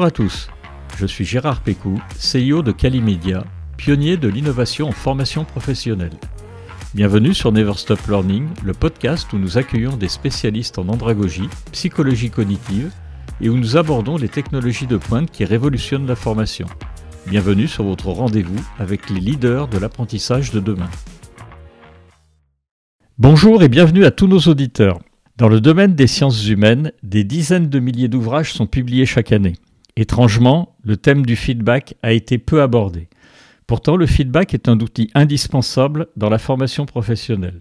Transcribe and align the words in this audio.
Bonjour 0.00 0.08
à 0.08 0.12
tous, 0.12 0.48
je 0.96 1.04
suis 1.04 1.26
Gérard 1.26 1.60
Pécou, 1.60 2.00
CEO 2.18 2.62
de 2.62 2.72
Calimedia, 2.72 3.44
pionnier 3.76 4.16
de 4.16 4.28
l'innovation 4.28 4.88
en 4.88 4.92
formation 4.92 5.44
professionnelle. 5.44 6.14
Bienvenue 6.94 7.34
sur 7.34 7.52
Never 7.52 7.74
Stop 7.74 8.00
Learning, 8.08 8.48
le 8.64 8.72
podcast 8.72 9.30
où 9.34 9.36
nous 9.36 9.58
accueillons 9.58 9.98
des 9.98 10.08
spécialistes 10.08 10.78
en 10.78 10.88
andragogie, 10.88 11.50
psychologie 11.72 12.30
cognitive 12.30 12.90
et 13.42 13.50
où 13.50 13.58
nous 13.58 13.76
abordons 13.76 14.16
les 14.16 14.30
technologies 14.30 14.86
de 14.86 14.96
pointe 14.96 15.30
qui 15.30 15.44
révolutionnent 15.44 16.06
la 16.06 16.16
formation. 16.16 16.66
Bienvenue 17.26 17.68
sur 17.68 17.84
votre 17.84 18.08
rendez-vous 18.08 18.64
avec 18.78 19.10
les 19.10 19.20
leaders 19.20 19.68
de 19.68 19.76
l'apprentissage 19.76 20.50
de 20.50 20.60
demain. 20.60 20.88
Bonjour 23.18 23.62
et 23.62 23.68
bienvenue 23.68 24.06
à 24.06 24.10
tous 24.10 24.28
nos 24.28 24.40
auditeurs. 24.40 24.98
Dans 25.36 25.50
le 25.50 25.60
domaine 25.60 25.94
des 25.94 26.06
sciences 26.06 26.48
humaines, 26.48 26.90
des 27.02 27.24
dizaines 27.24 27.68
de 27.68 27.80
milliers 27.80 28.08
d'ouvrages 28.08 28.54
sont 28.54 28.66
publiés 28.66 29.04
chaque 29.04 29.32
année. 29.32 29.56
Étrangement, 30.00 30.76
le 30.82 30.96
thème 30.96 31.26
du 31.26 31.36
feedback 31.36 31.94
a 32.02 32.12
été 32.12 32.38
peu 32.38 32.62
abordé. 32.62 33.10
Pourtant, 33.66 33.96
le 33.96 34.06
feedback 34.06 34.54
est 34.54 34.66
un 34.66 34.80
outil 34.80 35.10
indispensable 35.14 36.06
dans 36.16 36.30
la 36.30 36.38
formation 36.38 36.86
professionnelle. 36.86 37.58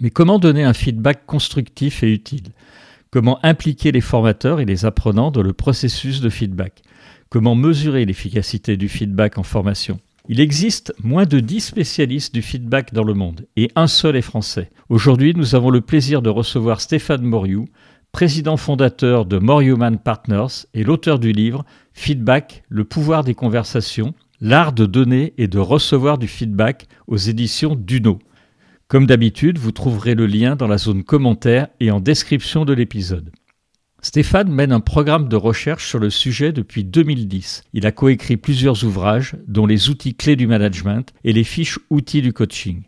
Mais 0.00 0.10
comment 0.10 0.38
donner 0.38 0.62
un 0.62 0.72
feedback 0.72 1.26
constructif 1.26 2.04
et 2.04 2.12
utile? 2.12 2.52
Comment 3.10 3.44
impliquer 3.44 3.90
les 3.90 4.00
formateurs 4.00 4.60
et 4.60 4.66
les 4.66 4.84
apprenants 4.84 5.32
dans 5.32 5.42
le 5.42 5.52
processus 5.52 6.20
de 6.20 6.28
feedback? 6.28 6.82
Comment 7.28 7.56
mesurer 7.56 8.04
l'efficacité 8.04 8.76
du 8.76 8.88
feedback 8.88 9.36
en 9.36 9.42
formation? 9.42 9.98
Il 10.28 10.38
existe 10.38 10.94
moins 11.02 11.26
de 11.26 11.40
10 11.40 11.60
spécialistes 11.60 12.32
du 12.32 12.40
feedback 12.40 12.94
dans 12.94 13.02
le 13.02 13.14
monde 13.14 13.46
et 13.56 13.68
un 13.74 13.88
seul 13.88 14.14
est 14.14 14.22
français. 14.22 14.70
Aujourd'hui, 14.88 15.34
nous 15.34 15.56
avons 15.56 15.70
le 15.70 15.80
plaisir 15.80 16.22
de 16.22 16.30
recevoir 16.30 16.80
Stéphane 16.80 17.24
Moriou, 17.24 17.66
président 18.14 18.56
fondateur 18.56 19.26
de 19.26 19.38
Moriuman 19.38 19.98
Partners 19.98 20.68
et 20.72 20.84
l'auteur 20.84 21.18
du 21.18 21.32
livre 21.32 21.64
Feedback, 21.94 22.62
le 22.68 22.84
pouvoir 22.84 23.24
des 23.24 23.34
conversations, 23.34 24.14
L'art 24.40 24.72
de 24.72 24.86
donner 24.86 25.34
et 25.36 25.48
de 25.48 25.58
recevoir 25.58 26.16
du 26.16 26.28
feedback 26.28 26.86
aux 27.08 27.16
éditions 27.16 27.74
Duno. 27.74 28.20
Comme 28.86 29.06
d'habitude, 29.06 29.58
vous 29.58 29.72
trouverez 29.72 30.14
le 30.14 30.26
lien 30.26 30.54
dans 30.54 30.68
la 30.68 30.78
zone 30.78 31.02
commentaire 31.02 31.66
et 31.80 31.90
en 31.90 31.98
description 31.98 32.64
de 32.64 32.72
l'épisode. 32.72 33.32
Stéphane 34.00 34.52
mène 34.52 34.70
un 34.70 34.80
programme 34.80 35.28
de 35.28 35.36
recherche 35.36 35.88
sur 35.88 35.98
le 35.98 36.10
sujet 36.10 36.52
depuis 36.52 36.84
2010. 36.84 37.64
Il 37.72 37.84
a 37.84 37.90
coécrit 37.90 38.36
plusieurs 38.36 38.84
ouvrages, 38.84 39.34
dont 39.48 39.66
les 39.66 39.88
outils 39.88 40.14
clés 40.14 40.36
du 40.36 40.46
management 40.46 41.12
et 41.24 41.32
les 41.32 41.44
fiches 41.44 41.80
outils 41.90 42.22
du 42.22 42.32
coaching. 42.32 42.82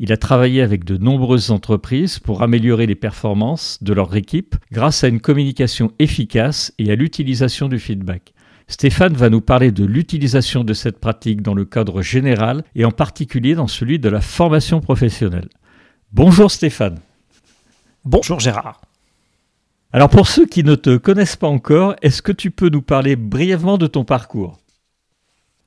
Il 0.00 0.12
a 0.12 0.16
travaillé 0.16 0.62
avec 0.62 0.84
de 0.84 0.96
nombreuses 0.96 1.50
entreprises 1.50 2.20
pour 2.20 2.42
améliorer 2.42 2.86
les 2.86 2.94
performances 2.94 3.82
de 3.82 3.92
leur 3.92 4.14
équipe 4.14 4.54
grâce 4.70 5.02
à 5.02 5.08
une 5.08 5.20
communication 5.20 5.90
efficace 5.98 6.72
et 6.78 6.92
à 6.92 6.94
l'utilisation 6.94 7.68
du 7.68 7.80
feedback. 7.80 8.32
Stéphane 8.68 9.14
va 9.14 9.28
nous 9.28 9.40
parler 9.40 9.72
de 9.72 9.84
l'utilisation 9.84 10.62
de 10.62 10.72
cette 10.72 11.00
pratique 11.00 11.42
dans 11.42 11.54
le 11.54 11.64
cadre 11.64 12.00
général 12.00 12.62
et 12.76 12.84
en 12.84 12.92
particulier 12.92 13.56
dans 13.56 13.66
celui 13.66 13.98
de 13.98 14.08
la 14.08 14.20
formation 14.20 14.80
professionnelle. 14.80 15.48
Bonjour 16.12 16.50
Stéphane. 16.50 17.00
Bonjour 18.04 18.38
Gérard. 18.38 18.80
Alors 19.92 20.10
pour 20.10 20.28
ceux 20.28 20.46
qui 20.46 20.62
ne 20.62 20.76
te 20.76 20.96
connaissent 20.96 21.36
pas 21.36 21.48
encore, 21.48 21.96
est-ce 22.02 22.22
que 22.22 22.30
tu 22.30 22.52
peux 22.52 22.68
nous 22.68 22.82
parler 22.82 23.16
brièvement 23.16 23.78
de 23.78 23.88
ton 23.88 24.04
parcours? 24.04 24.58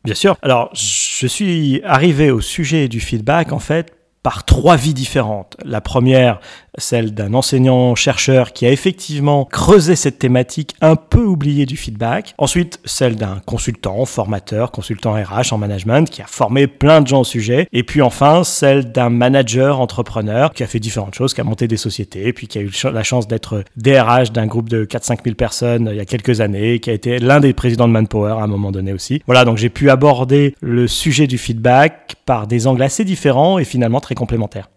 Bien 0.06 0.16
sûr. 0.16 0.38
Alors 0.42 0.70
je 0.74 1.28
suis 1.28 1.82
arrivé 1.84 2.32
au 2.32 2.40
sujet 2.40 2.88
du 2.88 3.02
feedback 3.02 3.52
en 3.52 3.60
fait 3.60 3.98
par 4.24 4.44
trois 4.44 4.76
vies 4.76 4.94
différentes. 4.94 5.58
La 5.64 5.82
première, 5.82 6.40
celle 6.78 7.14
d'un 7.14 7.34
enseignant-chercheur 7.34 8.54
qui 8.54 8.66
a 8.66 8.72
effectivement 8.72 9.46
creusé 9.46 9.96
cette 9.96 10.20
thématique 10.20 10.76
un 10.82 10.96
peu 10.96 11.24
oubliée 11.24 11.66
du 11.66 11.78
feedback. 11.78 12.34
Ensuite, 12.38 12.80
celle 12.86 13.16
d'un 13.16 13.42
consultant, 13.46 14.06
formateur, 14.06 14.72
consultant 14.72 15.14
RH 15.14 15.54
en 15.54 15.58
management 15.58 16.10
qui 16.10 16.22
a 16.22 16.28
formé 16.28 16.68
plein 16.68 17.02
de 17.02 17.08
gens 17.08 17.22
au 17.22 17.26
sujet. 17.26 17.68
Et 17.74 17.84
puis 17.84 18.02
enfin, 18.02 18.44
celle 18.44 18.92
d'un 18.92 19.10
manager, 19.10 19.80
entrepreneur 19.80 20.54
qui 20.54 20.64
a 20.64 20.68
fait 20.68 20.80
différentes 20.80 21.16
choses, 21.16 21.34
qui 21.34 21.42
a 21.42 21.44
monté 21.44 21.68
des 21.68 21.78
sociétés, 21.78 22.34
puis 22.34 22.48
qui 22.48 22.58
a 22.58 22.62
eu 22.62 22.72
la 22.92 23.04
chance 23.04 23.28
d'être 23.28 23.64
DRH 23.78 24.32
d'un 24.32 24.48
groupe 24.48 24.70
de 24.70 24.86
4-5 24.86 25.24
000 25.24 25.36
personnes 25.36 25.90
il 25.92 25.98
y 25.98 26.02
a 26.02 26.06
quelques 26.06 26.42
années, 26.42 26.80
qui 26.80 26.90
a 26.90 26.94
été 26.94 27.20
l'un 27.20 27.40
des 27.40 27.54
présidents 27.54 27.88
de 27.88 27.94
Manpower 27.94 28.32
à 28.32 28.44
un 28.44 28.48
moment 28.48 28.72
donné 28.72 28.94
aussi. 28.94 29.22
Voilà, 29.26 29.46
donc 29.46 29.58
j'ai 29.58 29.70
pu 29.70 29.90
aborder 29.90 30.56
le 30.62 30.88
sujet 30.88 31.28
du 31.28 31.38
feedback 31.38 32.16
par 32.26 32.48
des 32.48 32.68
angles 32.68 32.84
assez 32.84 33.04
différents 33.04 33.60
et 33.60 33.66
finalement 33.66 34.00
très 34.00 34.16
complémentaires. 34.16 34.70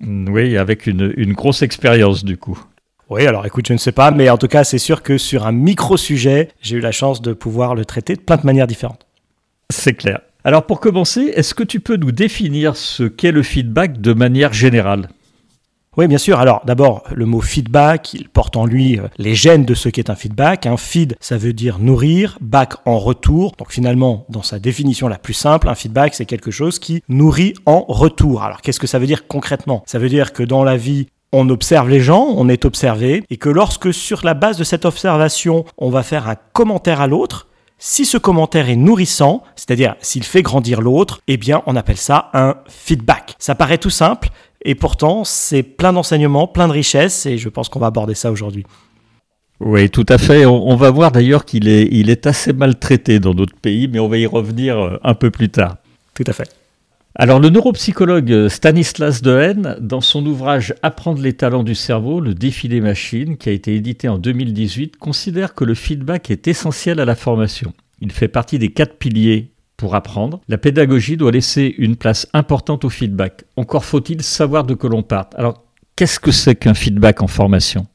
Oui, 0.00 0.56
avec 0.56 0.86
une, 0.86 1.32
grosse 1.32 1.62
expérience 1.62 2.24
du 2.24 2.36
coup. 2.36 2.58
Oui, 3.10 3.26
alors 3.26 3.44
écoute, 3.46 3.68
je 3.68 3.74
ne 3.74 3.78
sais 3.78 3.92
pas, 3.92 4.10
mais 4.10 4.30
en 4.30 4.38
tout 4.38 4.48
cas, 4.48 4.64
c'est 4.64 4.78
sûr 4.78 5.02
que 5.02 5.18
sur 5.18 5.46
un 5.46 5.52
micro-sujet, 5.52 6.48
j'ai 6.62 6.76
eu 6.76 6.80
la 6.80 6.92
chance 6.92 7.20
de 7.20 7.32
pouvoir 7.32 7.74
le 7.74 7.84
traiter 7.84 8.16
de 8.16 8.20
plein 8.20 8.36
de 8.36 8.46
manières 8.46 8.66
différentes. 8.66 9.06
C'est 9.70 9.94
clair. 9.94 10.20
Alors 10.42 10.66
pour 10.66 10.80
commencer, 10.80 11.32
est-ce 11.34 11.54
que 11.54 11.62
tu 11.62 11.80
peux 11.80 11.96
nous 11.96 12.12
définir 12.12 12.76
ce 12.76 13.04
qu'est 13.04 13.32
le 13.32 13.42
feedback 13.42 14.00
de 14.00 14.12
manière 14.12 14.52
générale? 14.52 15.08
Oui, 15.96 16.06
bien 16.08 16.18
sûr. 16.18 16.38
Alors, 16.38 16.62
d'abord, 16.64 17.04
le 17.12 17.26
mot 17.26 17.40
feedback, 17.40 18.14
il 18.14 18.28
porte 18.28 18.56
en 18.56 18.66
lui 18.66 18.98
euh, 18.98 19.08
les 19.18 19.34
gènes 19.34 19.64
de 19.64 19.74
ce 19.74 19.88
qu'est 19.88 20.10
un 20.10 20.14
feedback. 20.14 20.66
Un 20.66 20.76
feed, 20.76 21.16
ça 21.20 21.36
veut 21.36 21.52
dire 21.52 21.78
nourrir, 21.78 22.38
back 22.40 22.74
en 22.86 22.98
retour. 22.98 23.52
Donc, 23.58 23.72
finalement, 23.72 24.26
dans 24.28 24.42
sa 24.42 24.58
définition 24.58 25.08
la 25.08 25.18
plus 25.18 25.34
simple, 25.34 25.68
un 25.68 25.74
feedback, 25.74 26.14
c'est 26.14 26.26
quelque 26.26 26.50
chose 26.50 26.78
qui 26.78 27.02
nourrit 27.08 27.54
en 27.66 27.84
retour. 27.88 28.42
Alors, 28.42 28.60
qu'est-ce 28.60 28.80
que 28.80 28.86
ça 28.86 28.98
veut 28.98 29.06
dire 29.06 29.26
concrètement? 29.26 29.82
Ça 29.86 29.98
veut 29.98 30.08
dire 30.08 30.32
que 30.32 30.42
dans 30.42 30.64
la 30.64 30.76
vie, 30.76 31.06
on 31.32 31.48
observe 31.48 31.88
les 31.88 32.00
gens, 32.00 32.26
on 32.36 32.48
est 32.48 32.64
observé, 32.64 33.24
et 33.28 33.36
que 33.36 33.48
lorsque 33.48 33.92
sur 33.92 34.24
la 34.24 34.34
base 34.34 34.56
de 34.56 34.64
cette 34.64 34.84
observation, 34.84 35.64
on 35.78 35.90
va 35.90 36.04
faire 36.04 36.28
un 36.28 36.36
commentaire 36.52 37.00
à 37.00 37.08
l'autre, 37.08 37.48
si 37.78 38.06
ce 38.06 38.16
commentaire 38.16 38.70
est 38.70 38.76
nourrissant, 38.76 39.42
c'est-à-dire 39.56 39.96
s'il 40.00 40.22
fait 40.22 40.42
grandir 40.42 40.80
l'autre, 40.80 41.20
eh 41.26 41.36
bien 41.36 41.62
on 41.66 41.76
appelle 41.76 41.96
ça 41.96 42.30
un 42.32 42.54
feedback. 42.68 43.34
Ça 43.38 43.54
paraît 43.54 43.78
tout 43.78 43.90
simple, 43.90 44.30
et 44.64 44.74
pourtant, 44.74 45.24
c'est 45.24 45.62
plein 45.62 45.92
d'enseignements, 45.92 46.46
plein 46.46 46.68
de 46.68 46.72
richesses, 46.72 47.26
et 47.26 47.36
je 47.36 47.48
pense 47.48 47.68
qu'on 47.68 47.80
va 47.80 47.88
aborder 47.88 48.14
ça 48.14 48.32
aujourd'hui. 48.32 48.64
Oui, 49.60 49.88
tout 49.88 50.06
à 50.08 50.18
fait. 50.18 50.46
On, 50.46 50.74
va 50.76 50.90
voir 50.90 51.12
d'ailleurs 51.12 51.44
qu'il 51.44 51.68
est, 51.68 51.88
il 51.90 52.10
est 52.10 52.26
assez 52.26 52.52
maltraité 52.52 53.20
dans 53.20 53.34
d'autres 53.34 53.56
pays, 53.56 53.88
mais 53.88 53.98
on 53.98 54.08
va 54.08 54.18
y 54.18 54.26
revenir 54.26 54.78
euh, 54.78 54.98
un 55.04 55.14
peu 55.14 55.30
plus 55.30 55.48
tard. 55.48 55.76
Tout 56.14 56.24
à 56.26 56.32
fait. 56.32 56.48
Alors, 57.14 57.38
le 57.38 57.48
neuropsychologue 57.48 58.48
Stanislas 58.48 59.22
Dehaene, 59.22 59.76
dans 59.80 60.00
son 60.00 60.26
ouvrage 60.26 60.74
Apprendre 60.82 61.22
les 61.22 61.34
talents 61.34 61.62
du 61.62 61.76
cerveau, 61.76 62.20
le 62.20 62.34
défi 62.34 62.68
des 62.68 62.80
machines, 62.80 63.36
qui 63.36 63.48
a 63.48 63.52
été 63.52 63.76
édité 63.76 64.08
en 64.08 64.18
2018, 64.18 64.96
considère 64.96 65.54
que 65.54 65.64
le 65.64 65.74
feedback 65.74 66.30
est 66.30 66.48
essentiel 66.48 66.98
à 66.98 67.04
la 67.04 67.14
formation. 67.14 67.72
Il 68.00 68.10
fait 68.10 68.28
partie 68.28 68.58
des 68.58 68.70
quatre 68.70 68.96
piliers 68.96 69.53
pour 69.76 69.94
apprendre, 69.94 70.40
la 70.48 70.58
pédagogie 70.58 71.16
doit 71.16 71.32
laisser 71.32 71.74
une 71.78 71.96
place 71.96 72.26
importante 72.32 72.84
au 72.84 72.90
feedback. 72.90 73.44
Encore 73.56 73.84
faut-il 73.84 74.22
savoir 74.22 74.64
de 74.64 74.74
quoi 74.74 74.90
l'on 74.90 75.02
part. 75.02 75.30
Alors, 75.34 75.62
qu'est-ce 75.96 76.20
que 76.20 76.30
c'est 76.30 76.54
qu'un 76.54 76.74
feedback 76.74 77.22
en 77.22 77.26
formation? 77.26 77.86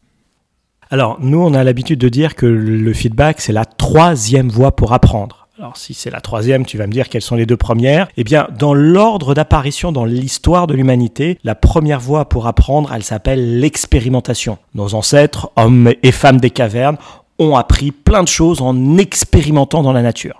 Alors, 0.90 1.18
nous, 1.22 1.40
on 1.40 1.54
a 1.54 1.64
l'habitude 1.64 2.00
de 2.00 2.10
dire 2.10 2.36
que 2.36 2.48
le 2.48 2.94
feedback, 2.94 3.42
c'est 3.42 3.54
la 3.54 3.66
troisième 3.66 4.50
voie 4.50 4.76
pour 4.76 4.94
apprendre. 4.94 5.40
Alors 5.60 5.76
si 5.76 5.94
c'est 5.94 6.10
la 6.10 6.22
troisième, 6.22 6.66
tu 6.66 6.78
vas 6.78 6.88
me 6.88 6.92
dire 6.94 7.10
quelles 7.10 7.22
sont 7.22 7.36
les 7.36 7.46
deux 7.46 7.58
premières. 7.58 8.08
Eh 8.16 8.24
bien, 8.24 8.48
dans 8.58 8.74
l'ordre 8.74 9.34
d'apparition 9.34 9.92
dans 9.92 10.06
l'histoire 10.06 10.68
de 10.68 10.74
l'humanité, 10.74 11.38
la 11.44 11.54
première 11.54 12.00
voie 12.00 12.30
pour 12.30 12.48
apprendre, 12.48 12.94
elle 12.94 13.04
s'appelle 13.04 13.60
l'expérimentation. 13.60 14.58
Nos 14.74 14.96
ancêtres, 14.96 15.52
hommes 15.58 15.92
et 16.02 16.14
femmes 16.14 16.40
des 16.40 16.50
cavernes, 16.50 16.96
ont 17.40 17.58
appris 17.58 17.92
plein 17.92 18.24
de 18.24 18.30
choses 18.30 18.62
en 18.62 18.98
expérimentant 18.98 19.84
dans 19.84 19.92
la 19.92 20.02
nature. 20.02 20.39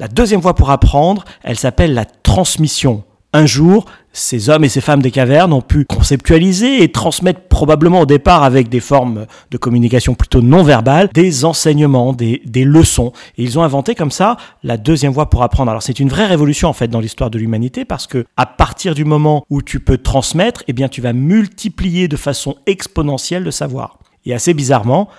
La 0.00 0.08
deuxième 0.08 0.40
voie 0.40 0.54
pour 0.54 0.70
apprendre, 0.70 1.26
elle 1.42 1.58
s'appelle 1.58 1.92
la 1.92 2.06
transmission. 2.06 3.04
Un 3.34 3.44
jour, 3.44 3.84
ces 4.14 4.48
hommes 4.48 4.64
et 4.64 4.70
ces 4.70 4.80
femmes 4.80 5.02
des 5.02 5.10
cavernes 5.10 5.52
ont 5.52 5.60
pu 5.60 5.84
conceptualiser 5.84 6.82
et 6.82 6.90
transmettre 6.90 7.42
probablement 7.42 8.00
au 8.00 8.06
départ 8.06 8.42
avec 8.42 8.70
des 8.70 8.80
formes 8.80 9.26
de 9.50 9.58
communication 9.58 10.14
plutôt 10.14 10.40
non 10.40 10.62
verbales, 10.62 11.10
des 11.12 11.44
enseignements, 11.44 12.14
des, 12.14 12.40
leçons. 12.64 13.12
Et 13.36 13.42
ils 13.42 13.58
ont 13.58 13.62
inventé 13.62 13.94
comme 13.94 14.10
ça 14.10 14.38
la 14.62 14.78
deuxième 14.78 15.12
voie 15.12 15.28
pour 15.28 15.42
apprendre. 15.42 15.70
Alors 15.70 15.82
c'est 15.82 16.00
une 16.00 16.08
vraie 16.08 16.24
révolution 16.24 16.70
en 16.70 16.72
fait 16.72 16.88
dans 16.88 17.00
l'histoire 17.00 17.28
de 17.28 17.38
l'humanité 17.38 17.84
parce 17.84 18.06
que 18.06 18.24
à 18.38 18.46
partir 18.46 18.94
du 18.94 19.04
moment 19.04 19.44
où 19.50 19.60
tu 19.60 19.80
peux 19.80 19.98
transmettre, 19.98 20.64
eh 20.66 20.72
bien 20.72 20.88
tu 20.88 21.02
vas 21.02 21.12
multiplier 21.12 22.08
de 22.08 22.16
façon 22.16 22.56
exponentielle 22.64 23.42
le 23.42 23.50
savoir. 23.50 23.98
Et 24.24 24.32
assez 24.32 24.54
bizarrement, 24.54 25.10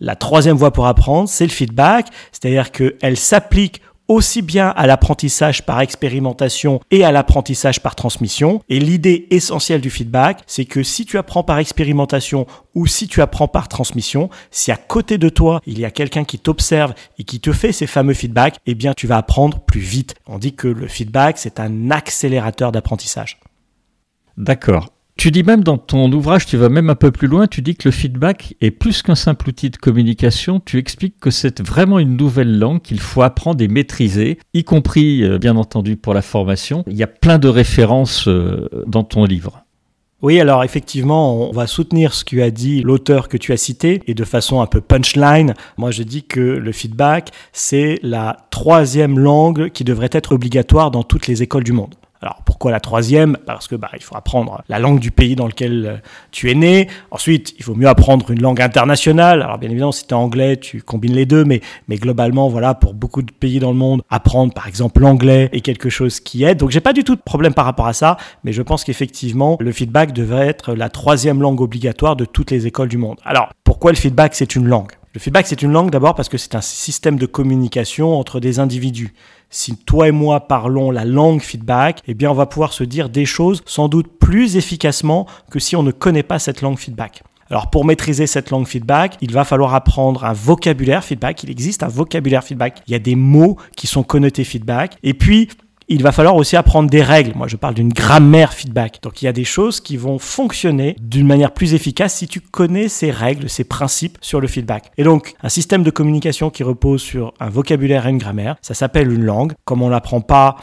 la 0.00 0.14
troisième 0.14 0.56
voie 0.56 0.72
pour 0.72 0.86
apprendre, 0.86 1.28
c'est 1.28 1.44
le 1.44 1.50
feedback, 1.50 2.06
c'est-à-dire 2.30 2.70
qu'elle 2.70 3.16
s'applique 3.16 3.82
aussi 4.08 4.42
bien 4.42 4.68
à 4.70 4.86
l'apprentissage 4.86 5.64
par 5.64 5.80
expérimentation 5.80 6.80
et 6.90 7.04
à 7.04 7.12
l'apprentissage 7.12 7.80
par 7.80 7.94
transmission. 7.94 8.62
Et 8.68 8.80
l'idée 8.80 9.26
essentielle 9.30 9.80
du 9.80 9.90
feedback, 9.90 10.40
c'est 10.46 10.64
que 10.64 10.82
si 10.82 11.04
tu 11.04 11.18
apprends 11.18 11.44
par 11.44 11.58
expérimentation 11.58 12.46
ou 12.74 12.86
si 12.86 13.06
tu 13.06 13.20
apprends 13.20 13.48
par 13.48 13.68
transmission, 13.68 14.30
si 14.50 14.72
à 14.72 14.76
côté 14.76 15.18
de 15.18 15.28
toi, 15.28 15.60
il 15.66 15.78
y 15.78 15.84
a 15.84 15.90
quelqu'un 15.90 16.24
qui 16.24 16.38
t'observe 16.38 16.94
et 17.18 17.24
qui 17.24 17.40
te 17.40 17.52
fait 17.52 17.72
ces 17.72 17.86
fameux 17.86 18.14
feedbacks, 18.14 18.56
eh 18.66 18.74
bien 18.74 18.94
tu 18.96 19.06
vas 19.06 19.18
apprendre 19.18 19.60
plus 19.60 19.80
vite. 19.80 20.14
On 20.26 20.38
dit 20.38 20.54
que 20.54 20.68
le 20.68 20.88
feedback, 20.88 21.38
c'est 21.38 21.60
un 21.60 21.90
accélérateur 21.90 22.72
d'apprentissage. 22.72 23.38
D'accord. 24.36 24.88
Tu 25.18 25.32
dis 25.32 25.42
même 25.42 25.64
dans 25.64 25.78
ton 25.78 26.12
ouvrage, 26.12 26.46
tu 26.46 26.56
vas 26.56 26.68
même 26.68 26.90
un 26.90 26.94
peu 26.94 27.10
plus 27.10 27.26
loin, 27.26 27.48
tu 27.48 27.60
dis 27.60 27.74
que 27.74 27.88
le 27.88 27.90
feedback 27.90 28.54
est 28.60 28.70
plus 28.70 29.02
qu'un 29.02 29.16
simple 29.16 29.48
outil 29.48 29.68
de 29.68 29.76
communication, 29.76 30.60
tu 30.64 30.78
expliques 30.78 31.18
que 31.18 31.32
c'est 31.32 31.60
vraiment 31.60 31.98
une 31.98 32.16
nouvelle 32.16 32.56
langue 32.56 32.80
qu'il 32.80 33.00
faut 33.00 33.22
apprendre 33.22 33.60
et 33.60 33.66
maîtriser, 33.66 34.38
y 34.54 34.62
compris 34.62 35.24
euh, 35.24 35.38
bien 35.38 35.56
entendu 35.56 35.96
pour 35.96 36.14
la 36.14 36.22
formation. 36.22 36.84
Il 36.86 36.96
y 36.96 37.02
a 37.02 37.08
plein 37.08 37.40
de 37.40 37.48
références 37.48 38.28
euh, 38.28 38.68
dans 38.86 39.02
ton 39.02 39.24
livre. 39.24 39.64
Oui, 40.22 40.38
alors 40.38 40.62
effectivement, 40.62 41.48
on 41.48 41.52
va 41.52 41.66
soutenir 41.66 42.14
ce 42.14 42.24
qu'a 42.24 42.52
dit 42.52 42.82
l'auteur 42.82 43.28
que 43.28 43.36
tu 43.36 43.52
as 43.52 43.56
cité, 43.56 44.02
et 44.06 44.14
de 44.14 44.24
façon 44.24 44.60
un 44.60 44.66
peu 44.66 44.80
punchline, 44.80 45.54
moi 45.78 45.90
je 45.90 46.04
dis 46.04 46.22
que 46.22 46.38
le 46.38 46.70
feedback, 46.70 47.32
c'est 47.52 47.98
la 48.04 48.36
troisième 48.50 49.18
langue 49.18 49.70
qui 49.70 49.82
devrait 49.82 50.10
être 50.12 50.30
obligatoire 50.30 50.92
dans 50.92 51.02
toutes 51.02 51.26
les 51.26 51.42
écoles 51.42 51.64
du 51.64 51.72
monde. 51.72 51.96
Alors 52.20 52.42
pourquoi 52.44 52.70
la 52.70 52.80
troisième? 52.80 53.36
Parce 53.46 53.68
que 53.68 53.76
bah, 53.76 53.90
il 53.94 54.02
faut 54.02 54.16
apprendre 54.16 54.62
la 54.68 54.78
langue 54.78 54.98
du 54.98 55.10
pays 55.10 55.36
dans 55.36 55.46
lequel 55.46 55.86
euh, 55.86 55.96
tu 56.30 56.50
es 56.50 56.54
né. 56.54 56.88
Ensuite, 57.10 57.54
il 57.58 57.64
faut 57.64 57.74
mieux 57.74 57.88
apprendre 57.88 58.30
une 58.30 58.42
langue 58.42 58.60
internationale. 58.60 59.42
Alors 59.42 59.58
bien 59.58 59.70
évidemment, 59.70 59.92
si 59.92 60.06
tu 60.06 60.10
es 60.10 60.16
anglais, 60.16 60.56
tu 60.56 60.82
combines 60.82 61.14
les 61.14 61.26
deux, 61.26 61.44
mais, 61.44 61.60
mais 61.86 61.96
globalement, 61.96 62.48
voilà, 62.48 62.74
pour 62.74 62.94
beaucoup 62.94 63.22
de 63.22 63.32
pays 63.32 63.60
dans 63.60 63.70
le 63.70 63.76
monde, 63.76 64.02
apprendre 64.10 64.52
par 64.52 64.66
exemple 64.66 65.00
l'anglais 65.00 65.48
est 65.52 65.60
quelque 65.60 65.90
chose 65.90 66.20
qui 66.20 66.44
aide. 66.44 66.58
Donc 66.58 66.70
j'ai 66.70 66.80
pas 66.80 66.92
du 66.92 67.04
tout 67.04 67.16
de 67.16 67.22
problème 67.22 67.54
par 67.54 67.64
rapport 67.64 67.86
à 67.86 67.92
ça, 67.92 68.16
mais 68.44 68.52
je 68.52 68.62
pense 68.62 68.84
qu'effectivement, 68.84 69.56
le 69.60 69.72
feedback 69.72 70.12
devrait 70.12 70.48
être 70.48 70.74
la 70.74 70.88
troisième 70.88 71.40
langue 71.40 71.60
obligatoire 71.60 72.16
de 72.16 72.24
toutes 72.24 72.50
les 72.50 72.66
écoles 72.66 72.88
du 72.88 72.98
monde. 72.98 73.18
Alors 73.24 73.50
pourquoi 73.64 73.92
le 73.92 73.96
feedback 73.96 74.34
c'est 74.34 74.56
une 74.56 74.66
langue? 74.66 74.92
Le 75.14 75.20
feedback, 75.20 75.46
c'est 75.46 75.62
une 75.62 75.72
langue 75.72 75.90
d'abord 75.90 76.14
parce 76.14 76.28
que 76.28 76.36
c'est 76.36 76.54
un 76.54 76.60
système 76.60 77.18
de 77.18 77.26
communication 77.26 78.18
entre 78.18 78.40
des 78.40 78.60
individus. 78.60 79.14
Si 79.50 79.76
toi 79.76 80.08
et 80.08 80.12
moi 80.12 80.46
parlons 80.46 80.90
la 80.90 81.04
langue 81.04 81.40
feedback, 81.40 82.02
eh 82.06 82.14
bien 82.14 82.30
on 82.30 82.34
va 82.34 82.46
pouvoir 82.46 82.72
se 82.72 82.84
dire 82.84 83.08
des 83.08 83.24
choses 83.24 83.62
sans 83.64 83.88
doute 83.88 84.08
plus 84.18 84.56
efficacement 84.56 85.26
que 85.50 85.58
si 85.58 85.74
on 85.74 85.82
ne 85.82 85.90
connaît 85.90 86.22
pas 86.22 86.38
cette 86.38 86.60
langue 86.60 86.78
feedback. 86.78 87.22
Alors 87.50 87.70
pour 87.70 87.86
maîtriser 87.86 88.26
cette 88.26 88.50
langue 88.50 88.66
feedback, 88.66 89.16
il 89.22 89.32
va 89.32 89.44
falloir 89.44 89.74
apprendre 89.74 90.24
un 90.24 90.34
vocabulaire 90.34 91.02
feedback. 91.02 91.42
Il 91.44 91.50
existe 91.50 91.82
un 91.82 91.88
vocabulaire 91.88 92.44
feedback. 92.44 92.82
Il 92.86 92.92
y 92.92 92.94
a 92.94 92.98
des 92.98 93.14
mots 93.14 93.56
qui 93.74 93.86
sont 93.86 94.02
connotés 94.02 94.44
feedback. 94.44 94.98
Et 95.02 95.14
puis 95.14 95.48
il 95.88 96.02
va 96.02 96.12
falloir 96.12 96.36
aussi 96.36 96.56
apprendre 96.56 96.90
des 96.90 97.02
règles. 97.02 97.32
Moi, 97.34 97.48
je 97.48 97.56
parle 97.56 97.74
d'une 97.74 97.92
grammaire 97.92 98.52
feedback. 98.52 99.02
Donc, 99.02 99.22
il 99.22 99.24
y 99.24 99.28
a 99.28 99.32
des 99.32 99.44
choses 99.44 99.80
qui 99.80 99.96
vont 99.96 100.18
fonctionner 100.18 100.96
d'une 101.00 101.26
manière 101.26 101.52
plus 101.52 101.74
efficace 101.74 102.14
si 102.14 102.28
tu 102.28 102.40
connais 102.40 102.88
ces 102.88 103.10
règles, 103.10 103.48
ces 103.48 103.64
principes 103.64 104.18
sur 104.20 104.40
le 104.40 104.48
feedback. 104.48 104.92
Et 104.98 105.04
donc, 105.04 105.34
un 105.42 105.48
système 105.48 105.82
de 105.82 105.90
communication 105.90 106.50
qui 106.50 106.62
repose 106.62 107.00
sur 107.00 107.32
un 107.40 107.48
vocabulaire 107.48 108.06
et 108.06 108.10
une 108.10 108.18
grammaire, 108.18 108.56
ça 108.60 108.74
s'appelle 108.74 109.10
une 109.10 109.24
langue. 109.24 109.54
Comme 109.64 109.82
on 109.82 109.88
l'apprend 109.88 110.20
pas, 110.20 110.56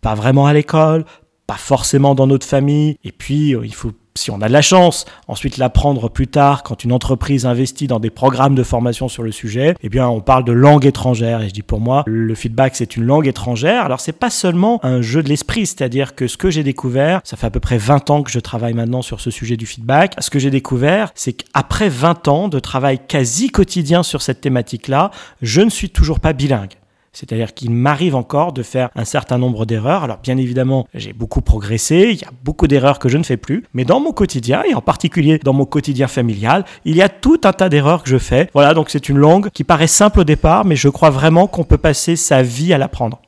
pas 0.00 0.14
vraiment 0.14 0.46
à 0.46 0.52
l'école, 0.52 1.04
pas 1.46 1.54
forcément 1.54 2.14
dans 2.14 2.26
notre 2.26 2.46
famille, 2.46 2.96
et 3.04 3.12
puis 3.12 3.54
euh, 3.54 3.64
il 3.64 3.74
faut 3.74 3.92
si 4.16 4.30
on 4.30 4.40
a 4.40 4.46
de 4.46 4.52
la 4.52 4.62
chance, 4.62 5.06
ensuite 5.26 5.56
l'apprendre 5.56 6.08
plus 6.08 6.28
tard 6.28 6.62
quand 6.62 6.84
une 6.84 6.92
entreprise 6.92 7.46
investit 7.46 7.88
dans 7.88 7.98
des 7.98 8.10
programmes 8.10 8.54
de 8.54 8.62
formation 8.62 9.08
sur 9.08 9.24
le 9.24 9.32
sujet, 9.32 9.74
eh 9.82 9.88
bien 9.88 10.08
on 10.08 10.20
parle 10.20 10.44
de 10.44 10.52
langue 10.52 10.86
étrangère 10.86 11.42
et 11.42 11.48
je 11.48 11.52
dis 11.52 11.62
pour 11.62 11.80
moi 11.80 12.04
le 12.06 12.34
feedback 12.36 12.76
c'est 12.76 12.96
une 12.96 13.04
langue 13.04 13.26
étrangère. 13.26 13.84
Alors 13.84 13.98
c'est 13.98 14.12
pas 14.12 14.30
seulement 14.30 14.78
un 14.84 15.02
jeu 15.02 15.22
de 15.22 15.28
l'esprit, 15.28 15.66
c'est-à-dire 15.66 16.14
que 16.14 16.28
ce 16.28 16.36
que 16.36 16.48
j'ai 16.48 16.62
découvert, 16.62 17.22
ça 17.24 17.36
fait 17.36 17.48
à 17.48 17.50
peu 17.50 17.58
près 17.58 17.76
20 17.76 18.08
ans 18.10 18.22
que 18.22 18.30
je 18.30 18.38
travaille 18.38 18.74
maintenant 18.74 19.02
sur 19.02 19.20
ce 19.20 19.32
sujet 19.32 19.56
du 19.56 19.66
feedback. 19.66 20.14
Ce 20.20 20.30
que 20.30 20.38
j'ai 20.38 20.50
découvert, 20.50 21.10
c'est 21.16 21.32
qu'après 21.32 21.88
20 21.88 22.28
ans 22.28 22.48
de 22.48 22.60
travail 22.60 23.00
quasi 23.08 23.50
quotidien 23.50 24.04
sur 24.04 24.22
cette 24.22 24.40
thématique-là, 24.40 25.10
je 25.42 25.60
ne 25.60 25.70
suis 25.70 25.90
toujours 25.90 26.20
pas 26.20 26.32
bilingue. 26.32 26.74
C'est-à-dire 27.14 27.54
qu'il 27.54 27.70
m'arrive 27.70 28.14
encore 28.14 28.52
de 28.52 28.62
faire 28.62 28.90
un 28.94 29.04
certain 29.04 29.38
nombre 29.38 29.64
d'erreurs. 29.64 30.04
Alors 30.04 30.18
bien 30.22 30.36
évidemment, 30.36 30.86
j'ai 30.94 31.12
beaucoup 31.12 31.40
progressé, 31.40 32.10
il 32.12 32.20
y 32.20 32.24
a 32.24 32.30
beaucoup 32.42 32.66
d'erreurs 32.66 32.98
que 32.98 33.08
je 33.08 33.16
ne 33.16 33.22
fais 33.22 33.36
plus, 33.36 33.64
mais 33.72 33.84
dans 33.84 34.00
mon 34.00 34.12
quotidien, 34.12 34.62
et 34.68 34.74
en 34.74 34.82
particulier 34.82 35.38
dans 35.38 35.52
mon 35.52 35.64
quotidien 35.64 36.08
familial, 36.08 36.64
il 36.84 36.96
y 36.96 37.02
a 37.02 37.08
tout 37.08 37.40
un 37.44 37.52
tas 37.52 37.68
d'erreurs 37.68 38.02
que 38.02 38.10
je 38.10 38.18
fais. 38.18 38.50
Voilà, 38.52 38.74
donc 38.74 38.90
c'est 38.90 39.08
une 39.08 39.18
langue 39.18 39.48
qui 39.50 39.64
paraît 39.64 39.86
simple 39.86 40.20
au 40.20 40.24
départ, 40.24 40.64
mais 40.64 40.76
je 40.76 40.88
crois 40.88 41.10
vraiment 41.10 41.46
qu'on 41.46 41.64
peut 41.64 41.78
passer 41.78 42.16
sa 42.16 42.42
vie 42.42 42.74
à 42.74 42.78
l'apprendre. 42.78 43.22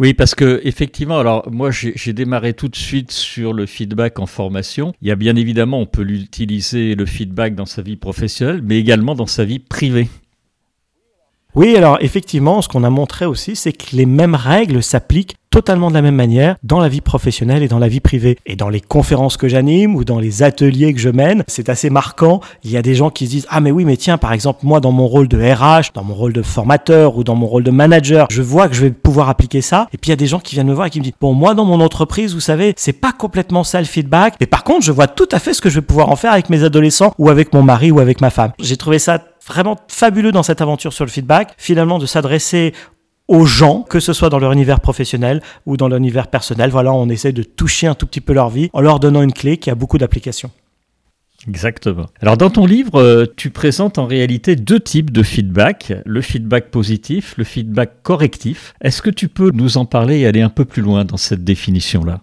Oui, 0.00 0.14
parce 0.14 0.34
que 0.34 0.62
effectivement, 0.64 1.18
alors 1.18 1.46
moi 1.52 1.70
j'ai 1.70 2.14
démarré 2.14 2.54
tout 2.54 2.68
de 2.68 2.76
suite 2.76 3.12
sur 3.12 3.52
le 3.52 3.66
feedback 3.66 4.18
en 4.18 4.24
formation. 4.24 4.94
Il 5.02 5.08
y 5.08 5.10
a 5.10 5.14
bien 5.14 5.36
évidemment, 5.36 5.78
on 5.78 5.84
peut 5.84 6.00
l'utiliser 6.00 6.94
le 6.94 7.04
feedback 7.04 7.54
dans 7.54 7.66
sa 7.66 7.82
vie 7.82 7.96
professionnelle, 7.96 8.62
mais 8.64 8.78
également 8.78 9.14
dans 9.14 9.26
sa 9.26 9.44
vie 9.44 9.58
privée. 9.58 10.08
Oui, 11.54 11.76
alors 11.76 11.98
effectivement, 12.00 12.62
ce 12.62 12.68
qu'on 12.68 12.84
a 12.84 12.90
montré 12.90 13.26
aussi, 13.26 13.56
c'est 13.56 13.72
que 13.72 13.96
les 13.96 14.06
mêmes 14.06 14.34
règles 14.34 14.82
s'appliquent 14.82 15.36
totalement 15.50 15.88
de 15.88 15.94
la 15.94 16.02
même 16.02 16.14
manière 16.14 16.56
dans 16.62 16.78
la 16.78 16.88
vie 16.88 17.00
professionnelle 17.00 17.62
et 17.62 17.68
dans 17.68 17.80
la 17.80 17.88
vie 17.88 18.00
privée. 18.00 18.38
Et 18.46 18.54
dans 18.54 18.68
les 18.68 18.80
conférences 18.80 19.36
que 19.36 19.48
j'anime 19.48 19.96
ou 19.96 20.04
dans 20.04 20.20
les 20.20 20.44
ateliers 20.44 20.94
que 20.94 21.00
je 21.00 21.08
mène, 21.08 21.42
c'est 21.48 21.68
assez 21.68 21.90
marquant. 21.90 22.40
Il 22.62 22.70
y 22.70 22.76
a 22.76 22.82
des 22.82 22.94
gens 22.94 23.10
qui 23.10 23.26
se 23.26 23.30
disent 23.30 23.46
Ah, 23.50 23.60
mais 23.60 23.72
oui, 23.72 23.84
mais 23.84 23.96
tiens, 23.96 24.16
par 24.16 24.32
exemple, 24.32 24.60
moi, 24.62 24.80
dans 24.80 24.92
mon 24.92 25.08
rôle 25.08 25.26
de 25.26 25.38
RH, 25.38 25.92
dans 25.94 26.04
mon 26.04 26.14
rôle 26.14 26.32
de 26.32 26.42
formateur 26.42 27.16
ou 27.16 27.24
dans 27.24 27.34
mon 27.34 27.46
rôle 27.46 27.64
de 27.64 27.72
manager, 27.72 28.28
je 28.30 28.42
vois 28.42 28.68
que 28.68 28.74
je 28.74 28.82
vais 28.82 28.90
pouvoir 28.90 29.28
appliquer 29.28 29.60
ça. 29.60 29.88
Et 29.92 29.98
puis 29.98 30.08
il 30.08 30.12
y 30.12 30.12
a 30.12 30.16
des 30.16 30.26
gens 30.26 30.38
qui 30.38 30.54
viennent 30.54 30.68
me 30.68 30.74
voir 30.74 30.86
et 30.86 30.90
qui 30.90 31.00
me 31.00 31.04
disent 31.04 31.14
Bon, 31.20 31.34
moi, 31.34 31.54
dans 31.54 31.64
mon 31.64 31.80
entreprise, 31.80 32.32
vous 32.32 32.40
savez, 32.40 32.74
c'est 32.76 32.92
pas 32.92 33.12
complètement 33.12 33.64
ça 33.64 33.80
le 33.80 33.86
feedback. 33.86 34.34
Mais 34.40 34.46
par 34.46 34.62
contre, 34.62 34.84
je 34.84 34.92
vois 34.92 35.08
tout 35.08 35.28
à 35.32 35.40
fait 35.40 35.52
ce 35.52 35.60
que 35.60 35.68
je 35.68 35.80
vais 35.80 35.86
pouvoir 35.86 36.10
en 36.10 36.16
faire 36.16 36.32
avec 36.32 36.48
mes 36.48 36.62
adolescents 36.62 37.12
ou 37.18 37.28
avec 37.28 37.52
mon 37.52 37.62
mari 37.62 37.90
ou 37.90 37.98
avec 37.98 38.20
ma 38.20 38.30
femme. 38.30 38.52
J'ai 38.60 38.76
trouvé 38.76 39.00
ça 39.00 39.18
vraiment 39.50 39.76
fabuleux 39.88 40.32
dans 40.32 40.42
cette 40.42 40.60
aventure 40.60 40.92
sur 40.92 41.04
le 41.04 41.10
feedback, 41.10 41.54
finalement 41.58 41.98
de 41.98 42.06
s'adresser 42.06 42.72
aux 43.28 43.46
gens, 43.46 43.82
que 43.82 44.00
ce 44.00 44.12
soit 44.12 44.28
dans 44.28 44.38
leur 44.38 44.52
univers 44.52 44.80
professionnel 44.80 45.40
ou 45.66 45.76
dans 45.76 45.88
leur 45.88 45.98
univers 45.98 46.28
personnel. 46.28 46.70
Voilà, 46.70 46.92
on 46.92 47.08
essaie 47.08 47.32
de 47.32 47.42
toucher 47.42 47.86
un 47.86 47.94
tout 47.94 48.06
petit 48.06 48.20
peu 48.20 48.32
leur 48.32 48.48
vie 48.48 48.70
en 48.72 48.80
leur 48.80 48.98
donnant 48.98 49.22
une 49.22 49.32
clé 49.32 49.56
qui 49.56 49.70
a 49.70 49.74
beaucoup 49.74 49.98
d'applications. 49.98 50.50
Exactement. 51.48 52.06
Alors 52.20 52.36
dans 52.36 52.50
ton 52.50 52.66
livre, 52.66 53.00
euh, 53.00 53.24
tu 53.36 53.50
présentes 53.50 53.98
en 53.98 54.06
réalité 54.06 54.56
deux 54.56 54.80
types 54.80 55.10
de 55.10 55.22
feedback, 55.22 55.92
le 56.04 56.20
feedback 56.20 56.70
positif, 56.70 57.34
le 57.38 57.44
feedback 57.44 58.02
correctif. 58.02 58.74
Est-ce 58.82 59.00
que 59.00 59.10
tu 59.10 59.28
peux 59.28 59.50
nous 59.50 59.78
en 59.78 59.86
parler 59.86 60.18
et 60.18 60.26
aller 60.26 60.42
un 60.42 60.50
peu 60.50 60.64
plus 60.64 60.82
loin 60.82 61.04
dans 61.04 61.16
cette 61.16 61.44
définition-là? 61.44 62.20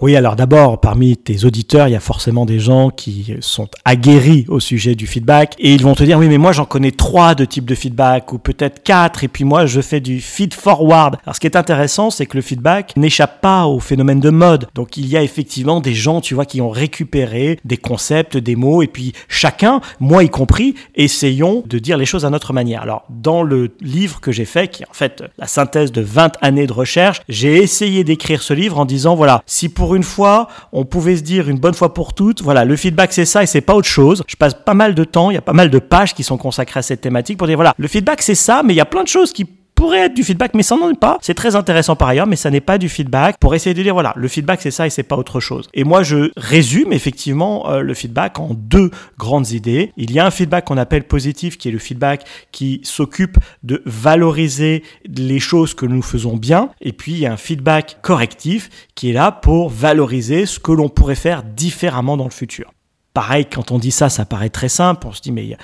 Oui, 0.00 0.14
alors 0.14 0.36
d'abord, 0.36 0.80
parmi 0.80 1.16
tes 1.16 1.44
auditeurs, 1.44 1.88
il 1.88 1.90
y 1.90 1.96
a 1.96 2.00
forcément 2.00 2.46
des 2.46 2.60
gens 2.60 2.90
qui 2.90 3.34
sont 3.40 3.68
aguerris 3.84 4.44
au 4.48 4.60
sujet 4.60 4.94
du 4.94 5.08
feedback 5.08 5.56
et 5.58 5.74
ils 5.74 5.82
vont 5.82 5.96
te 5.96 6.04
dire, 6.04 6.18
oui, 6.18 6.28
mais 6.28 6.38
moi 6.38 6.52
j'en 6.52 6.66
connais 6.66 6.92
trois 6.92 7.34
de 7.34 7.44
types 7.44 7.64
de 7.64 7.74
feedback 7.74 8.32
ou 8.32 8.38
peut-être 8.38 8.84
quatre 8.84 9.24
et 9.24 9.28
puis 9.28 9.42
moi 9.42 9.66
je 9.66 9.80
fais 9.80 9.98
du 9.98 10.20
feed 10.20 10.54
forward. 10.54 11.16
Alors 11.24 11.34
ce 11.34 11.40
qui 11.40 11.48
est 11.48 11.56
intéressant, 11.56 12.10
c'est 12.10 12.26
que 12.26 12.36
le 12.36 12.42
feedback 12.42 12.96
n'échappe 12.96 13.40
pas 13.40 13.66
au 13.66 13.80
phénomène 13.80 14.20
de 14.20 14.30
mode. 14.30 14.68
Donc 14.76 14.96
il 14.96 15.06
y 15.06 15.16
a 15.16 15.22
effectivement 15.22 15.80
des 15.80 15.94
gens, 15.94 16.20
tu 16.20 16.34
vois, 16.34 16.44
qui 16.44 16.60
ont 16.60 16.70
récupéré 16.70 17.58
des 17.64 17.76
concepts, 17.76 18.36
des 18.36 18.54
mots 18.54 18.82
et 18.82 18.86
puis 18.86 19.14
chacun, 19.26 19.80
moi 19.98 20.22
y 20.22 20.28
compris, 20.28 20.76
essayons 20.94 21.64
de 21.66 21.78
dire 21.80 21.98
les 21.98 22.06
choses 22.06 22.24
à 22.24 22.30
notre 22.30 22.52
manière. 22.52 22.82
Alors 22.82 23.02
dans 23.10 23.42
le 23.42 23.74
livre 23.80 24.20
que 24.20 24.30
j'ai 24.30 24.44
fait, 24.44 24.68
qui 24.68 24.84
est 24.84 24.88
en 24.88 24.94
fait 24.94 25.24
la 25.38 25.48
synthèse 25.48 25.90
de 25.90 26.02
20 26.02 26.36
années 26.40 26.68
de 26.68 26.72
recherche, 26.72 27.20
j'ai 27.28 27.56
essayé 27.56 28.04
d'écrire 28.04 28.42
ce 28.42 28.54
livre 28.54 28.78
en 28.78 28.84
disant, 28.84 29.16
voilà, 29.16 29.42
si 29.44 29.68
pour 29.68 29.87
une 29.94 30.02
fois, 30.02 30.48
on 30.72 30.84
pouvait 30.84 31.16
se 31.16 31.22
dire 31.22 31.48
une 31.48 31.58
bonne 31.58 31.74
fois 31.74 31.94
pour 31.94 32.14
toutes, 32.14 32.42
voilà, 32.42 32.64
le 32.64 32.76
feedback 32.76 33.12
c'est 33.12 33.24
ça 33.24 33.42
et 33.42 33.46
c'est 33.46 33.60
pas 33.60 33.74
autre 33.74 33.88
chose. 33.88 34.22
Je 34.26 34.36
passe 34.36 34.54
pas 34.54 34.74
mal 34.74 34.94
de 34.94 35.04
temps, 35.04 35.30
il 35.30 35.34
y 35.34 35.38
a 35.38 35.42
pas 35.42 35.52
mal 35.52 35.70
de 35.70 35.78
pages 35.78 36.14
qui 36.14 36.22
sont 36.22 36.38
consacrées 36.38 36.80
à 36.80 36.82
cette 36.82 37.00
thématique 37.00 37.38
pour 37.38 37.46
dire 37.46 37.56
voilà, 37.56 37.74
le 37.76 37.88
feedback 37.88 38.22
c'est 38.22 38.34
ça, 38.34 38.62
mais 38.64 38.74
il 38.74 38.76
y 38.76 38.80
a 38.80 38.86
plein 38.86 39.02
de 39.02 39.08
choses 39.08 39.32
qui 39.32 39.44
pourrait 39.78 40.06
être 40.06 40.14
du 40.14 40.24
feedback, 40.24 40.54
mais 40.54 40.64
ça 40.64 40.76
n'en 40.76 40.90
est 40.90 40.98
pas. 40.98 41.18
C'est 41.22 41.34
très 41.34 41.54
intéressant 41.54 41.94
par 41.94 42.08
ailleurs, 42.08 42.26
mais 42.26 42.34
ça 42.34 42.50
n'est 42.50 42.60
pas 42.60 42.78
du 42.78 42.88
feedback. 42.88 43.36
Pour 43.38 43.54
essayer 43.54 43.74
de 43.74 43.82
dire, 43.82 43.94
voilà, 43.94 44.12
le 44.16 44.26
feedback 44.26 44.60
c'est 44.60 44.72
ça 44.72 44.88
et 44.88 44.90
c'est 44.90 45.04
pas 45.04 45.16
autre 45.16 45.38
chose. 45.38 45.68
Et 45.72 45.84
moi, 45.84 46.02
je 46.02 46.32
résume 46.36 46.92
effectivement 46.92 47.70
euh, 47.70 47.80
le 47.82 47.94
feedback 47.94 48.40
en 48.40 48.50
deux 48.54 48.90
grandes 49.18 49.52
idées. 49.52 49.92
Il 49.96 50.10
y 50.10 50.18
a 50.18 50.26
un 50.26 50.32
feedback 50.32 50.64
qu'on 50.64 50.78
appelle 50.78 51.04
positif, 51.04 51.58
qui 51.58 51.68
est 51.68 51.72
le 51.72 51.78
feedback 51.78 52.24
qui 52.50 52.80
s'occupe 52.82 53.38
de 53.62 53.80
valoriser 53.86 54.82
les 55.06 55.38
choses 55.38 55.74
que 55.74 55.86
nous 55.86 56.02
faisons 56.02 56.36
bien. 56.36 56.70
Et 56.80 56.92
puis, 56.92 57.12
il 57.12 57.18
y 57.20 57.26
a 57.26 57.32
un 57.32 57.36
feedback 57.36 57.98
correctif 58.02 58.70
qui 58.96 59.10
est 59.10 59.14
là 59.14 59.30
pour 59.30 59.70
valoriser 59.70 60.44
ce 60.46 60.58
que 60.58 60.72
l'on 60.72 60.88
pourrait 60.88 61.14
faire 61.14 61.44
différemment 61.44 62.16
dans 62.16 62.24
le 62.24 62.30
futur. 62.30 62.72
Pareil, 63.18 63.46
quand 63.46 63.72
on 63.72 63.80
dit 63.80 63.90
ça, 63.90 64.10
ça 64.10 64.24
paraît 64.24 64.48
très 64.48 64.68
simple. 64.68 65.04
On 65.08 65.12
se 65.12 65.20
dit, 65.20 65.32
mais 65.32 65.56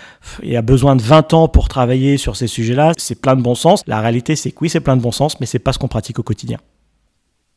il 0.42 0.50
y 0.50 0.56
a 0.56 0.60
besoin 0.60 0.96
de 0.96 1.02
20 1.02 1.34
ans 1.34 1.46
pour 1.46 1.68
travailler 1.68 2.16
sur 2.16 2.34
ces 2.34 2.48
sujets-là. 2.48 2.94
C'est 2.96 3.20
plein 3.20 3.36
de 3.36 3.42
bon 3.42 3.54
sens. 3.54 3.84
La 3.86 4.00
réalité, 4.00 4.34
c'est 4.34 4.50
que 4.50 4.56
oui, 4.62 4.68
c'est 4.68 4.80
plein 4.80 4.96
de 4.96 5.02
bon 5.02 5.12
sens, 5.12 5.38
mais 5.38 5.46
c'est 5.46 5.60
pas 5.60 5.72
ce 5.72 5.78
qu'on 5.78 5.86
pratique 5.86 6.18
au 6.18 6.24
quotidien. 6.24 6.58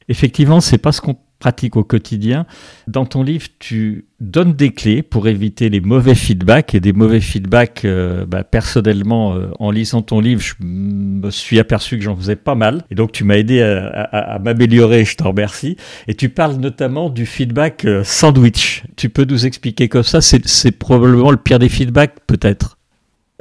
Effectivement, 0.08 0.62
c'est 0.62 0.78
pas 0.78 0.92
ce 0.92 1.02
qu'on 1.02 1.18
pratique 1.40 1.76
au 1.76 1.84
quotidien. 1.84 2.46
Dans 2.88 3.06
ton 3.06 3.24
livre, 3.24 3.48
tu 3.60 4.06
donnes 4.20 4.54
des 4.54 4.72
clés 4.72 5.04
pour 5.04 5.28
éviter 5.28 5.70
les 5.70 5.80
mauvais 5.80 6.16
feedbacks 6.16 6.74
et 6.74 6.80
des 6.80 6.94
mauvais 6.94 7.20
feedbacks. 7.20 7.86
Euh, 7.86 8.26
bah, 8.26 8.44
personnellement, 8.44 9.36
euh, 9.36 9.52
en 9.60 9.72
lisant 9.72 10.02
ton 10.02 10.20
livre, 10.20 10.42
je 10.42 10.56
me 10.60 11.30
suis 11.30 11.60
aperçu 11.60 11.98
que 11.98 12.04
j'en 12.04 12.16
faisais 12.16 12.36
pas 12.36 12.56
mal. 12.56 12.84
Et 12.90 12.96
donc, 12.96 13.12
tu 13.12 13.24
m'as 13.24 13.36
aidé 13.36 13.62
à, 13.62 14.40
m'améliorer. 14.44 15.06
Je 15.06 15.16
t'en 15.16 15.30
remercie. 15.30 15.78
Et 16.08 16.16
tu 16.16 16.30
parles 16.30 16.56
notamment 16.56 17.10
du 17.10 17.26
feedback 17.26 17.86
euh, 17.86 18.04
sandwich. 18.04 18.84
Tu 18.96 19.10
peux 19.10 19.26
nous 19.26 19.46
expliquer 19.46 19.90
comme 19.90 20.04
ça? 20.04 20.22
C'est 20.22 20.72
probablement 20.72 21.32
le 21.32 21.38
pire 21.38 21.60
des 21.60 21.70
feedbacks, 21.70 22.16
peut-être. 22.26 22.78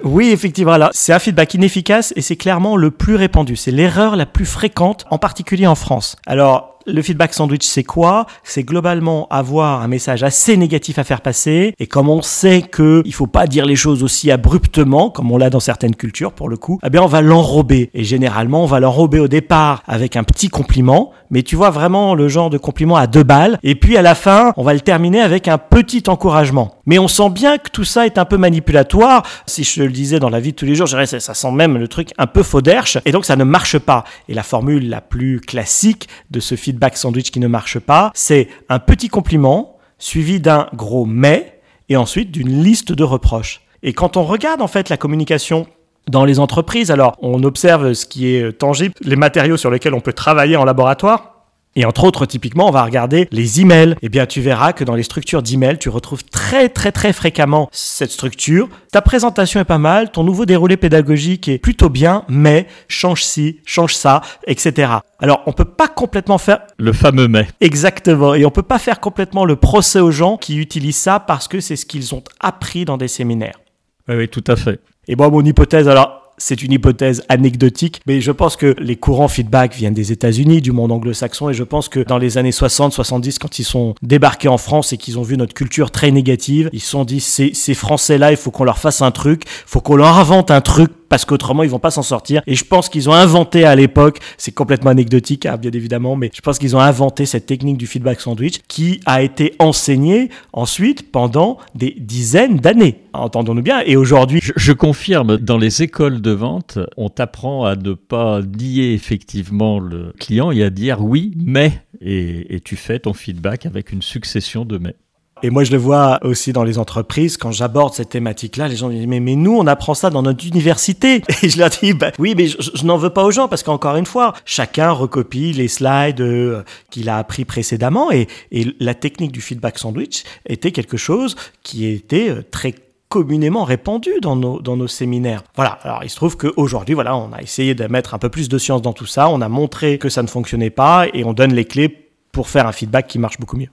Oui, 0.04 0.28
effectivement. 0.28 0.76
c'est 0.92 1.14
un 1.14 1.18
feedback 1.18 1.54
inefficace 1.54 2.12
et 2.16 2.20
c'est 2.20 2.36
clairement 2.36 2.76
le 2.76 2.90
plus 2.90 3.14
répandu. 3.16 3.56
C'est 3.56 3.70
l'erreur 3.70 4.16
la 4.16 4.26
plus 4.26 4.44
fréquente, 4.44 5.06
en 5.10 5.18
particulier 5.18 5.66
en 5.66 5.74
France. 5.74 6.16
Alors, 6.26 6.75
Le 6.88 7.02
feedback 7.02 7.34
sandwich, 7.34 7.64
c'est 7.64 7.82
quoi? 7.82 8.26
C'est 8.44 8.62
globalement 8.62 9.26
avoir 9.28 9.82
un 9.82 9.88
message 9.88 10.22
assez 10.22 10.56
négatif 10.56 11.00
à 11.00 11.04
faire 11.04 11.20
passer. 11.20 11.74
Et 11.80 11.88
comme 11.88 12.08
on 12.08 12.22
sait 12.22 12.62
que 12.62 13.02
il 13.04 13.12
faut 13.12 13.26
pas 13.26 13.48
dire 13.48 13.66
les 13.66 13.74
choses 13.74 14.04
aussi 14.04 14.30
abruptement, 14.30 15.10
comme 15.10 15.32
on 15.32 15.36
l'a 15.36 15.50
dans 15.50 15.58
certaines 15.58 15.96
cultures 15.96 16.32
pour 16.32 16.48
le 16.48 16.56
coup, 16.56 16.78
eh 16.86 16.90
bien 16.90 17.02
on 17.02 17.08
va 17.08 17.22
l'enrober. 17.22 17.90
Et 17.92 18.04
généralement, 18.04 18.62
on 18.62 18.66
va 18.66 18.78
l'enrober 18.78 19.18
au 19.18 19.26
départ 19.26 19.82
avec 19.88 20.14
un 20.14 20.22
petit 20.22 20.48
compliment, 20.48 21.10
mais 21.28 21.42
tu 21.42 21.56
vois 21.56 21.70
vraiment 21.70 22.14
le 22.14 22.28
genre 22.28 22.50
de 22.50 22.58
compliment 22.58 22.94
à 22.94 23.08
deux 23.08 23.24
balles. 23.24 23.58
Et 23.64 23.74
puis 23.74 23.96
à 23.96 24.02
la 24.02 24.14
fin, 24.14 24.52
on 24.56 24.62
va 24.62 24.72
le 24.72 24.80
terminer 24.80 25.22
avec 25.22 25.48
un 25.48 25.58
petit 25.58 26.04
encouragement. 26.06 26.76
Mais 26.86 27.00
on 27.00 27.08
sent 27.08 27.30
bien 27.30 27.58
que 27.58 27.68
tout 27.68 27.82
ça 27.82 28.06
est 28.06 28.16
un 28.16 28.24
peu 28.24 28.36
manipulatoire. 28.36 29.24
Si 29.46 29.64
je 29.64 29.82
le 29.82 29.90
disais 29.90 30.20
dans 30.20 30.30
la 30.30 30.38
vie 30.38 30.52
de 30.52 30.56
tous 30.56 30.66
les 30.66 30.76
jours, 30.76 30.86
je 30.86 30.92
dirais, 30.92 31.06
ça, 31.06 31.18
ça 31.18 31.34
sent 31.34 31.50
même 31.50 31.78
le 31.78 31.88
truc 31.88 32.10
un 32.16 32.28
peu 32.28 32.44
faux 32.44 32.62
d'erche. 32.62 32.98
Et 33.04 33.10
donc 33.10 33.24
ça 33.24 33.34
ne 33.34 33.42
marche 33.42 33.76
pas. 33.76 34.04
Et 34.28 34.34
la 34.34 34.44
formule 34.44 34.88
la 34.88 35.00
plus 35.00 35.40
classique 35.40 36.08
de 36.30 36.38
ce 36.38 36.54
feedback 36.54 36.75
sandwich 36.94 37.30
qui 37.30 37.40
ne 37.40 37.48
marche 37.48 37.78
pas, 37.78 38.10
c'est 38.14 38.48
un 38.68 38.78
petit 38.78 39.08
compliment 39.08 39.78
suivi 39.98 40.40
d'un 40.40 40.68
gros 40.74 41.06
mais 41.06 41.60
et 41.88 41.96
ensuite 41.96 42.30
d'une 42.30 42.62
liste 42.62 42.92
de 42.92 43.04
reproches. 43.04 43.62
Et 43.82 43.92
quand 43.92 44.16
on 44.16 44.24
regarde 44.24 44.62
en 44.62 44.68
fait 44.68 44.88
la 44.88 44.96
communication 44.96 45.66
dans 46.08 46.24
les 46.24 46.38
entreprises, 46.38 46.90
alors 46.90 47.16
on 47.20 47.42
observe 47.42 47.92
ce 47.92 48.06
qui 48.06 48.28
est 48.28 48.52
tangible, 48.52 48.94
les 49.00 49.16
matériaux 49.16 49.56
sur 49.56 49.70
lesquels 49.70 49.94
on 49.94 50.00
peut 50.00 50.12
travailler 50.12 50.56
en 50.56 50.64
laboratoire. 50.64 51.35
Et 51.78 51.84
entre 51.84 52.04
autres, 52.04 52.24
typiquement, 52.24 52.68
on 52.68 52.72
va 52.72 52.82
regarder 52.82 53.28
les 53.30 53.60
emails. 53.60 53.96
Eh 54.00 54.08
bien, 54.08 54.24
tu 54.24 54.40
verras 54.40 54.72
que 54.72 54.82
dans 54.82 54.94
les 54.94 55.02
structures 55.02 55.42
d'emails, 55.42 55.78
tu 55.78 55.90
retrouves 55.90 56.24
très, 56.24 56.70
très, 56.70 56.90
très 56.90 57.12
fréquemment 57.12 57.68
cette 57.70 58.10
structure. 58.10 58.68
Ta 58.92 59.02
présentation 59.02 59.60
est 59.60 59.64
pas 59.64 59.76
mal, 59.76 60.10
ton 60.10 60.24
nouveau 60.24 60.46
déroulé 60.46 60.78
pédagogique 60.78 61.48
est 61.48 61.58
plutôt 61.58 61.90
bien, 61.90 62.24
mais 62.28 62.66
change 62.88 63.22
ci, 63.22 63.60
change 63.66 63.94
ça, 63.94 64.22
etc. 64.46 64.90
Alors, 65.18 65.42
on 65.44 65.52
peut 65.52 65.66
pas 65.66 65.88
complètement 65.88 66.38
faire 66.38 66.60
Le 66.78 66.94
fameux 66.94 67.28
mais. 67.28 67.46
exactement, 67.60 68.34
et 68.34 68.46
on 68.46 68.50
peut 68.50 68.62
pas 68.62 68.78
faire 68.78 68.98
complètement 68.98 69.44
le 69.44 69.56
procès 69.56 70.00
aux 70.00 70.10
gens 70.10 70.38
qui 70.38 70.56
utilisent 70.56 70.96
ça 70.96 71.20
parce 71.20 71.46
que 71.46 71.60
c'est 71.60 71.76
ce 71.76 71.84
qu'ils 71.84 72.14
ont 72.14 72.24
appris 72.40 72.86
dans 72.86 72.96
des 72.96 73.08
séminaires. 73.08 73.60
Oui, 74.08 74.14
oui, 74.16 74.28
tout 74.28 74.44
à 74.46 74.56
fait. 74.56 74.80
Et 75.08 75.14
moi, 75.14 75.28
mon 75.28 75.44
hypothèse, 75.44 75.88
alors, 75.88 76.25
c'est 76.38 76.62
une 76.62 76.72
hypothèse 76.72 77.22
anecdotique, 77.28 78.00
mais 78.06 78.20
je 78.20 78.32
pense 78.32 78.56
que 78.56 78.74
les 78.78 78.96
courants 78.96 79.28
feedback 79.28 79.74
viennent 79.74 79.94
des 79.94 80.12
États-Unis, 80.12 80.60
du 80.60 80.72
monde 80.72 80.92
anglo-saxon, 80.92 81.50
et 81.50 81.54
je 81.54 81.64
pense 81.64 81.88
que 81.88 82.00
dans 82.00 82.18
les 82.18 82.38
années 82.38 82.52
60, 82.52 82.92
70, 82.92 83.38
quand 83.38 83.58
ils 83.58 83.64
sont 83.64 83.94
débarqués 84.02 84.48
en 84.48 84.58
France 84.58 84.92
et 84.92 84.96
qu'ils 84.96 85.18
ont 85.18 85.22
vu 85.22 85.36
notre 85.36 85.54
culture 85.54 85.90
très 85.90 86.10
négative, 86.10 86.70
ils 86.72 86.80
se 86.80 86.90
sont 86.90 87.04
dit, 87.04 87.20
ces, 87.20 87.54
ces 87.54 87.74
Français-là, 87.74 88.30
il 88.30 88.36
faut 88.36 88.50
qu'on 88.50 88.64
leur 88.64 88.78
fasse 88.78 89.02
un 89.02 89.10
truc, 89.10 89.42
il 89.44 89.68
faut 89.70 89.80
qu'on 89.80 89.96
leur 89.96 90.18
invente 90.18 90.50
un 90.50 90.60
truc 90.60 90.90
parce 91.08 91.24
qu'autrement 91.24 91.62
ils 91.62 91.70
vont 91.70 91.78
pas 91.78 91.90
s'en 91.90 92.02
sortir. 92.02 92.42
Et 92.46 92.54
je 92.54 92.64
pense 92.64 92.88
qu'ils 92.88 93.08
ont 93.08 93.14
inventé 93.14 93.64
à 93.64 93.74
l'époque, 93.74 94.18
c'est 94.38 94.52
complètement 94.52 94.90
anecdotique 94.90 95.46
hein, 95.46 95.56
bien 95.56 95.70
évidemment, 95.72 96.16
mais 96.16 96.30
je 96.34 96.40
pense 96.40 96.58
qu'ils 96.58 96.76
ont 96.76 96.80
inventé 96.80 97.26
cette 97.26 97.46
technique 97.46 97.78
du 97.78 97.86
feedback 97.86 98.20
sandwich 98.20 98.60
qui 98.68 99.00
a 99.06 99.22
été 99.22 99.54
enseignée 99.58 100.30
ensuite 100.52 101.10
pendant 101.10 101.58
des 101.74 101.96
dizaines 101.98 102.58
d'années. 102.58 103.02
Entendons-nous 103.12 103.62
bien. 103.62 103.80
Et 103.86 103.96
aujourd'hui, 103.96 104.40
Je, 104.42 104.72
confirme, 104.72 105.38
dans 105.38 105.58
les 105.58 105.82
écoles 105.82 106.20
de 106.20 106.30
vente, 106.32 106.78
on 106.96 107.08
t'apprend 107.08 107.64
à 107.64 107.76
ne 107.76 107.94
pas 107.94 108.40
nier 108.42 108.92
effectivement 108.92 109.78
le 109.78 110.12
client 110.18 110.50
et 110.50 110.62
à 110.62 110.70
dire 110.70 111.02
oui, 111.02 111.32
mais, 111.36 111.72
et 112.00 112.60
tu 112.64 112.76
fais 112.76 112.98
ton 112.98 113.14
feedback 113.14 113.66
avec 113.66 113.92
une 113.92 114.02
succession 114.02 114.64
de 114.64 114.78
mais. 114.78 114.94
Et 115.42 115.50
moi, 115.50 115.64
je 115.64 115.72
le 115.72 115.76
vois 115.76 116.18
aussi 116.22 116.54
dans 116.54 116.64
les 116.64 116.78
entreprises, 116.78 117.36
quand 117.36 117.52
j'aborde 117.52 117.92
cette 117.92 118.08
thématique-là, 118.08 118.68
les 118.68 118.76
gens 118.76 118.88
disent, 118.88 119.06
mais, 119.06 119.20
mais 119.20 119.36
nous, 119.36 119.54
on 119.54 119.66
apprend 119.66 119.92
ça 119.92 120.08
dans 120.08 120.22
notre 120.22 120.46
université. 120.46 121.22
Et 121.42 121.50
je 121.50 121.58
leur 121.58 121.68
dis, 121.68 121.92
bah, 121.92 122.10
oui, 122.18 122.34
mais 122.34 122.46
je, 122.46 122.84
n'en 122.86 122.96
veux 122.96 123.10
pas 123.10 123.22
aux 123.22 123.30
gens, 123.30 123.46
parce 123.46 123.62
qu'encore 123.62 123.96
une 123.96 124.06
fois, 124.06 124.32
chacun 124.46 124.90
recopie 124.92 125.52
les 125.52 125.68
slides 125.68 126.22
euh, 126.22 126.62
qu'il 126.90 127.10
a 127.10 127.18
appris 127.18 127.44
précédemment, 127.44 128.10
et, 128.10 128.28
et 128.50 128.74
la 128.80 128.94
technique 128.94 129.30
du 129.30 129.42
feedback 129.42 129.78
sandwich 129.78 130.24
était 130.48 130.72
quelque 130.72 130.96
chose 130.96 131.36
qui 131.62 131.86
était 131.86 132.30
euh, 132.30 132.42
très 132.50 132.74
communément 133.10 133.64
répandu 133.64 134.10
dans 134.22 134.36
nos, 134.36 134.60
dans 134.60 134.76
nos 134.76 134.88
séminaires. 134.88 135.44
Voilà, 135.54 135.78
alors 135.82 136.02
il 136.02 136.08
se 136.08 136.16
trouve 136.16 136.38
qu'aujourd'hui, 136.38 136.94
voilà, 136.94 137.14
on 137.14 137.32
a 137.32 137.42
essayé 137.42 137.74
de 137.74 137.86
mettre 137.86 138.14
un 138.14 138.18
peu 138.18 138.30
plus 138.30 138.48
de 138.48 138.56
science 138.56 138.80
dans 138.80 138.94
tout 138.94 139.06
ça, 139.06 139.28
on 139.28 139.42
a 139.42 139.48
montré 139.48 139.98
que 139.98 140.08
ça 140.08 140.22
ne 140.22 140.28
fonctionnait 140.28 140.70
pas, 140.70 141.06
et 141.12 141.24
on 141.24 141.34
donne 141.34 141.52
les 141.52 141.66
clés 141.66 142.08
pour 142.32 142.48
faire 142.48 142.66
un 142.66 142.72
feedback 142.72 143.06
qui 143.06 143.18
marche 143.18 143.38
beaucoup 143.38 143.56
mieux. 143.56 143.68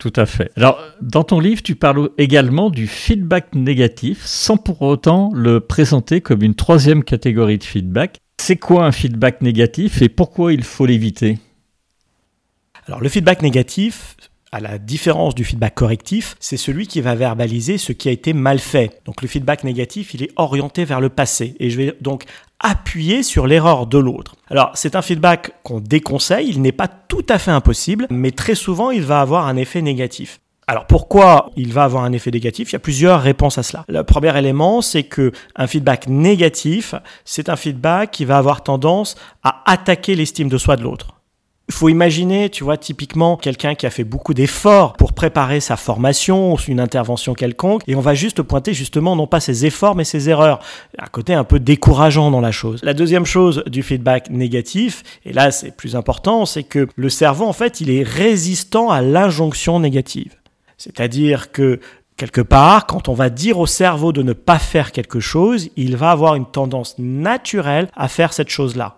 Tout 0.00 0.12
à 0.16 0.24
fait. 0.24 0.50
Alors, 0.56 0.80
dans 1.02 1.24
ton 1.24 1.40
livre, 1.40 1.62
tu 1.62 1.76
parles 1.76 2.08
également 2.16 2.70
du 2.70 2.86
feedback 2.86 3.54
négatif, 3.54 4.24
sans 4.24 4.56
pour 4.56 4.80
autant 4.80 5.30
le 5.34 5.60
présenter 5.60 6.22
comme 6.22 6.42
une 6.42 6.54
troisième 6.54 7.04
catégorie 7.04 7.58
de 7.58 7.64
feedback. 7.64 8.16
C'est 8.40 8.56
quoi 8.56 8.86
un 8.86 8.92
feedback 8.92 9.42
négatif 9.42 10.00
et 10.00 10.08
pourquoi 10.08 10.54
il 10.54 10.64
faut 10.64 10.86
l'éviter? 10.86 11.38
Alors 12.86 13.02
le 13.02 13.10
feedback 13.10 13.42
négatif, 13.42 14.16
à 14.52 14.60
la 14.60 14.78
différence 14.78 15.34
du 15.34 15.44
feedback 15.44 15.74
correctif, 15.74 16.36
c'est 16.40 16.56
celui 16.56 16.86
qui 16.86 17.00
va 17.00 17.14
verbaliser 17.14 17.78
ce 17.78 17.92
qui 17.92 18.08
a 18.08 18.12
été 18.12 18.32
mal 18.32 18.58
fait. 18.58 19.00
Donc 19.04 19.22
le 19.22 19.28
feedback 19.28 19.64
négatif, 19.64 20.14
il 20.14 20.22
est 20.22 20.32
orienté 20.36 20.84
vers 20.84 21.00
le 21.00 21.08
passé. 21.08 21.54
Et 21.60 21.70
je 21.70 21.76
vais 21.76 21.96
donc 22.00 22.24
appuyer 22.58 23.22
sur 23.22 23.46
l'erreur 23.46 23.86
de 23.86 23.98
l'autre. 23.98 24.34
Alors 24.48 24.70
c'est 24.74 24.96
un 24.96 25.02
feedback 25.02 25.52
qu'on 25.62 25.80
déconseille, 25.80 26.48
il 26.48 26.60
n'est 26.62 26.72
pas 26.72 26.88
tout 26.88 27.24
à 27.28 27.38
fait 27.38 27.52
impossible, 27.52 28.06
mais 28.10 28.32
très 28.32 28.54
souvent 28.54 28.90
il 28.90 29.02
va 29.02 29.20
avoir 29.20 29.46
un 29.46 29.56
effet 29.56 29.82
négatif. 29.82 30.40
Alors 30.66 30.86
pourquoi 30.86 31.50
il 31.56 31.72
va 31.72 31.84
avoir 31.84 32.04
un 32.04 32.12
effet 32.12 32.30
négatif? 32.30 32.70
Il 32.70 32.74
y 32.74 32.76
a 32.76 32.80
plusieurs 32.80 33.20
réponses 33.22 33.58
à 33.58 33.64
cela. 33.64 33.84
Le 33.88 34.04
premier 34.04 34.36
élément, 34.38 34.82
c'est 34.82 35.02
que 35.02 35.32
un 35.56 35.66
feedback 35.66 36.06
négatif, 36.06 36.94
c'est 37.24 37.48
un 37.48 37.56
feedback 37.56 38.12
qui 38.12 38.24
va 38.24 38.38
avoir 38.38 38.62
tendance 38.62 39.16
à 39.42 39.62
attaquer 39.66 40.14
l'estime 40.14 40.48
de 40.48 40.58
soi 40.58 40.76
de 40.76 40.82
l'autre. 40.82 41.19
Il 41.70 41.72
faut 41.72 41.88
imaginer, 41.88 42.50
tu 42.50 42.64
vois, 42.64 42.76
typiquement 42.76 43.36
quelqu'un 43.36 43.76
qui 43.76 43.86
a 43.86 43.90
fait 43.90 44.02
beaucoup 44.02 44.34
d'efforts 44.34 44.94
pour 44.94 45.12
préparer 45.12 45.60
sa 45.60 45.76
formation 45.76 46.56
une 46.66 46.80
intervention 46.80 47.32
quelconque, 47.32 47.82
et 47.86 47.94
on 47.94 48.00
va 48.00 48.14
juste 48.14 48.42
pointer 48.42 48.74
justement 48.74 49.14
non 49.14 49.28
pas 49.28 49.38
ses 49.38 49.66
efforts 49.66 49.94
mais 49.94 50.02
ses 50.02 50.28
erreurs. 50.28 50.58
Un 50.98 51.06
côté 51.06 51.32
un 51.32 51.44
peu 51.44 51.60
décourageant 51.60 52.32
dans 52.32 52.40
la 52.40 52.50
chose. 52.50 52.80
La 52.82 52.92
deuxième 52.92 53.24
chose 53.24 53.62
du 53.68 53.84
feedback 53.84 54.30
négatif, 54.30 55.04
et 55.24 55.32
là 55.32 55.52
c'est 55.52 55.70
plus 55.76 55.94
important, 55.94 56.44
c'est 56.44 56.64
que 56.64 56.88
le 56.96 57.08
cerveau 57.08 57.44
en 57.44 57.52
fait 57.52 57.80
il 57.80 57.88
est 57.88 58.02
résistant 58.02 58.90
à 58.90 59.00
l'injonction 59.00 59.78
négative. 59.78 60.34
C'est-à-dire 60.76 61.52
que 61.52 61.78
quelque 62.16 62.40
part, 62.40 62.86
quand 62.86 63.08
on 63.08 63.14
va 63.14 63.30
dire 63.30 63.60
au 63.60 63.66
cerveau 63.66 64.12
de 64.12 64.24
ne 64.24 64.32
pas 64.32 64.58
faire 64.58 64.90
quelque 64.90 65.20
chose, 65.20 65.68
il 65.76 65.96
va 65.96 66.10
avoir 66.10 66.34
une 66.34 66.46
tendance 66.46 66.96
naturelle 66.98 67.86
à 67.94 68.08
faire 68.08 68.32
cette 68.32 68.48
chose-là. 68.48 68.96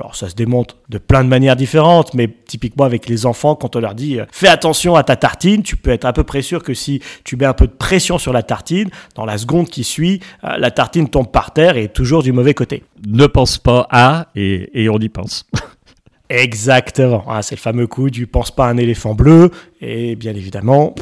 Alors 0.00 0.14
ça 0.14 0.28
se 0.28 0.34
démontre 0.34 0.76
de 0.88 0.98
plein 0.98 1.24
de 1.24 1.28
manières 1.28 1.56
différentes, 1.56 2.14
mais 2.14 2.28
typiquement 2.46 2.84
avec 2.84 3.08
les 3.08 3.26
enfants, 3.26 3.56
quand 3.56 3.74
on 3.74 3.80
leur 3.80 3.94
dit 3.94 4.20
euh, 4.20 4.26
fais 4.30 4.48
attention 4.48 4.94
à 4.94 5.02
ta 5.02 5.16
tartine, 5.16 5.62
tu 5.62 5.76
peux 5.76 5.90
être 5.90 6.04
à 6.04 6.12
peu 6.12 6.22
près 6.22 6.40
sûr 6.40 6.62
que 6.62 6.72
si 6.72 7.02
tu 7.24 7.36
mets 7.36 7.46
un 7.46 7.52
peu 7.52 7.66
de 7.66 7.72
pression 7.72 8.16
sur 8.16 8.32
la 8.32 8.44
tartine, 8.44 8.90
dans 9.16 9.24
la 9.24 9.38
seconde 9.38 9.68
qui 9.68 9.82
suit, 9.82 10.20
euh, 10.44 10.56
la 10.56 10.70
tartine 10.70 11.08
tombe 11.08 11.30
par 11.32 11.52
terre 11.52 11.76
et 11.76 11.84
est 11.84 11.92
toujours 11.92 12.22
du 12.22 12.32
mauvais 12.32 12.54
côté. 12.54 12.84
Ne 13.08 13.26
pense 13.26 13.58
pas 13.58 13.88
à 13.90 14.28
et, 14.36 14.84
et 14.84 14.88
on 14.88 14.98
y 14.98 15.08
pense. 15.08 15.46
Exactement, 16.30 17.24
Ah, 17.26 17.42
c'est 17.42 17.56
le 17.56 17.60
fameux 17.60 17.86
coup 17.86 18.10
du 18.10 18.26
pense 18.26 18.50
pas 18.50 18.66
à 18.66 18.70
un 18.70 18.76
éléphant 18.76 19.14
bleu, 19.14 19.50
et 19.80 20.14
bien 20.14 20.34
évidemment, 20.34 20.94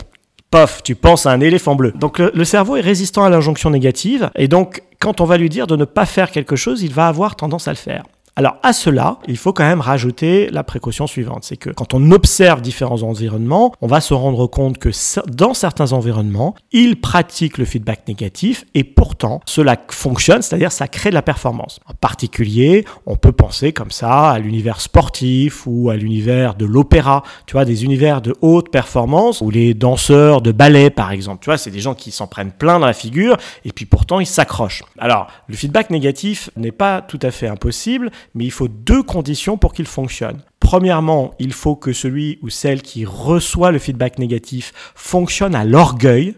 pof, 0.50 0.82
tu 0.84 0.94
penses 0.94 1.26
à 1.26 1.32
un 1.32 1.40
éléphant 1.40 1.74
bleu. 1.74 1.92
Donc 1.92 2.18
le, 2.18 2.30
le 2.32 2.44
cerveau 2.44 2.76
est 2.76 2.80
résistant 2.80 3.24
à 3.24 3.28
l'injonction 3.28 3.68
négative, 3.70 4.30
et 4.36 4.46
donc 4.46 4.82
quand 5.00 5.20
on 5.20 5.24
va 5.24 5.36
lui 5.36 5.48
dire 5.48 5.66
de 5.66 5.76
ne 5.76 5.84
pas 5.84 6.06
faire 6.06 6.30
quelque 6.30 6.56
chose, 6.56 6.82
il 6.82 6.92
va 6.92 7.08
avoir 7.08 7.36
tendance 7.36 7.66
à 7.68 7.72
le 7.72 7.76
faire. 7.76 8.04
Alors 8.38 8.58
à 8.62 8.74
cela, 8.74 9.18
il 9.26 9.38
faut 9.38 9.54
quand 9.54 9.64
même 9.64 9.80
rajouter 9.80 10.50
la 10.50 10.62
précaution 10.62 11.06
suivante, 11.06 11.44
c'est 11.44 11.56
que 11.56 11.70
quand 11.70 11.94
on 11.94 12.10
observe 12.10 12.60
différents 12.60 13.02
environnements, 13.02 13.72
on 13.80 13.86
va 13.86 14.02
se 14.02 14.12
rendre 14.12 14.46
compte 14.46 14.76
que 14.76 14.90
dans 15.32 15.54
certains 15.54 15.94
environnements, 15.94 16.54
ils 16.70 17.00
pratiquent 17.00 17.56
le 17.56 17.64
feedback 17.64 18.06
négatif 18.06 18.66
et 18.74 18.84
pourtant 18.84 19.40
cela 19.46 19.78
fonctionne, 19.88 20.42
c'est-à-dire 20.42 20.70
ça 20.70 20.86
crée 20.86 21.08
de 21.08 21.14
la 21.14 21.22
performance. 21.22 21.80
En 21.86 21.94
particulier, 21.94 22.84
on 23.06 23.16
peut 23.16 23.32
penser 23.32 23.72
comme 23.72 23.90
ça 23.90 24.32
à 24.32 24.38
l'univers 24.38 24.82
sportif 24.82 25.66
ou 25.66 25.88
à 25.88 25.96
l'univers 25.96 26.56
de 26.56 26.66
l'opéra, 26.66 27.22
tu 27.46 27.54
vois, 27.54 27.64
des 27.64 27.84
univers 27.84 28.20
de 28.20 28.34
haute 28.42 28.70
performance 28.70 29.40
ou 29.40 29.50
les 29.50 29.72
danseurs 29.72 30.42
de 30.42 30.52
ballet 30.52 30.90
par 30.90 31.10
exemple, 31.10 31.42
tu 31.42 31.46
vois, 31.46 31.56
c'est 31.56 31.70
des 31.70 31.80
gens 31.80 31.94
qui 31.94 32.10
s'en 32.10 32.26
prennent 32.26 32.52
plein 32.52 32.78
dans 32.80 32.86
la 32.86 32.92
figure 32.92 33.38
et 33.64 33.72
puis 33.72 33.86
pourtant 33.86 34.20
ils 34.20 34.26
s'accrochent. 34.26 34.82
Alors, 34.98 35.28
le 35.48 35.56
feedback 35.56 35.88
négatif 35.88 36.50
n'est 36.54 36.70
pas 36.70 37.00
tout 37.00 37.18
à 37.22 37.30
fait 37.30 37.48
impossible, 37.48 38.10
mais 38.34 38.44
il 38.44 38.50
faut 38.50 38.68
deux 38.68 39.02
conditions 39.02 39.56
pour 39.56 39.72
qu'il 39.72 39.86
fonctionne. 39.86 40.42
Premièrement, 40.60 41.32
il 41.38 41.52
faut 41.52 41.76
que 41.76 41.92
celui 41.92 42.38
ou 42.42 42.48
celle 42.48 42.82
qui 42.82 43.04
reçoit 43.04 43.70
le 43.70 43.78
feedback 43.78 44.18
négatif 44.18 44.72
fonctionne 44.94 45.54
à 45.54 45.64
l'orgueil. 45.64 46.34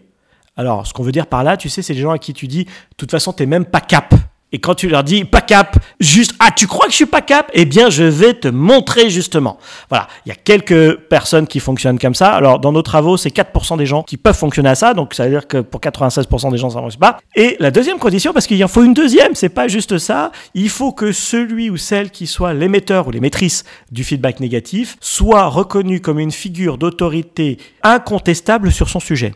Alors, 0.55 0.85
ce 0.85 0.93
qu'on 0.93 1.03
veut 1.03 1.11
dire 1.11 1.27
par 1.27 1.43
là, 1.43 1.57
tu 1.57 1.69
sais, 1.69 1.81
c'est 1.81 1.93
les 1.93 2.01
gens 2.01 2.11
à 2.11 2.19
qui 2.19 2.33
tu 2.33 2.47
dis, 2.47 2.65
de 2.65 2.71
toute 2.97 3.11
façon, 3.11 3.33
t'es 3.33 3.45
même 3.45 3.65
pas 3.65 3.81
cap. 3.81 4.13
Et 4.51 4.59
quand 4.59 4.75
tu 4.75 4.89
leur 4.89 5.03
dis 5.03 5.25
pas 5.25 5.41
cap, 5.41 5.77
juste 5.99 6.33
ah 6.39 6.49
tu 6.55 6.65
crois 6.65 6.85
que 6.85 6.91
je 6.91 6.97
suis 6.97 7.05
pas 7.05 7.21
cap? 7.21 7.51
Eh 7.53 7.65
bien 7.65 7.89
je 7.89 8.03
vais 8.03 8.33
te 8.33 8.47
montrer 8.47 9.09
justement. 9.09 9.57
Voilà, 9.89 10.07
il 10.25 10.29
y 10.29 10.31
a 10.31 10.35
quelques 10.35 10.95
personnes 10.95 11.45
qui 11.45 11.59
fonctionnent 11.59 11.99
comme 11.99 12.15
ça. 12.15 12.31
Alors 12.31 12.59
dans 12.59 12.71
nos 12.71 12.81
travaux, 12.81 13.17
c'est 13.17 13.29
4% 13.29 13.77
des 13.77 13.85
gens 13.85 14.03
qui 14.03 14.17
peuvent 14.17 14.37
fonctionner 14.37 14.69
à 14.69 14.75
ça, 14.75 14.93
donc 14.93 15.13
ça 15.13 15.25
veut 15.25 15.31
dire 15.31 15.47
que 15.47 15.57
pour 15.57 15.81
96% 15.81 16.51
des 16.51 16.57
gens 16.57 16.69
ça 16.69 16.77
ne 16.77 16.83
marche 16.83 16.97
pas. 16.97 17.19
Et 17.35 17.57
la 17.59 17.71
deuxième 17.71 17.99
condition, 17.99 18.33
parce 18.33 18.47
qu'il 18.47 18.63
en 18.63 18.67
faut 18.67 18.83
une 18.83 18.93
deuxième, 18.93 19.35
c'est 19.35 19.49
pas 19.49 19.67
juste 19.67 19.97
ça, 19.97 20.31
il 20.53 20.69
faut 20.69 20.91
que 20.91 21.11
celui 21.11 21.69
ou 21.69 21.77
celle 21.77 22.09
qui 22.09 22.25
soit 22.25 22.53
l'émetteur 22.53 23.07
ou 23.07 23.11
l'émettrice 23.11 23.63
du 23.91 24.03
feedback 24.03 24.39
négatif 24.39 24.97
soit 24.99 25.47
reconnu 25.47 26.01
comme 26.01 26.19
une 26.19 26.31
figure 26.31 26.77
d'autorité 26.77 27.57
incontestable 27.83 28.71
sur 28.71 28.89
son 28.89 28.99
sujet. 28.99 29.33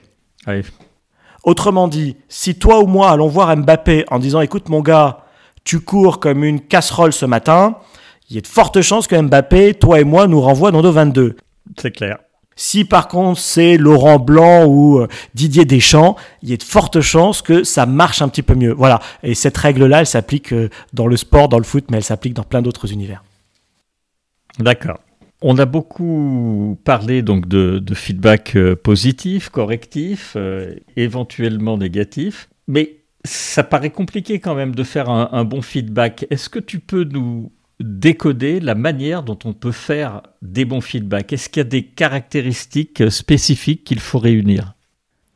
Oui. 0.47 0.61
Autrement 1.43 1.87
dit, 1.87 2.15
si 2.29 2.55
toi 2.55 2.79
ou 2.79 2.87
moi 2.87 3.11
allons 3.11 3.27
voir 3.27 3.55
Mbappé 3.55 4.05
en 4.09 4.19
disant 4.19 4.41
écoute 4.41 4.69
mon 4.69 4.81
gars, 4.81 5.19
tu 5.63 5.81
cours 5.81 6.19
comme 6.19 6.43
une 6.43 6.61
casserole 6.61 7.13
ce 7.13 7.25
matin, 7.25 7.77
il 8.29 8.35
y 8.35 8.39
a 8.39 8.41
de 8.41 8.47
fortes 8.47 8.81
chances 8.81 9.07
que 9.07 9.19
Mbappé, 9.19 9.73
toi 9.73 9.99
et 9.99 10.05
moi, 10.05 10.27
nous 10.27 10.41
renvoie 10.41 10.71
dans 10.71 10.81
nos 10.81 10.91
22. 10.91 11.35
C'est 11.77 11.91
clair. 11.91 12.17
Si 12.55 12.85
par 12.85 13.07
contre 13.07 13.39
c'est 13.39 13.77
Laurent 13.77 14.19
Blanc 14.19 14.65
ou 14.65 14.99
euh, 14.99 15.07
Didier 15.33 15.65
Deschamps, 15.65 16.15
il 16.43 16.49
y 16.49 16.53
a 16.53 16.57
de 16.57 16.63
fortes 16.63 17.01
chances 17.01 17.41
que 17.41 17.63
ça 17.63 17.85
marche 17.85 18.21
un 18.21 18.29
petit 18.29 18.43
peu 18.43 18.55
mieux. 18.55 18.73
Voilà. 18.73 18.99
Et 19.23 19.33
cette 19.33 19.57
règle-là, 19.57 20.01
elle 20.01 20.05
s'applique 20.05 20.53
euh, 20.53 20.69
dans 20.93 21.07
le 21.07 21.17
sport, 21.17 21.49
dans 21.49 21.57
le 21.57 21.63
foot, 21.63 21.85
mais 21.89 21.97
elle 21.97 22.03
s'applique 22.03 22.33
dans 22.33 22.43
plein 22.43 22.61
d'autres 22.61 22.91
univers. 22.91 23.23
D'accord. 24.59 24.99
On 25.45 25.57
a 25.57 25.65
beaucoup 25.65 26.79
parlé 26.85 27.21
donc 27.21 27.49
de, 27.49 27.83
feedback 27.93 28.55
euh, 28.55 28.77
positif, 28.77 29.49
correctif, 29.49 30.35
euh, 30.37 30.73
éventuellement 30.95 31.77
négatif, 31.77 32.49
mais 32.69 33.01
ça 33.25 33.65
paraît 33.65 33.89
compliqué 33.89 34.39
quand 34.39 34.55
même 34.55 34.73
de 34.73 34.83
faire 34.83 35.09
un, 35.09 35.43
bon 35.43 35.61
feedback. 35.61 36.25
Est-ce 36.29 36.47
que 36.47 36.59
tu 36.59 36.79
peux 36.79 37.03
nous 37.03 37.51
décoder 37.81 38.61
la 38.61 38.73
manière 38.73 39.21
dont 39.21 39.37
on 39.43 39.51
peut 39.51 39.73
faire 39.73 40.21
des 40.41 40.63
bons 40.63 40.79
feedbacks? 40.79 41.33
Est-ce 41.33 41.49
qu'il 41.49 41.59
y 41.59 41.65
a 41.65 41.69
des 41.69 41.83
caractéristiques 41.83 43.11
spécifiques 43.11 43.83
qu'il 43.83 43.99
faut 43.99 44.19
réunir? 44.19 44.75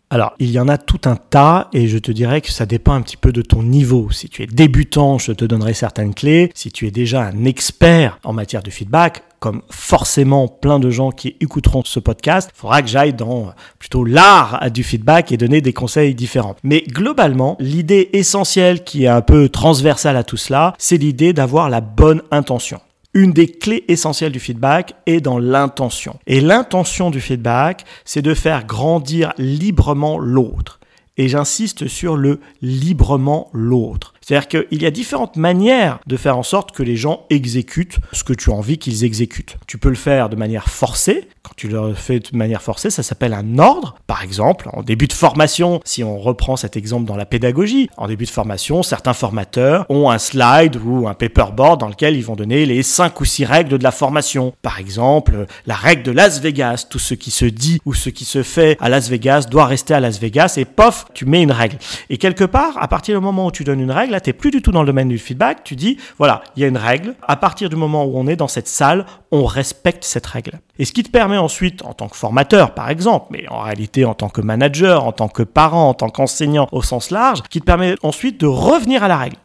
Alors, 0.10 0.36
il 0.40 0.52
y 0.52 0.60
en 0.60 0.70
a 0.70 0.78
tout 0.78 1.02
un 1.04 1.18
tas 1.18 1.68
et 1.74 1.90
je 1.90 1.98
te 1.98 2.14
dirais 2.14 2.40
que 2.40 2.50
ça 2.50 2.66
dépend 2.66 2.94
un 2.94 3.02
petit 3.02 3.18
peu 3.18 3.34
de 3.34 3.42
ton 3.42 3.62
niveau. 3.62 4.10
Si 4.10 4.30
tu 4.30 4.42
es 4.42 4.48
débutant, 4.48 5.18
je 5.18 5.34
te 5.34 5.44
donnerai 5.44 5.74
certaines 5.74 6.14
clés. 6.14 6.50
Si 6.56 6.72
tu 6.72 6.88
es 6.88 6.92
déjà 6.92 7.24
un 7.24 7.44
expert 7.44 8.18
en 8.24 8.32
matière 8.32 8.64
de 8.64 8.70
feedback, 8.70 9.24
comme 9.40 9.62
forcément 9.70 10.48
plein 10.48 10.80
de 10.80 10.90
gens 10.90 11.12
qui 11.12 11.36
écouteront 11.42 11.82
ce 11.84 12.00
podcast, 12.00 12.50
il 12.56 12.58
faudra 12.58 12.82
que 12.82 12.88
j'aille 12.88 13.14
dans 13.14 13.54
plutôt 13.80 14.06
l'art 14.06 14.72
du 14.72 14.84
feedback 14.84 15.34
et 15.34 15.38
donner 15.38 15.60
des 15.60 15.74
conseils 15.74 16.16
différents. 16.16 16.56
Mais 16.64 16.84
globalement, 16.88 17.58
l'idée 17.60 18.10
essentielle 18.14 18.86
qui 18.86 19.04
est 19.04 19.10
un 19.10 19.22
peu 19.22 19.50
transversale 19.50 20.16
à 20.16 20.24
tout 20.24 20.38
cela, 20.38 20.74
c'est 20.78 20.98
l'idée 20.98 21.34
d'avoir 21.34 21.70
la 21.70 21.82
bonne 21.82 22.22
intention. 22.32 22.80
Une 23.18 23.34
des 23.34 23.48
clés 23.48 23.84
essentielles 23.88 24.32
du 24.32 24.40
feedback 24.40 24.94
est 25.08 25.22
dans 25.22 25.40
l'intention. 25.40 26.20
Et 26.28 26.40
l'intention 26.40 27.10
du 27.10 27.20
feedback, 27.20 27.84
c'est 28.06 28.22
de 28.22 28.36
faire 28.36 28.68
grandir 28.68 29.34
librement 29.40 30.20
l'autre. 30.20 30.80
Et 31.18 31.28
j'insiste 31.28 31.88
sur 31.88 32.16
le 32.16 32.40
librement 32.62 33.50
l'autre. 33.54 34.14
C'est-à-dire 34.28 34.50
qu'il 34.50 34.82
y 34.82 34.86
a 34.86 34.92
différentes 34.92 35.38
manières 35.38 36.00
de 36.06 36.18
faire 36.18 36.38
en 36.38 36.44
sorte 36.44 36.74
que 36.74 36.84
les 36.84 36.98
gens 36.98 37.26
exécutent 37.30 37.98
ce 38.12 38.26
que 38.26 38.34
tu 38.34 38.52
as 38.52 38.54
envie 38.54 38.78
qu'ils 38.78 39.06
exécutent. 39.06 39.56
Tu 39.68 39.78
peux 39.78 39.88
le 39.88 39.96
faire 39.96 40.28
de 40.28 40.36
manière 40.36 40.68
forcée. 40.68 41.30
Quand 41.44 41.54
tu 41.56 41.70
le 41.70 41.94
fais 41.94 42.20
de 42.20 42.36
manière 42.36 42.62
forcée, 42.62 42.90
ça 42.90 43.04
s'appelle 43.04 43.34
un 43.34 43.58
ordre. 43.58 43.96
Par 44.06 44.24
exemple, 44.24 44.70
en 44.74 44.84
début 44.84 45.08
de 45.08 45.14
formation, 45.14 45.80
si 45.86 46.04
on 46.04 46.18
reprend 46.18 46.58
cet 46.58 46.76
exemple 46.76 47.06
dans 47.06 47.16
la 47.16 47.26
pédagogie, 47.26 47.90
en 47.96 48.10
début 48.10 48.26
de 48.26 48.30
formation, 48.30 48.84
certains 48.84 49.14
formateurs 49.14 49.86
ont 49.88 50.10
un 50.10 50.18
slide 50.18 50.76
ou 50.84 51.08
un 51.08 51.14
paperboard 51.14 51.80
dans 51.80 51.88
lequel 51.88 52.18
ils 52.18 52.26
vont 52.26 52.36
donner 52.36 52.66
les 52.66 52.84
5 52.84 53.22
ou 53.22 53.24
6 53.24 53.46
règles 53.46 53.78
de 53.78 53.82
la 53.82 53.92
formation. 53.92 54.54
Par 54.62 54.78
exemple, 54.78 55.46
la 55.66 55.76
règle 55.76 56.04
de 56.04 56.12
Las 56.12 56.42
Vegas. 56.42 56.86
Tout 56.90 57.00
ce 57.00 57.14
qui 57.14 57.32
se 57.32 57.46
dit 57.46 57.80
ou 57.86 57.94
ce 57.94 58.10
qui 58.10 58.26
se 58.26 58.44
fait 58.44 58.76
à 58.82 58.90
Las 58.90 59.08
Vegas 59.08 59.46
doit 59.50 59.68
rester 59.68 59.94
à 59.94 60.02
Las 60.02 60.20
Vegas 60.20 60.56
et 60.58 60.66
pof, 60.66 61.06
tu 61.14 61.26
mets 61.26 61.42
une 61.42 61.54
règle. 61.54 61.78
Et 62.10 62.18
quelque 62.18 62.44
part, 62.44 62.74
à 62.78 62.90
partir 62.90 63.18
du 63.18 63.24
moment 63.24 63.46
où 63.46 63.52
tu 63.52 63.64
donnes 63.64 63.80
une 63.80 63.92
règle, 63.92 64.17
tu 64.20 64.30
n'es 64.30 64.34
plus 64.34 64.52
du 64.52 64.62
tout 64.62 64.72
dans 64.72 64.82
le 64.82 64.88
domaine 64.88 65.10
du 65.10 65.18
feedback. 65.18 65.64
Tu 65.64 65.76
dis, 65.76 65.98
voilà, 66.18 66.42
il 66.56 66.62
y 66.62 66.66
a 66.66 66.68
une 66.68 66.78
règle. 66.78 67.16
À 67.28 67.36
partir 67.36 67.70
du 67.70 67.76
moment 67.76 68.06
où 68.06 68.18
on 68.18 68.28
est 68.28 68.36
dans 68.36 68.48
cette 68.48 68.68
salle, 68.68 69.06
on 69.32 69.46
respecte 69.46 70.04
cette 70.04 70.26
règle. 70.26 70.60
Et 70.80 70.86
ce 70.86 70.94
qui 70.94 71.04
te 71.04 71.10
permet 71.10 71.38
ensuite, 71.38 71.84
en 71.84 71.94
tant 71.94 72.08
que 72.08 72.16
formateur 72.16 72.74
par 72.74 72.90
exemple, 72.90 73.28
mais 73.32 73.48
en 73.50 73.62
réalité 73.62 74.06
en 74.06 74.14
tant 74.14 74.30
que 74.30 74.42
manager, 74.42 75.06
en 75.06 75.12
tant 75.12 75.28
que 75.28 75.44
parent, 75.44 75.90
en 75.90 75.94
tant 75.94 76.10
qu'enseignant 76.10 76.68
au 76.72 76.82
sens 76.82 77.12
large, 77.12 77.42
qui 77.50 77.60
te 77.60 77.66
permet 77.66 77.96
ensuite 78.04 78.40
de 78.40 78.48
revenir 78.48 79.04
à 79.04 79.08
la 79.08 79.18
règle 79.18 79.38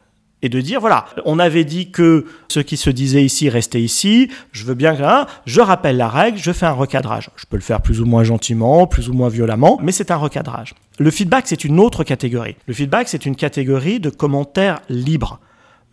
et 0.42 0.48
de 0.48 0.60
dire 0.60 0.80
voilà, 0.80 1.06
on 1.24 1.38
avait 1.38 1.64
dit 1.64 1.90
que 1.90 2.26
ce 2.48 2.60
qui 2.60 2.76
se 2.76 2.90
disait 2.90 3.24
ici 3.24 3.48
restait 3.48 3.80
ici, 3.80 4.28
je 4.50 4.64
veux 4.64 4.74
bien 4.74 4.96
hein, 5.02 5.26
je 5.46 5.60
rappelle 5.60 5.96
la 5.96 6.08
règle, 6.08 6.38
je 6.38 6.52
fais 6.52 6.66
un 6.66 6.72
recadrage. 6.72 7.30
Je 7.36 7.46
peux 7.46 7.56
le 7.56 7.62
faire 7.62 7.80
plus 7.80 8.00
ou 8.00 8.04
moins 8.04 8.24
gentiment, 8.24 8.86
plus 8.86 9.08
ou 9.08 9.12
moins 9.12 9.28
violemment, 9.28 9.78
mais 9.82 9.92
c'est 9.92 10.10
un 10.10 10.16
recadrage. 10.16 10.74
Le 10.98 11.10
feedback, 11.10 11.44
c'est 11.46 11.64
une 11.64 11.80
autre 11.80 12.04
catégorie. 12.04 12.56
Le 12.66 12.74
feedback, 12.74 13.08
c'est 13.08 13.24
une 13.24 13.36
catégorie 13.36 14.00
de 14.00 14.10
commentaires 14.10 14.80
libres. 14.88 15.40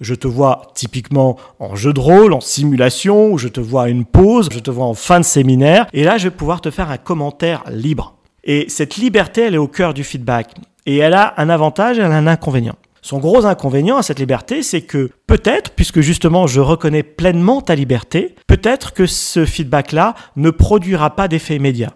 Je 0.01 0.15
te 0.15 0.27
vois 0.27 0.71
typiquement 0.75 1.37
en 1.59 1.75
jeu 1.75 1.93
de 1.93 1.99
rôle, 1.99 2.33
en 2.33 2.39
simulation, 2.39 3.37
je 3.37 3.49
te 3.49 3.59
vois 3.59 3.83
à 3.83 3.89
une 3.89 4.05
pause, 4.05 4.49
je 4.51 4.59
te 4.59 4.71
vois 4.71 4.85
en 4.85 4.93
fin 4.93 5.19
de 5.19 5.25
séminaire, 5.25 5.87
et 5.91 6.03
là, 6.03 6.17
je 6.17 6.25
vais 6.25 6.35
pouvoir 6.35 6.61
te 6.61 6.71
faire 6.71 6.89
un 6.89 6.97
commentaire 6.97 7.63
libre. 7.69 8.15
Et 8.45 8.65
cette 8.69 8.95
liberté, 8.95 9.41
elle 9.41 9.55
est 9.55 9.59
au 9.59 9.67
cœur 9.67 9.93
du 9.93 10.03
feedback. 10.03 10.53
Et 10.85 10.97
elle 10.97 11.13
a 11.13 11.33
un 11.37 11.49
avantage 11.49 11.99
et 11.99 12.01
elle 12.01 12.11
a 12.11 12.17
un 12.17 12.27
inconvénient. 12.27 12.75
Son 13.01 13.19
gros 13.19 13.45
inconvénient 13.45 13.97
à 13.97 14.03
cette 14.03 14.19
liberté, 14.19 14.63
c'est 14.63 14.81
que 14.81 15.09
peut-être, 15.27 15.71
puisque 15.71 16.01
justement 16.01 16.47
je 16.47 16.59
reconnais 16.59 17.03
pleinement 17.03 17.61
ta 17.61 17.75
liberté, 17.75 18.35
peut-être 18.47 18.93
que 18.93 19.05
ce 19.05 19.45
feedback-là 19.45 20.15
ne 20.35 20.49
produira 20.49 21.15
pas 21.15 21.27
d'effet 21.27 21.55
immédiat. 21.55 21.93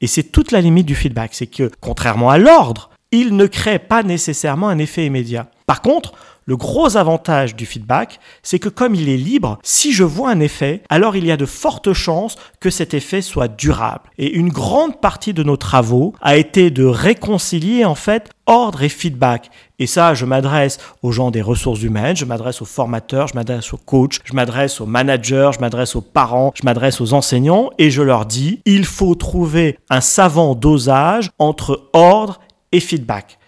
Et 0.00 0.06
c'est 0.06 0.24
toute 0.24 0.52
la 0.52 0.60
limite 0.60 0.86
du 0.86 0.94
feedback, 0.94 1.30
c'est 1.34 1.46
que 1.46 1.70
contrairement 1.80 2.30
à 2.30 2.38
l'ordre, 2.38 2.90
il 3.10 3.36
ne 3.36 3.46
crée 3.46 3.78
pas 3.78 4.02
nécessairement 4.02 4.68
un 4.68 4.78
effet 4.78 5.06
immédiat. 5.06 5.48
Par 5.66 5.82
contre, 5.82 6.12
le 6.46 6.56
gros 6.56 6.96
avantage 6.96 7.56
du 7.56 7.64
feedback, 7.64 8.20
c'est 8.42 8.58
que 8.58 8.68
comme 8.68 8.94
il 8.94 9.08
est 9.08 9.16
libre, 9.16 9.58
si 9.62 9.92
je 9.92 10.04
vois 10.04 10.30
un 10.30 10.40
effet, 10.40 10.82
alors 10.90 11.16
il 11.16 11.24
y 11.24 11.32
a 11.32 11.38
de 11.38 11.46
fortes 11.46 11.94
chances 11.94 12.36
que 12.60 12.68
cet 12.68 12.92
effet 12.92 13.22
soit 13.22 13.48
durable. 13.48 14.10
Et 14.18 14.34
une 14.34 14.50
grande 14.50 15.00
partie 15.00 15.32
de 15.32 15.42
nos 15.42 15.56
travaux 15.56 16.12
a 16.20 16.36
été 16.36 16.70
de 16.70 16.84
réconcilier 16.84 17.86
en 17.86 17.94
fait 17.94 18.30
ordre 18.46 18.82
et 18.82 18.90
feedback. 18.90 19.50
Et 19.80 19.86
ça, 19.86 20.14
je 20.14 20.24
m'adresse 20.24 20.78
aux 21.02 21.10
gens 21.10 21.32
des 21.32 21.42
ressources 21.42 21.82
humaines, 21.82 22.14
je 22.14 22.24
m'adresse 22.24 22.62
aux 22.62 22.66
formateurs, 22.66 23.26
je 23.26 23.34
m'adresse 23.34 23.72
aux 23.72 23.76
coachs, 23.76 24.20
je 24.24 24.32
m'adresse 24.32 24.80
aux 24.80 24.86
managers, 24.86 25.50
je 25.52 25.58
m'adresse 25.58 25.96
aux 25.96 26.00
parents, 26.00 26.52
je 26.54 26.62
m'adresse 26.64 27.00
aux 27.00 27.12
enseignants 27.12 27.70
et 27.78 27.90
je 27.90 28.02
leur 28.02 28.24
dis, 28.24 28.60
il 28.66 28.84
faut 28.84 29.16
trouver 29.16 29.78
un 29.90 30.00
savant 30.00 30.54
dosage 30.54 31.30
entre 31.40 31.88
ordre 31.92 32.40
et 32.70 32.78
feedback. 32.78 33.38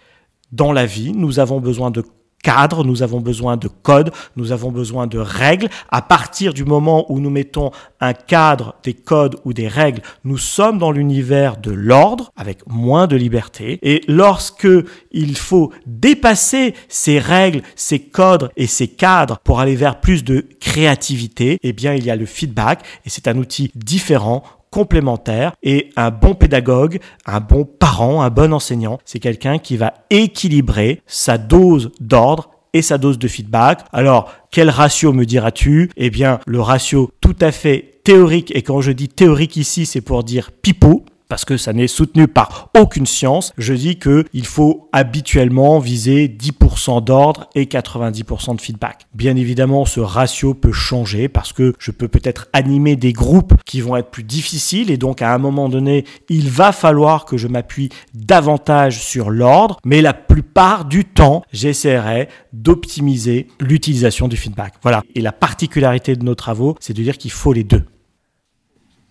Dans 0.51 0.73
la 0.73 0.85
vie, 0.85 1.13
nous 1.13 1.39
avons 1.39 1.61
besoin 1.61 1.91
de 1.91 2.03
cadre, 2.43 2.83
nous 2.83 3.03
avons 3.03 3.19
besoin 3.19 3.57
de 3.57 3.67
code, 3.67 4.11
nous 4.35 4.51
avons 4.51 4.71
besoin 4.71 5.07
de 5.07 5.17
règles. 5.17 5.69
À 5.89 6.01
partir 6.01 6.53
du 6.53 6.63
moment 6.63 7.11
où 7.11 7.19
nous 7.19 7.29
mettons 7.29 7.71
un 7.99 8.13
cadre, 8.13 8.75
des 8.83 8.93
codes 8.93 9.37
ou 9.43 9.53
des 9.53 9.67
règles, 9.67 10.01
nous 10.23 10.37
sommes 10.37 10.77
dans 10.77 10.91
l'univers 10.91 11.57
de 11.57 11.71
l'ordre 11.71 12.31
avec 12.35 12.59
moins 12.67 13.07
de 13.07 13.15
liberté. 13.15 13.79
Et 13.81 14.01
lorsque 14.07 14.67
il 15.11 15.37
faut 15.37 15.71
dépasser 15.85 16.73
ces 16.87 17.19
règles, 17.19 17.61
ces 17.75 17.99
codes 17.99 18.49
et 18.55 18.67
ces 18.67 18.87
cadres 18.87 19.39
pour 19.43 19.59
aller 19.59 19.75
vers 19.75 19.99
plus 19.99 20.23
de 20.23 20.45
créativité, 20.59 21.57
eh 21.63 21.73
bien 21.73 21.93
il 21.93 22.05
y 22.05 22.11
a 22.11 22.15
le 22.15 22.25
feedback 22.25 22.83
et 23.05 23.09
c'est 23.09 23.27
un 23.27 23.37
outil 23.37 23.71
différent 23.75 24.43
complémentaire 24.71 25.53
et 25.63 25.89
un 25.95 26.11
bon 26.11 26.35
pédagogue, 26.35 26.99
un 27.25 27.39
bon 27.39 27.65
parent, 27.65 28.21
un 28.21 28.29
bon 28.29 28.53
enseignant, 28.53 28.99
c'est 29.05 29.19
quelqu'un 29.19 29.57
qui 29.57 29.77
va 29.77 29.93
équilibrer 30.09 31.01
sa 31.07 31.37
dose 31.37 31.91
d'ordre 31.99 32.51
et 32.73 32.81
sa 32.81 32.97
dose 32.97 33.17
de 33.17 33.27
feedback. 33.27 33.85
Alors, 33.91 34.31
quel 34.51 34.69
ratio 34.69 35.13
me 35.13 35.25
diras-tu? 35.25 35.89
Eh 35.97 36.09
bien, 36.09 36.39
le 36.45 36.61
ratio 36.61 37.11
tout 37.21 37.35
à 37.41 37.51
fait 37.51 38.01
théorique, 38.03 38.55
et 38.55 38.61
quand 38.61 38.81
je 38.81 38.91
dis 38.91 39.09
théorique 39.09 39.57
ici, 39.57 39.85
c'est 39.85 40.01
pour 40.01 40.23
dire 40.23 40.51
pipeau, 40.51 41.03
parce 41.29 41.45
que 41.45 41.57
ça 41.57 41.73
n'est 41.73 41.87
soutenu 41.87 42.27
par 42.27 42.69
aucune 42.77 43.05
science, 43.05 43.53
je 43.57 43.73
dis 43.73 43.97
qu'il 43.97 44.45
faut 44.45 44.89
habituellement 44.93 45.79
viser 45.79 46.27
10% 46.27 47.03
d'ordre 47.03 47.49
et 47.55 47.65
90% 47.65 48.55
de 48.55 48.61
feedback. 48.61 49.07
Bien 49.13 49.35
évidemment, 49.35 49.85
ce 49.85 49.99
ratio 49.99 50.53
peut 50.53 50.71
changer 50.71 51.27
parce 51.27 51.53
que 51.53 51.73
je 51.79 51.91
peux 51.91 52.07
peut-être 52.07 52.47
animer 52.53 52.95
des 52.95 53.13
groupes 53.13 53.53
qui 53.65 53.81
vont 53.81 53.95
être 53.95 54.09
plus 54.09 54.23
difficiles 54.23 54.91
et 54.91 54.97
donc 54.97 55.21
à 55.21 55.33
un 55.33 55.37
moment 55.37 55.69
donné, 55.69 56.05
il 56.29 56.49
va 56.49 56.71
falloir 56.71 57.25
que 57.25 57.37
je 57.37 57.47
m'appuie 57.47 57.89
davantage 58.13 59.01
sur 59.01 59.29
l'ordre, 59.29 59.77
mais 59.85 60.01
la 60.01 60.13
plupart 60.13 60.85
du 60.85 61.05
temps, 61.05 61.43
j'essaierai 61.51 62.29
d'optimiser 62.53 63.47
l'utilisation 63.59 64.27
du 64.27 64.37
feedback. 64.37 64.73
Voilà. 64.81 65.03
Et 65.15 65.21
la 65.21 65.31
particularité 65.31 66.15
de 66.15 66.23
nos 66.23 66.35
travaux, 66.35 66.75
c'est 66.79 66.93
de 66.93 67.03
dire 67.03 67.17
qu'il 67.17 67.31
faut 67.31 67.53
les 67.53 67.63
deux. 67.63 67.85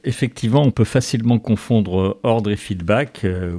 Effectivement, 0.07 0.63
on 0.63 0.71
peut 0.71 0.85
facilement 0.85 1.39
confondre 1.39 2.19
ordre 2.23 2.51
et 2.51 2.57
feedback, 2.57 3.23
euh, 3.25 3.57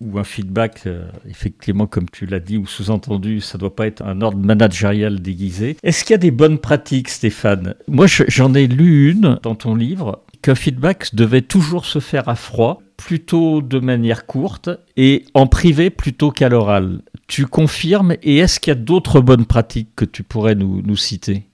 ou, 0.00 0.18
un 0.18 0.24
feedback, 0.24 0.82
euh, 0.86 1.04
effectivement, 1.28 1.86
comme 1.86 2.08
tu 2.08 2.24
l'as 2.24 2.40
dit, 2.40 2.56
ou 2.56 2.66
sous-entendu, 2.66 3.40
ça 3.40 3.58
ne 3.58 3.60
doit 3.60 3.74
pas 3.74 3.86
être 3.86 4.02
un 4.02 4.22
ordre 4.22 4.38
managérial 4.38 5.20
déguisé. 5.20 5.76
Est-ce 5.82 6.04
qu'il 6.04 6.14
y 6.14 6.14
a 6.14 6.18
des 6.18 6.30
bonnes 6.30 6.58
pratiques, 6.58 7.08
Stéphane? 7.08 7.74
Moi, 7.88 8.06
j'en 8.06 8.54
ai 8.54 8.66
lu 8.66 9.10
une 9.10 9.38
dans 9.42 9.56
ton 9.56 9.74
livre, 9.74 10.22
qu'un 10.42 10.54
feedback 10.54 11.14
devait 11.14 11.42
toujours 11.42 11.84
se 11.84 11.98
faire 11.98 12.28
à 12.28 12.36
froid, 12.36 12.80
plutôt 12.96 13.60
de 13.60 13.80
manière 13.80 14.26
courte, 14.26 14.70
et 14.96 15.24
en 15.34 15.46
privé 15.46 15.90
plutôt 15.90 16.30
qu'à 16.30 16.48
l'oral. 16.48 17.02
Tu 17.26 17.46
confirmes, 17.46 18.14
et 18.22 18.38
est-ce 18.38 18.60
qu'il 18.60 18.70
y 18.70 18.76
a 18.76 18.80
d'autres 18.80 19.20
bonnes 19.20 19.46
pratiques 19.46 19.90
que 19.96 20.04
tu 20.04 20.22
pourrais 20.22 20.54
nous 20.54 20.96
citer? 20.96 21.49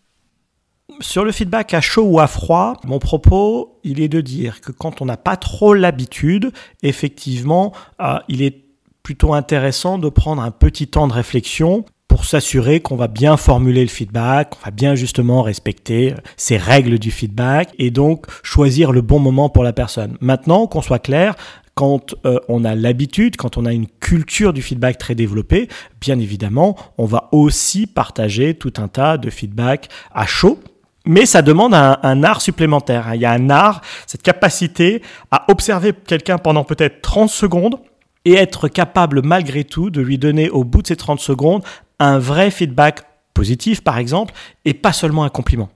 Sur 1.00 1.24
le 1.24 1.32
feedback 1.32 1.74
à 1.74 1.80
chaud 1.80 2.04
ou 2.04 2.20
à 2.20 2.26
froid, 2.26 2.74
mon 2.84 2.98
propos, 2.98 3.78
il 3.84 4.00
est 4.00 4.08
de 4.08 4.20
dire 4.20 4.60
que 4.60 4.72
quand 4.72 5.00
on 5.00 5.04
n'a 5.04 5.16
pas 5.16 5.36
trop 5.36 5.74
l'habitude, 5.74 6.52
effectivement, 6.82 7.72
euh, 8.00 8.18
il 8.28 8.42
est 8.42 8.64
plutôt 9.02 9.34
intéressant 9.34 9.98
de 9.98 10.08
prendre 10.08 10.42
un 10.42 10.50
petit 10.50 10.88
temps 10.88 11.08
de 11.08 11.12
réflexion 11.12 11.84
pour 12.08 12.24
s'assurer 12.24 12.80
qu'on 12.80 12.96
va 12.96 13.08
bien 13.08 13.36
formuler 13.36 13.82
le 13.82 13.88
feedback, 13.88 14.50
qu'on 14.50 14.64
va 14.64 14.70
bien 14.70 14.94
justement 14.94 15.42
respecter 15.42 16.12
euh, 16.12 16.16
ces 16.36 16.56
règles 16.56 16.98
du 16.98 17.10
feedback 17.10 17.74
et 17.78 17.90
donc 17.90 18.26
choisir 18.42 18.92
le 18.92 19.02
bon 19.02 19.18
moment 19.18 19.48
pour 19.48 19.64
la 19.64 19.72
personne. 19.72 20.16
Maintenant, 20.20 20.66
qu'on 20.66 20.82
soit 20.82 20.98
clair, 20.98 21.34
quand 21.74 22.14
euh, 22.24 22.38
on 22.48 22.64
a 22.64 22.74
l'habitude, 22.74 23.36
quand 23.36 23.58
on 23.58 23.66
a 23.66 23.72
une 23.72 23.86
culture 23.86 24.54
du 24.54 24.62
feedback 24.62 24.96
très 24.98 25.14
développée, 25.14 25.68
bien 26.00 26.18
évidemment, 26.18 26.74
on 26.96 27.04
va 27.04 27.28
aussi 27.32 27.86
partager 27.86 28.54
tout 28.54 28.72
un 28.78 28.88
tas 28.88 29.18
de 29.18 29.28
feedback 29.28 29.88
à 30.14 30.26
chaud 30.26 30.58
mais 31.06 31.24
ça 31.24 31.40
demande 31.40 31.72
un, 31.74 32.22
art 32.24 32.42
supplémentaire. 32.42 33.14
Il 33.14 33.20
y 33.20 33.24
a 33.24 33.32
un 33.32 33.48
art, 33.48 33.80
cette 34.06 34.22
capacité 34.22 35.02
à 35.30 35.50
observer 35.50 35.92
quelqu'un 35.92 36.38
pendant 36.38 36.64
peut-être 36.64 37.00
30 37.00 37.30
secondes 37.30 37.78
et 38.24 38.34
être 38.34 38.68
capable 38.68 39.22
malgré 39.22 39.64
tout 39.64 39.88
de 39.90 40.00
lui 40.00 40.18
donner 40.18 40.50
au 40.50 40.64
bout 40.64 40.82
de 40.82 40.88
ces 40.88 40.96
30 40.96 41.20
secondes 41.20 41.62
un 41.98 42.18
vrai 42.18 42.50
feedback 42.50 43.04
positif 43.32 43.82
par 43.82 43.98
exemple 43.98 44.34
et 44.64 44.74
pas 44.74 44.92
seulement 44.92 45.24
un 45.24 45.28
compliment. 45.30 45.70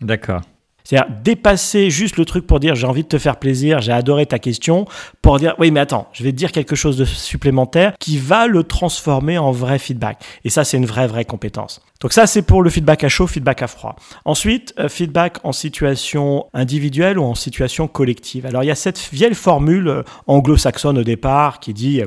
D'accord. 0.00 0.40
C'est-à-dire 0.84 1.10
dépasser 1.22 1.88
juste 1.88 2.18
le 2.18 2.26
truc 2.26 2.46
pour 2.46 2.60
dire 2.60 2.74
j'ai 2.74 2.86
envie 2.86 3.04
de 3.04 3.08
te 3.08 3.18
faire 3.18 3.36
plaisir, 3.36 3.80
j'ai 3.80 3.92
adoré 3.92 4.26
ta 4.26 4.38
question, 4.38 4.84
pour 5.22 5.38
dire 5.38 5.54
oui 5.58 5.70
mais 5.70 5.80
attends, 5.80 6.08
je 6.12 6.22
vais 6.22 6.30
te 6.30 6.36
dire 6.36 6.52
quelque 6.52 6.76
chose 6.76 6.98
de 6.98 7.06
supplémentaire 7.06 7.94
qui 7.98 8.18
va 8.18 8.46
le 8.46 8.64
transformer 8.64 9.38
en 9.38 9.50
vrai 9.50 9.78
feedback. 9.78 10.22
Et 10.44 10.50
ça 10.50 10.62
c'est 10.64 10.76
une 10.76 10.86
vraie 10.86 11.06
vraie 11.06 11.24
compétence. 11.24 11.80
Donc 12.00 12.12
ça 12.12 12.26
c'est 12.26 12.42
pour 12.42 12.62
le 12.62 12.68
feedback 12.68 13.02
à 13.02 13.08
chaud, 13.08 13.26
feedback 13.26 13.62
à 13.62 13.66
froid. 13.66 13.96
Ensuite, 14.26 14.74
euh, 14.78 14.90
feedback 14.90 15.38
en 15.42 15.52
situation 15.52 16.46
individuelle 16.52 17.18
ou 17.18 17.24
en 17.24 17.34
situation 17.34 17.88
collective. 17.88 18.44
Alors 18.44 18.62
il 18.62 18.66
y 18.66 18.70
a 18.70 18.74
cette 18.74 18.98
vieille 19.12 19.34
formule 19.34 19.88
euh, 19.88 20.02
anglo-saxonne 20.26 20.98
au 20.98 21.04
départ 21.04 21.60
qui 21.60 21.72
dit 21.72 22.02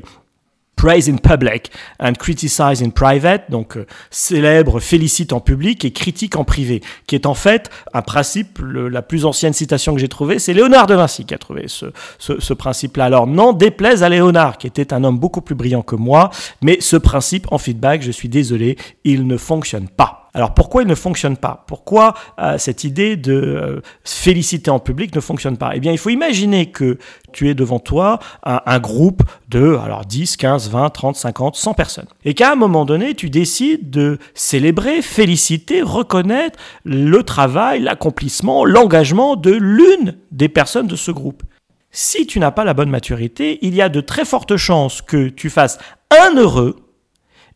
praise 0.77 1.09
in 1.09 1.17
public 1.17 1.71
and 1.99 2.13
criticize 2.13 2.81
in 2.81 2.91
private, 2.91 3.49
donc 3.49 3.75
euh, 3.75 3.85
célèbre, 4.09 4.79
félicite 4.79 5.33
en 5.33 5.41
public 5.41 5.83
et 5.83 5.91
critique 5.91 6.37
en 6.37 6.45
privé, 6.45 6.81
qui 7.07 7.15
est 7.15 7.25
en 7.25 7.33
fait 7.33 7.69
un 7.93 8.01
principe, 8.01 8.59
la 8.61 9.01
plus 9.01 9.25
ancienne 9.25 9.53
citation 9.53 9.93
que 9.93 9.99
j'ai 9.99 10.07
trouvée, 10.07 10.39
c'est 10.39 10.53
Léonard 10.53 10.87
de 10.87 10.95
Vinci 10.95 11.25
qui 11.25 11.33
a 11.33 11.37
trouvé 11.37 11.63
ce, 11.67 11.87
ce, 12.19 12.39
ce 12.39 12.53
principe-là. 12.53 13.05
Alors 13.05 13.27
n'en 13.27 13.51
déplaise 13.51 14.03
à 14.03 14.09
Léonard, 14.09 14.57
qui 14.57 14.67
était 14.67 14.93
un 14.93 15.03
homme 15.03 15.19
beaucoup 15.19 15.41
plus 15.41 15.55
brillant 15.55 15.81
que 15.81 15.95
moi, 15.95 16.29
mais 16.61 16.77
ce 16.79 16.95
principe 16.95 17.47
en 17.51 17.57
feedback, 17.57 18.01
je 18.03 18.11
suis 18.11 18.29
désolé, 18.29 18.77
il 19.03 19.27
ne 19.27 19.35
fonctionne 19.35 19.89
pas. 19.89 20.26
Alors 20.37 20.53
pourquoi 20.53 20.83
il 20.83 20.87
ne 20.87 20.93
fonctionne 20.93 21.35
pas? 21.35 21.63
Pourquoi 21.65 22.13
euh, 22.37 22.59
cette 22.59 22.83
idée 22.83 23.15
de 23.15 23.33
euh, 23.33 23.81
féliciter 24.03 24.69
en 24.69 24.77
public 24.77 25.15
ne 25.15 25.19
fonctionne 25.19 25.57
pas? 25.57 25.71
Eh 25.73 25.79
bien, 25.79 25.91
il 25.91 25.97
faut 25.97 26.11
imaginer 26.11 26.67
que 26.69 26.99
tu 27.33 27.49
es 27.49 27.55
devant 27.55 27.79
toi 27.79 28.19
un, 28.43 28.77
groupe 28.77 29.23
de 29.49 29.75
alors 29.83 30.05
10, 30.05 30.37
15, 30.37 30.69
20, 30.69 30.91
30, 30.91 31.15
50, 31.15 31.55
100 31.55 31.73
personnes. 31.73 32.05
Et 32.23 32.35
qu'à 32.35 32.51
un 32.51 32.55
moment 32.55 32.85
donné, 32.85 33.15
tu 33.15 33.31
décides 33.31 33.89
de 33.89 34.19
célébrer, 34.35 35.01
féliciter, 35.01 35.81
reconnaître 35.81 36.59
le 36.85 37.23
travail, 37.23 37.81
l'accomplissement, 37.81 38.63
l'engagement 38.63 39.37
de 39.37 39.53
l'une 39.53 40.19
des 40.31 40.49
personnes 40.49 40.85
de 40.85 40.95
ce 40.95 41.09
groupe. 41.09 41.41
Si 41.89 42.27
tu 42.27 42.39
n'as 42.39 42.51
pas 42.51 42.63
la 42.63 42.75
bonne 42.75 42.91
maturité, 42.91 43.57
il 43.63 43.73
y 43.73 43.81
a 43.81 43.89
de 43.89 44.01
très 44.01 44.23
fortes 44.23 44.55
chances 44.55 45.01
que 45.01 45.29
tu 45.29 45.49
fasses 45.49 45.79
un 46.11 46.35
heureux 46.35 46.75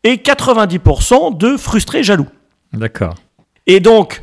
et 0.02 0.16
90% 0.16 1.36
de 1.36 1.56
frustrés 1.56 2.02
jaloux. 2.02 2.26
D'accord. 2.72 3.14
Et 3.66 3.80
donc, 3.80 4.22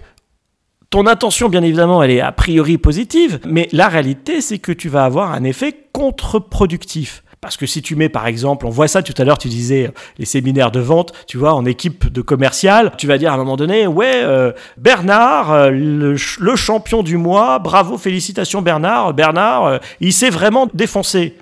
ton 0.90 1.06
intention, 1.06 1.50
bien 1.50 1.62
évidemment, 1.62 2.02
elle 2.02 2.12
est 2.12 2.22
a 2.22 2.32
priori 2.32 2.78
positive, 2.78 3.40
mais 3.46 3.70
la 3.72 3.88
réalité, 3.88 4.42
c'est 4.42 4.60
que 4.60 4.72
tu 4.72 4.90
vas 4.90 5.06
avoir 5.06 5.32
un 5.32 5.44
effet 5.44 5.76
contre-productif. 5.94 7.24
Parce 7.42 7.56
que 7.56 7.66
si 7.66 7.82
tu 7.82 7.96
mets, 7.96 8.10
par 8.10 8.28
exemple, 8.28 8.66
on 8.66 8.70
voit 8.70 8.90
ça 8.90 9.02
tout 9.02 9.14
à 9.18 9.24
l'heure, 9.24 9.38
tu 9.38 9.48
disais 9.48 9.88
euh, 9.88 9.92
les 10.18 10.26
séminaires 10.26 10.72
de 10.72 10.82
vente, 10.82 11.14
tu 11.26 11.38
vois, 11.38 11.54
en 11.54 11.64
équipe 11.64 12.12
de 12.12 12.22
commercial, 12.22 12.92
tu 12.98 13.08
vas 13.08 13.18
dire 13.18 13.32
à 13.32 13.36
un 13.36 13.38
moment 13.38 13.56
donné, 13.56 13.88
ouais, 13.88 14.24
euh, 14.24 14.52
Bernard, 14.78 15.52
euh, 15.52 15.70
le, 15.70 16.56
champion 16.56 17.02
du 17.02 17.16
mois, 17.16 17.60
bravo, 17.60 17.98
félicitations 17.98 18.62
Bernard, 18.62 19.14
Bernard, 19.14 19.80
il 20.02 20.12
s'est 20.12 20.30
vraiment 20.30 20.68
défoncé. 20.74 21.38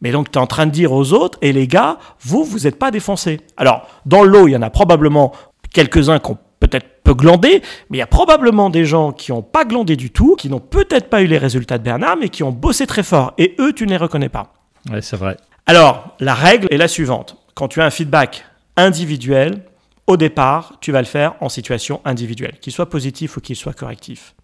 Mais 0.00 0.10
donc, 0.10 0.30
tu 0.30 0.38
es 0.38 0.40
en 0.40 0.46
train 0.46 0.66
de 0.66 0.70
dire 0.70 0.92
aux 0.92 1.12
autres, 1.12 1.38
et 1.42 1.52
les 1.52 1.66
gars, 1.66 1.98
vous, 2.20 2.44
vous 2.44 2.60
n'êtes 2.60 2.78
pas 2.78 2.90
défoncés. 2.90 3.40
Alors, 3.58 3.86
dans 4.06 4.22
l'eau, 4.22 4.48
il 4.48 4.52
y 4.52 4.56
en 4.56 4.62
a 4.62 4.70
probablement 4.70 5.32
quelques-uns 5.72 6.18
qui 6.18 6.30
ont 6.30 6.38
peut-être 6.72 7.02
peu 7.04 7.14
glandé, 7.14 7.62
mais 7.90 7.98
il 7.98 8.00
y 8.00 8.02
a 8.02 8.06
probablement 8.06 8.70
des 8.70 8.84
gens 8.84 9.12
qui 9.12 9.32
n'ont 9.32 9.42
pas 9.42 9.64
glandé 9.64 9.96
du 9.96 10.10
tout, 10.10 10.36
qui 10.36 10.48
n'ont 10.48 10.60
peut-être 10.60 11.08
pas 11.10 11.22
eu 11.22 11.26
les 11.26 11.38
résultats 11.38 11.78
de 11.78 11.82
Bernard, 11.82 12.16
mais 12.16 12.28
qui 12.28 12.42
ont 12.42 12.52
bossé 12.52 12.86
très 12.86 13.02
fort. 13.02 13.34
Et 13.38 13.54
eux, 13.58 13.72
tu 13.72 13.84
ne 13.84 13.90
les 13.90 13.96
reconnais 13.96 14.28
pas. 14.28 14.54
Oui, 14.90 15.02
c'est 15.02 15.16
vrai. 15.16 15.36
Alors, 15.66 16.16
la 16.20 16.34
règle 16.34 16.68
est 16.70 16.76
la 16.76 16.88
suivante. 16.88 17.36
Quand 17.54 17.68
tu 17.68 17.80
as 17.80 17.84
un 17.84 17.90
feedback 17.90 18.44
individuel, 18.76 19.62
au 20.06 20.16
départ, 20.16 20.78
tu 20.80 20.92
vas 20.92 21.00
le 21.00 21.06
faire 21.06 21.34
en 21.40 21.48
situation 21.48 22.00
individuelle, 22.04 22.58
qu'il 22.60 22.72
soit 22.72 22.88
positif 22.88 23.36
ou 23.36 23.40
qu'il 23.40 23.56
soit 23.56 23.74
correctif. 23.74 24.34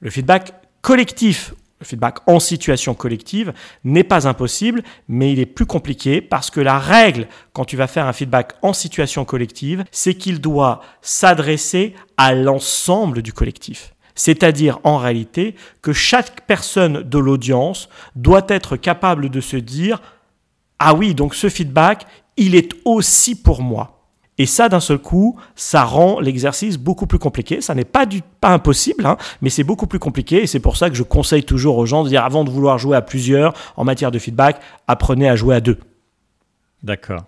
Le 0.00 0.10
feedback 0.10 0.52
collectif 0.82 1.54
le 1.78 1.86
feedback 1.86 2.18
en 2.26 2.40
situation 2.40 2.94
collective 2.94 3.52
n'est 3.84 4.04
pas 4.04 4.26
impossible, 4.26 4.82
mais 5.08 5.32
il 5.32 5.38
est 5.38 5.46
plus 5.46 5.66
compliqué 5.66 6.20
parce 6.20 6.50
que 6.50 6.60
la 6.60 6.78
règle 6.78 7.28
quand 7.52 7.64
tu 7.64 7.76
vas 7.76 7.86
faire 7.86 8.06
un 8.06 8.12
feedback 8.12 8.54
en 8.62 8.72
situation 8.72 9.24
collective, 9.24 9.84
c'est 9.90 10.14
qu'il 10.14 10.40
doit 10.40 10.80
s'adresser 11.02 11.94
à 12.16 12.34
l'ensemble 12.34 13.22
du 13.22 13.32
collectif. 13.32 13.94
C'est-à-dire 14.14 14.78
en 14.84 14.96
réalité 14.96 15.54
que 15.82 15.92
chaque 15.92 16.46
personne 16.46 17.02
de 17.02 17.18
l'audience 17.18 17.90
doit 18.14 18.46
être 18.48 18.76
capable 18.78 19.28
de 19.28 19.40
se 19.42 19.58
dire⁇ 19.58 19.96
Ah 20.78 20.94
oui, 20.94 21.14
donc 21.14 21.34
ce 21.34 21.50
feedback, 21.50 22.06
il 22.38 22.54
est 22.54 22.72
aussi 22.86 23.34
pour 23.34 23.62
moi⁇ 23.62 23.90
et 24.38 24.46
ça, 24.46 24.68
d'un 24.68 24.80
seul 24.80 24.98
coup, 24.98 25.38
ça 25.54 25.84
rend 25.84 26.20
l'exercice 26.20 26.76
beaucoup 26.76 27.06
plus 27.06 27.18
compliqué. 27.18 27.60
Ça 27.60 27.74
n'est 27.74 27.84
pas, 27.84 28.04
du, 28.04 28.20
pas 28.40 28.50
impossible, 28.50 29.06
hein, 29.06 29.16
mais 29.40 29.48
c'est 29.48 29.64
beaucoup 29.64 29.86
plus 29.86 29.98
compliqué. 29.98 30.42
Et 30.42 30.46
c'est 30.46 30.60
pour 30.60 30.76
ça 30.76 30.90
que 30.90 30.96
je 30.96 31.02
conseille 31.02 31.44
toujours 31.44 31.78
aux 31.78 31.86
gens 31.86 32.04
de 32.04 32.10
dire, 32.10 32.24
avant 32.24 32.44
de 32.44 32.50
vouloir 32.50 32.78
jouer 32.78 32.96
à 32.96 33.02
plusieurs 33.02 33.54
en 33.76 33.84
matière 33.84 34.10
de 34.10 34.18
feedback, 34.18 34.60
apprenez 34.86 35.28
à 35.28 35.36
jouer 35.36 35.56
à 35.56 35.60
deux. 35.60 35.78
D'accord. 36.82 37.24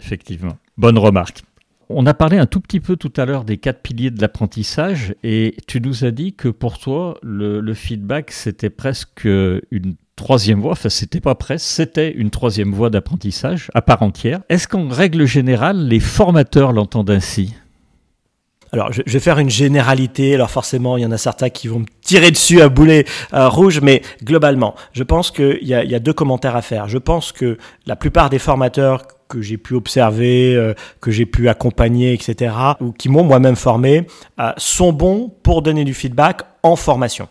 Effectivement. 0.00 0.56
Bonne 0.78 0.98
remarque. 0.98 1.42
On 1.90 2.06
a 2.06 2.14
parlé 2.14 2.38
un 2.38 2.46
tout 2.46 2.60
petit 2.60 2.80
peu 2.80 2.96
tout 2.96 3.12
à 3.16 3.26
l'heure 3.26 3.44
des 3.44 3.58
quatre 3.58 3.82
piliers 3.82 4.10
de 4.10 4.20
l'apprentissage 4.20 5.14
et 5.24 5.56
tu 5.66 5.80
nous 5.80 6.04
as 6.04 6.12
dit 6.12 6.34
que 6.34 6.48
pour 6.48 6.78
toi, 6.78 7.18
le, 7.20 7.60
le 7.60 7.74
feedback, 7.74 8.30
c'était 8.30 8.70
presque 8.70 9.24
une 9.24 9.96
troisième 10.20 10.60
voie, 10.60 10.72
enfin 10.72 10.90
c'était 10.90 11.20
pas 11.20 11.34
presque, 11.34 11.66
c'était 11.66 12.12
une 12.12 12.30
troisième 12.30 12.72
voie 12.72 12.90
d'apprentissage 12.90 13.70
à 13.74 13.80
part 13.80 14.02
entière. 14.02 14.40
Est-ce 14.50 14.68
qu'en 14.68 14.86
règle 14.88 15.24
générale, 15.24 15.88
les 15.88 15.98
formateurs 15.98 16.72
l'entendent 16.72 17.10
ainsi? 17.10 17.54
Alors, 18.72 18.92
je, 18.92 19.02
vais 19.04 19.18
faire 19.18 19.38
une 19.38 19.50
généralité. 19.50 20.34
Alors, 20.34 20.50
forcément, 20.50 20.96
il 20.96 21.02
y 21.02 21.06
en 21.06 21.10
a 21.10 21.18
certains 21.18 21.48
qui 21.48 21.66
vont 21.66 21.80
me 21.80 21.86
tirer 22.02 22.30
dessus 22.30 22.60
à 22.60 22.68
boulet 22.68 23.04
euh, 23.34 23.48
rouge, 23.48 23.80
mais 23.80 24.02
globalement, 24.22 24.76
je 24.92 25.02
pense 25.02 25.32
qu'il 25.32 25.58
y, 25.62 25.74
a, 25.74 25.98
deux 25.98 26.12
commentaires 26.12 26.54
à 26.54 26.62
faire. 26.62 26.86
Je 26.86 26.98
pense 26.98 27.32
que 27.32 27.58
la 27.86 27.96
plupart 27.96 28.30
des 28.30 28.38
formateurs 28.38 29.02
que 29.28 29.40
j'ai 29.40 29.56
pu 29.56 29.74
observer, 29.74 30.54
euh, 30.54 30.74
que 31.00 31.10
j'ai 31.10 31.26
pu 31.26 31.48
accompagner, 31.48 32.12
etc., 32.12 32.54
ou 32.80 32.92
qui 32.92 33.08
m'ont 33.08 33.24
moi-même 33.24 33.56
formé, 33.56 34.06
euh, 34.38 34.52
sont 34.56 34.92
bons 34.92 35.32
pour 35.42 35.62
donner 35.62 35.84
du 35.84 35.94
feedback 35.94 36.42
en 36.62 36.76
formation. 36.76 37.28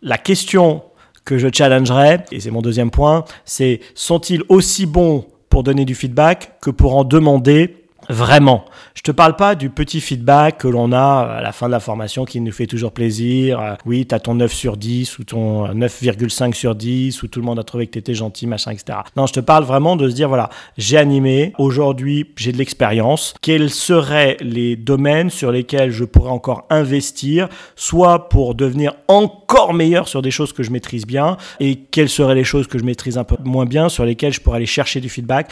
La 0.00 0.16
question 0.16 0.82
que 1.24 1.38
je 1.38 1.48
challengerais, 1.52 2.24
et 2.32 2.40
c'est 2.40 2.50
mon 2.50 2.62
deuxième 2.62 2.90
point, 2.90 3.24
c'est 3.44 3.80
sont-ils 3.94 4.42
aussi 4.48 4.86
bons 4.86 5.26
pour 5.48 5.62
donner 5.62 5.84
du 5.84 5.94
feedback 5.94 6.58
que 6.60 6.70
pour 6.70 6.96
en 6.96 7.04
demander 7.04 7.79
vraiment. 8.10 8.64
Je 8.94 9.02
te 9.02 9.10
parle 9.10 9.36
pas 9.36 9.54
du 9.54 9.70
petit 9.70 10.00
feedback 10.00 10.58
que 10.58 10.68
l'on 10.68 10.92
a 10.92 11.36
à 11.38 11.40
la 11.40 11.52
fin 11.52 11.66
de 11.66 11.72
la 11.72 11.80
formation 11.80 12.24
qui 12.24 12.40
nous 12.40 12.52
fait 12.52 12.66
toujours 12.66 12.92
plaisir. 12.92 13.60
Euh, 13.60 13.74
oui, 13.86 14.06
tu 14.06 14.14
as 14.14 14.20
ton 14.20 14.34
9 14.34 14.52
sur 14.52 14.76
10 14.76 15.18
ou 15.18 15.24
ton 15.24 15.68
9,5 15.68 16.52
sur 16.52 16.74
10 16.74 17.22
où 17.22 17.28
tout 17.28 17.40
le 17.40 17.46
monde 17.46 17.58
a 17.58 17.64
trouvé 17.64 17.86
que 17.86 17.92
tu 17.92 17.98
étais 17.98 18.14
gentil, 18.14 18.46
machin, 18.46 18.72
etc. 18.72 18.98
Non, 19.16 19.26
je 19.26 19.32
te 19.32 19.40
parle 19.40 19.64
vraiment 19.64 19.96
de 19.96 20.08
se 20.08 20.14
dire, 20.14 20.28
voilà, 20.28 20.50
j'ai 20.76 20.96
animé, 20.96 21.52
aujourd'hui 21.58 22.26
j'ai 22.36 22.52
de 22.52 22.58
l'expérience. 22.58 23.34
Quels 23.40 23.70
seraient 23.70 24.36
les 24.40 24.76
domaines 24.76 25.30
sur 25.30 25.52
lesquels 25.52 25.90
je 25.90 26.04
pourrais 26.04 26.30
encore 26.30 26.66
investir, 26.70 27.48
soit 27.76 28.28
pour 28.28 28.54
devenir 28.54 28.94
encore 29.08 29.74
meilleur 29.74 30.08
sur 30.08 30.22
des 30.22 30.30
choses 30.30 30.52
que 30.52 30.62
je 30.62 30.70
maîtrise 30.70 31.06
bien, 31.06 31.36
et 31.60 31.76
quelles 31.76 32.08
seraient 32.08 32.34
les 32.34 32.44
choses 32.44 32.66
que 32.66 32.78
je 32.78 32.84
maîtrise 32.84 33.18
un 33.18 33.24
peu 33.24 33.36
moins 33.44 33.66
bien, 33.66 33.88
sur 33.88 34.04
lesquelles 34.04 34.32
je 34.32 34.40
pourrais 34.40 34.56
aller 34.56 34.66
chercher 34.66 35.00
du 35.00 35.08
feedback 35.08 35.50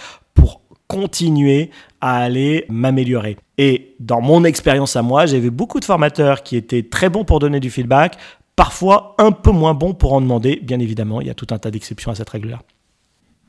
continuer 0.89 1.71
à 2.01 2.17
aller 2.17 2.65
m'améliorer. 2.69 3.37
Et 3.59 3.95
dans 4.01 4.21
mon 4.21 4.45
expérience 4.45 4.97
à 4.97 5.03
moi, 5.03 5.27
j'ai 5.27 5.39
vu 5.39 5.51
beaucoup 5.51 5.81
de 5.81 5.85
formateurs 5.85 6.43
qui 6.43 6.57
étaient 6.57 6.83
très 6.83 7.09
bons 7.09 7.25
pour 7.25 7.39
donner 7.39 7.61
du 7.61 7.71
feedback, 7.71 8.17
parfois 8.57 9.15
un 9.19 9.31
peu 9.31 9.53
moins 9.53 9.75
bons 9.75 9.95
pour 9.95 10.15
en 10.15 10.21
demander. 10.21 10.59
Bien 10.63 10.81
évidemment, 10.81 11.21
il 11.21 11.27
y 11.27 11.31
a 11.31 11.35
tout 11.35 11.47
un 11.51 11.59
tas 11.59 11.71
d'exceptions 11.71 12.11
à 12.11 12.15
cette 12.15 12.31
règle-là. 12.31 12.61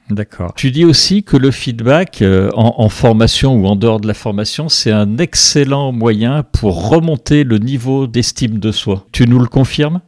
D'accord. 0.10 0.54
Tu 0.56 0.72
dis 0.72 0.86
aussi 0.86 1.24
que 1.24 1.38
le 1.38 1.52
feedback 1.52 2.24
euh, 2.24 2.50
en, 2.56 2.90
formation 2.90 3.54
ou 3.56 3.68
en 3.68 3.76
dehors 3.76 4.00
de 4.00 4.08
la 4.08 4.16
formation, 4.16 4.68
c'est 4.68 4.92
un 4.92 5.20
excellent 5.20 5.92
moyen 5.92 6.44
pour 6.44 6.90
remonter 6.90 7.44
le 7.44 7.60
niveau 7.60 8.08
d'estime 8.08 8.58
de 8.58 8.72
soi. 8.72 9.06
Tu 9.12 9.28
nous 9.28 9.38
le 9.38 9.46
confirmes? 9.46 10.02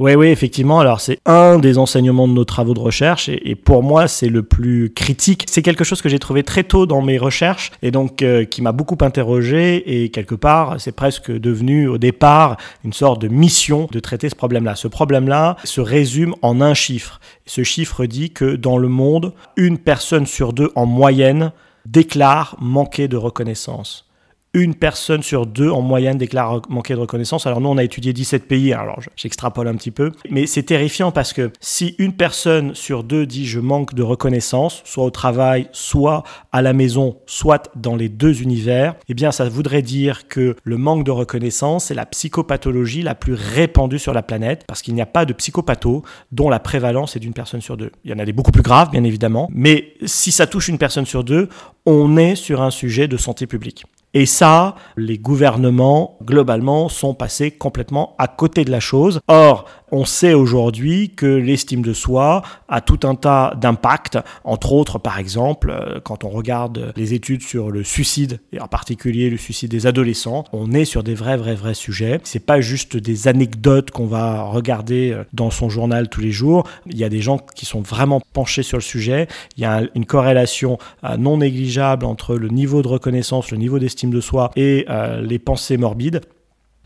Oui, 0.00 0.14
oui, 0.16 0.26
effectivement. 0.28 0.80
Alors, 0.80 1.00
c'est 1.00 1.20
un 1.24 1.58
des 1.58 1.78
enseignements 1.78 2.26
de 2.26 2.32
nos 2.32 2.44
travaux 2.44 2.74
de 2.74 2.80
recherche 2.80 3.28
et, 3.28 3.54
pour 3.54 3.84
moi, 3.84 4.08
c'est 4.08 4.28
le 4.28 4.42
plus 4.42 4.92
critique. 4.92 5.44
C'est 5.48 5.62
quelque 5.62 5.84
chose 5.84 6.02
que 6.02 6.08
j'ai 6.08 6.18
trouvé 6.18 6.42
très 6.42 6.64
tôt 6.64 6.86
dans 6.86 7.00
mes 7.00 7.16
recherches 7.16 7.70
et 7.80 7.92
donc 7.92 8.22
euh, 8.22 8.44
qui 8.44 8.60
m'a 8.60 8.72
beaucoup 8.72 8.98
interrogé 9.02 10.02
et 10.02 10.08
quelque 10.08 10.34
part, 10.34 10.80
c'est 10.80 10.92
presque 10.92 11.30
devenu 11.30 11.86
au 11.86 11.98
départ 11.98 12.56
une 12.84 12.92
sorte 12.92 13.22
de 13.22 13.28
mission 13.28 13.88
de 13.92 14.00
traiter 14.00 14.28
ce 14.28 14.34
problème-là. 14.34 14.74
Ce 14.74 14.88
problème-là 14.88 15.56
se 15.62 15.80
résume 15.80 16.34
en 16.42 16.60
un 16.60 16.74
chiffre. 16.74 17.20
Ce 17.46 17.62
chiffre 17.62 18.06
dit 18.06 18.30
que 18.30 18.56
dans 18.56 18.78
le 18.78 18.88
monde, 18.88 19.32
une 19.56 19.78
personne 19.78 20.26
sur 20.26 20.52
deux 20.52 20.72
en 20.74 20.86
moyenne 20.86 21.52
déclare 21.86 22.56
manquer 22.60 23.06
de 23.06 23.16
reconnaissance 23.16 24.06
une 24.54 24.74
personne 24.76 25.22
sur 25.22 25.46
deux 25.46 25.68
en 25.68 25.82
moyenne 25.82 26.16
déclare 26.16 26.62
manquer 26.68 26.94
de 26.94 27.00
reconnaissance. 27.00 27.46
Alors 27.46 27.60
nous, 27.60 27.68
on 27.68 27.76
a 27.76 27.84
étudié 27.84 28.12
17 28.12 28.46
pays, 28.46 28.72
alors 28.72 29.00
j'extrapole 29.16 29.68
un 29.68 29.74
petit 29.74 29.90
peu, 29.90 30.12
mais 30.30 30.46
c'est 30.46 30.62
terrifiant 30.62 31.10
parce 31.10 31.32
que 31.32 31.50
si 31.60 31.96
une 31.98 32.14
personne 32.14 32.74
sur 32.74 33.02
deux 33.02 33.26
dit 33.26 33.46
je 33.46 33.60
manque 33.60 33.94
de 33.94 34.02
reconnaissance, 34.02 34.82
soit 34.84 35.04
au 35.04 35.10
travail, 35.10 35.68
soit 35.72 36.22
à 36.52 36.62
la 36.62 36.72
maison, 36.72 37.16
soit 37.26 37.70
dans 37.74 37.96
les 37.96 38.08
deux 38.08 38.42
univers, 38.42 38.94
eh 39.08 39.14
bien 39.14 39.32
ça 39.32 39.48
voudrait 39.48 39.82
dire 39.82 40.28
que 40.28 40.54
le 40.62 40.76
manque 40.76 41.04
de 41.04 41.10
reconnaissance 41.10 41.90
est 41.90 41.94
la 41.94 42.06
psychopathologie 42.06 43.02
la 43.02 43.14
plus 43.14 43.34
répandue 43.34 43.98
sur 43.98 44.14
la 44.14 44.22
planète 44.22 44.64
parce 44.68 44.82
qu'il 44.82 44.94
n'y 44.94 45.02
a 45.02 45.06
pas 45.06 45.24
de 45.24 45.32
psychopatho 45.32 46.02
dont 46.30 46.48
la 46.48 46.60
prévalence 46.60 47.16
est 47.16 47.20
d'une 47.20 47.34
personne 47.34 47.60
sur 47.60 47.76
deux. 47.76 47.90
Il 48.04 48.10
y 48.10 48.14
en 48.14 48.18
a 48.18 48.24
des 48.24 48.32
beaucoup 48.32 48.52
plus 48.52 48.62
graves, 48.62 48.90
bien 48.90 49.04
évidemment, 49.04 49.48
mais 49.52 49.94
si 50.04 50.30
ça 50.30 50.46
touche 50.46 50.68
une 50.68 50.78
personne 50.78 51.06
sur 51.06 51.24
deux, 51.24 51.48
on 51.86 52.16
est 52.16 52.36
sur 52.36 52.62
un 52.62 52.70
sujet 52.70 53.08
de 53.08 53.16
santé 53.16 53.46
publique. 53.46 53.84
Et 54.16 54.26
ça, 54.26 54.76
les 54.96 55.18
gouvernements, 55.18 56.16
globalement, 56.22 56.88
sont 56.88 57.14
passés 57.14 57.50
complètement 57.50 58.14
à 58.18 58.28
côté 58.28 58.64
de 58.64 58.70
la 58.70 58.78
chose. 58.78 59.20
Or, 59.26 59.64
on 59.94 60.04
sait 60.04 60.34
aujourd'hui 60.34 61.10
que 61.10 61.26
l'estime 61.26 61.80
de 61.80 61.92
soi 61.92 62.42
a 62.68 62.80
tout 62.80 63.00
un 63.04 63.14
tas 63.14 63.54
d'impacts, 63.60 64.18
entre 64.42 64.72
autres, 64.72 64.98
par 64.98 65.20
exemple, 65.20 65.70
euh, 65.70 66.00
quand 66.02 66.24
on 66.24 66.30
regarde 66.30 66.92
les 66.96 67.14
études 67.14 67.42
sur 67.42 67.70
le 67.70 67.84
suicide, 67.84 68.40
et 68.52 68.60
en 68.60 68.66
particulier 68.66 69.30
le 69.30 69.36
suicide 69.36 69.70
des 69.70 69.86
adolescents, 69.86 70.44
on 70.52 70.72
est 70.72 70.84
sur 70.84 71.04
des 71.04 71.14
vrais, 71.14 71.36
vrais, 71.36 71.54
vrais 71.54 71.74
sujets. 71.74 72.20
C'est 72.24 72.44
pas 72.44 72.60
juste 72.60 72.96
des 72.96 73.28
anecdotes 73.28 73.92
qu'on 73.92 74.06
va 74.06 74.42
regarder 74.42 75.12
euh, 75.12 75.22
dans 75.32 75.50
son 75.50 75.68
journal 75.68 76.08
tous 76.08 76.20
les 76.20 76.32
jours. 76.32 76.66
Il 76.86 76.98
y 76.98 77.04
a 77.04 77.08
des 77.08 77.20
gens 77.20 77.38
qui 77.38 77.64
sont 77.64 77.80
vraiment 77.80 78.20
penchés 78.32 78.64
sur 78.64 78.78
le 78.78 78.82
sujet. 78.82 79.28
Il 79.56 79.62
y 79.62 79.66
a 79.66 79.82
une 79.94 80.06
corrélation 80.06 80.76
euh, 81.04 81.16
non 81.16 81.38
négligeable 81.38 82.04
entre 82.04 82.34
le 82.34 82.48
niveau 82.48 82.82
de 82.82 82.88
reconnaissance, 82.88 83.52
le 83.52 83.58
niveau 83.58 83.78
d'estime 83.78 84.10
de 84.10 84.20
soi 84.20 84.50
et 84.56 84.86
les 85.22 85.38
pensées 85.38 85.76
morbides. 85.76 86.20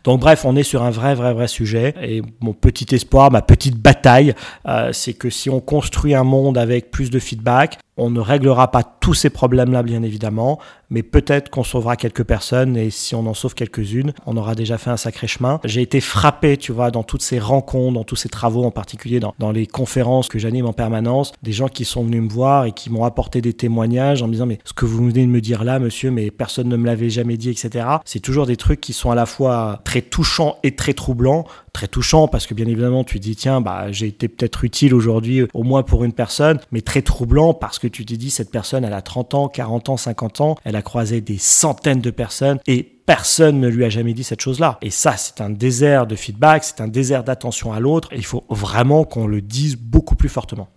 Donc 0.03 0.21
bref, 0.21 0.45
on 0.45 0.55
est 0.55 0.63
sur 0.63 0.83
un 0.83 0.91
vrai, 0.91 1.15
vrai, 1.15 1.33
vrai 1.33 1.47
sujet. 1.47 1.93
Et 2.01 2.21
mon 2.39 2.53
petit 2.53 2.93
espoir, 2.95 3.31
ma 3.31 3.41
petite 3.41 3.77
bataille, 3.77 4.33
euh, 4.67 4.91
c'est 4.93 5.13
que 5.13 5.29
si 5.29 5.49
on 5.49 5.59
construit 5.59 6.15
un 6.15 6.23
monde 6.23 6.57
avec 6.57 6.91
plus 6.91 7.09
de 7.09 7.19
feedback, 7.19 7.77
on 7.99 8.09
ne 8.09 8.19
réglera 8.19 8.71
pas 8.71 8.83
tous 8.83 9.13
ces 9.13 9.29
problèmes-là, 9.29 9.83
bien 9.83 10.03
évidemment, 10.03 10.59
mais 10.89 11.03
peut-être 11.03 11.49
qu'on 11.49 11.63
sauvera 11.63 11.95
quelques 11.95 12.23
personnes 12.23 12.75
et 12.77 12.89
si 12.89 13.15
on 13.15 13.25
en 13.27 13.33
sauve 13.33 13.53
quelques-unes, 13.53 14.13
on 14.25 14.37
aura 14.37 14.55
déjà 14.55 14.77
fait 14.77 14.89
un 14.89 14.97
sacré 14.97 15.27
chemin. 15.27 15.59
J'ai 15.63 15.81
été 15.81 16.01
frappé, 16.01 16.57
tu 16.57 16.71
vois, 16.71 16.91
dans 16.91 17.03
toutes 17.03 17.21
ces 17.21 17.39
rencontres, 17.39 17.93
dans 17.93 18.03
tous 18.03 18.15
ces 18.15 18.29
travaux, 18.29 18.63
en 18.63 18.71
particulier 18.71 19.19
dans, 19.19 19.51
les 19.51 19.67
conférences 19.67 20.27
que 20.27 20.39
j'anime 20.39 20.65
en 20.65 20.73
permanence, 20.73 21.31
des 21.43 21.51
gens 21.51 21.67
qui 21.67 21.85
sont 21.85 22.03
venus 22.03 22.23
me 22.23 22.29
voir 22.29 22.65
et 22.65 22.71
qui 22.71 22.89
m'ont 22.89 23.03
apporté 23.03 23.41
des 23.41 23.53
témoignages 23.53 24.21
en 24.21 24.27
me 24.27 24.33
disant, 24.33 24.45
mais 24.45 24.59
ce 24.63 24.73
que 24.73 24.85
vous 24.85 25.05
venez 25.05 25.25
de 25.25 25.31
me 25.31 25.41
dire 25.41 25.63
là, 25.63 25.79
monsieur, 25.79 26.11
mais 26.11 26.31
personne 26.31 26.69
ne 26.69 26.77
me 26.77 26.85
l'avait 26.85 27.09
jamais 27.09 27.37
dit, 27.37 27.49
etc. 27.49 27.85
C'est 28.05 28.19
toujours 28.19 28.45
des 28.45 28.57
trucs 28.57 28.81
qui 28.81 28.93
sont 28.93 29.11
à 29.11 29.15
la 29.15 29.25
fois 29.25 29.81
très 29.83 30.01
touchants 30.01 30.57
et 30.63 30.75
très 30.75 30.93
troublants 30.93 31.45
très 31.79 31.87
touchant 31.87 32.27
parce 32.27 32.45
que 32.45 32.53
bien 32.53 32.65
évidemment 32.65 33.05
tu 33.05 33.19
dis 33.19 33.37
tiens 33.37 33.61
bah 33.61 33.89
j'ai 33.89 34.07
été 34.07 34.27
peut-être 34.27 34.65
utile 34.65 34.93
aujourd'hui 34.93 35.47
au 35.53 35.63
moins 35.63 35.81
pour 35.81 36.03
une 36.03 36.11
personne 36.11 36.59
mais 36.73 36.81
très 36.81 37.01
troublant 37.01 37.53
parce 37.53 37.79
que 37.79 37.87
tu 37.87 38.03
te 38.05 38.13
dis 38.13 38.31
cette 38.31 38.51
personne 38.51 38.83
elle 38.83 38.91
a 38.91 39.01
30 39.01 39.33
ans 39.33 39.47
40 39.47 39.87
ans 39.87 39.95
50 39.95 40.41
ans 40.41 40.55
elle 40.65 40.75
a 40.75 40.81
croisé 40.81 41.21
des 41.21 41.37
centaines 41.37 42.01
de 42.01 42.11
personnes 42.11 42.59
et 42.67 42.83
personne 43.05 43.61
ne 43.61 43.69
lui 43.69 43.85
a 43.85 43.89
jamais 43.89 44.13
dit 44.13 44.23
cette 44.23 44.39
chose-là. 44.39 44.77
Et 44.83 44.91
ça, 44.91 45.17
c'est 45.17 45.41
un 45.41 45.49
désert 45.49 46.05
de 46.05 46.15
feedback, 46.15 46.63
c'est 46.63 46.79
un 46.79 46.87
désert 46.87 47.23
d'attention 47.23 47.73
à 47.73 47.79
l'autre. 47.79 48.13
Et 48.13 48.17
il 48.17 48.25
faut 48.25 48.43
vraiment 48.51 49.03
qu'on 49.03 49.25
le 49.25 49.41
dise 49.41 49.77
beaucoup 49.77 50.13
plus 50.13 50.29
fortement. 50.29 50.69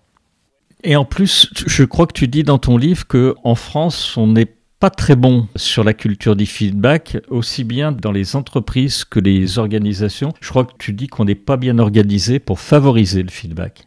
Et 0.83 0.97
en 0.97 1.05
plus, 1.05 1.51
je 1.67 1.85
crois 1.85 2.07
que 2.07 2.15
tu 2.15 2.29
dis 2.29 2.43
dans 2.43 2.57
ton 2.57 2.79
livre 2.79 3.07
que 3.07 3.35
en 3.45 3.55
France, 3.55 4.17
on 4.17 4.29
n'est 4.29 4.55
pas 4.83 4.91
très 4.91 5.15
bon 5.15 5.47
sur 5.55 5.85
la 5.85 5.95
culture 5.95 6.35
du 6.35 6.45
feedback, 6.45 7.19
aussi 7.29 7.63
bien 7.63 7.93
dans 7.93 8.11
les 8.11 8.35
entreprises 8.35 9.05
que 9.05 9.21
les 9.21 9.61
organisations. 9.61 10.33
Je 10.41 10.49
crois 10.49 10.65
que 10.65 10.73
tu 10.77 10.93
dis 10.93 11.07
qu'on 11.07 11.25
n'est 11.25 11.37
pas 11.37 11.57
bien 11.57 11.79
organisé 11.79 12.41
pour 12.41 12.59
favoriser 12.59 13.23
le 13.23 13.29
feedback. 13.29 13.87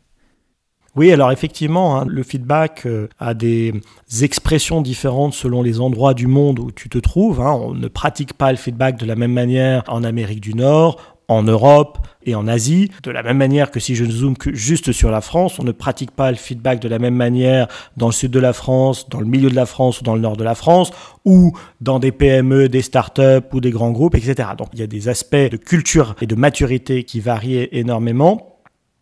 Oui, 0.95 1.11
alors 1.11 1.33
effectivement, 1.33 1.99
hein, 1.99 2.05
le 2.07 2.23
feedback 2.23 2.83
euh, 2.85 3.09
a 3.19 3.33
des 3.33 3.73
expressions 4.21 4.81
différentes 4.81 5.33
selon 5.33 5.63
les 5.63 5.81
endroits 5.81 6.13
du 6.13 6.27
monde 6.27 6.59
où 6.59 6.71
tu 6.71 6.87
te 6.87 6.97
trouves. 6.97 7.41
Hein. 7.41 7.51
On 7.51 7.73
ne 7.73 7.89
pratique 7.89 8.31
pas 8.31 8.51
le 8.51 8.57
feedback 8.57 8.97
de 8.97 9.05
la 9.05 9.17
même 9.17 9.33
manière 9.33 9.83
en 9.89 10.01
Amérique 10.01 10.39
du 10.39 10.53
Nord, 10.53 11.14
en 11.27 11.43
Europe 11.43 11.99
et 12.25 12.35
en 12.35 12.47
Asie. 12.47 12.91
De 13.03 13.11
la 13.11 13.23
même 13.23 13.37
manière 13.37 13.71
que 13.71 13.79
si 13.79 13.95
je 13.95 14.05
zoome 14.05 14.35
juste 14.53 14.91
sur 14.91 15.11
la 15.11 15.21
France, 15.21 15.59
on 15.59 15.63
ne 15.63 15.71
pratique 15.71 16.11
pas 16.11 16.31
le 16.31 16.37
feedback 16.37 16.79
de 16.79 16.87
la 16.87 16.99
même 16.99 17.15
manière 17.15 17.67
dans 17.97 18.07
le 18.07 18.13
sud 18.13 18.31
de 18.31 18.39
la 18.39 18.53
France, 18.53 19.09
dans 19.09 19.19
le 19.19 19.25
milieu 19.25 19.49
de 19.49 19.55
la 19.55 19.65
France 19.65 20.01
ou 20.01 20.03
dans 20.03 20.15
le 20.15 20.21
nord 20.21 20.37
de 20.37 20.43
la 20.43 20.55
France, 20.55 20.91
ou 21.23 21.53
dans 21.81 21.99
des 21.99 22.11
PME, 22.11 22.69
des 22.69 22.81
startups 22.81 23.47
ou 23.53 23.61
des 23.61 23.71
grands 23.71 23.91
groupes, 23.91 24.15
etc. 24.15 24.49
Donc 24.57 24.69
il 24.73 24.79
y 24.79 24.83
a 24.83 24.87
des 24.87 25.09
aspects 25.09 25.35
de 25.35 25.57
culture 25.57 26.15
et 26.21 26.27
de 26.27 26.35
maturité 26.35 27.03
qui 27.03 27.19
varient 27.19 27.67
énormément. 27.71 28.54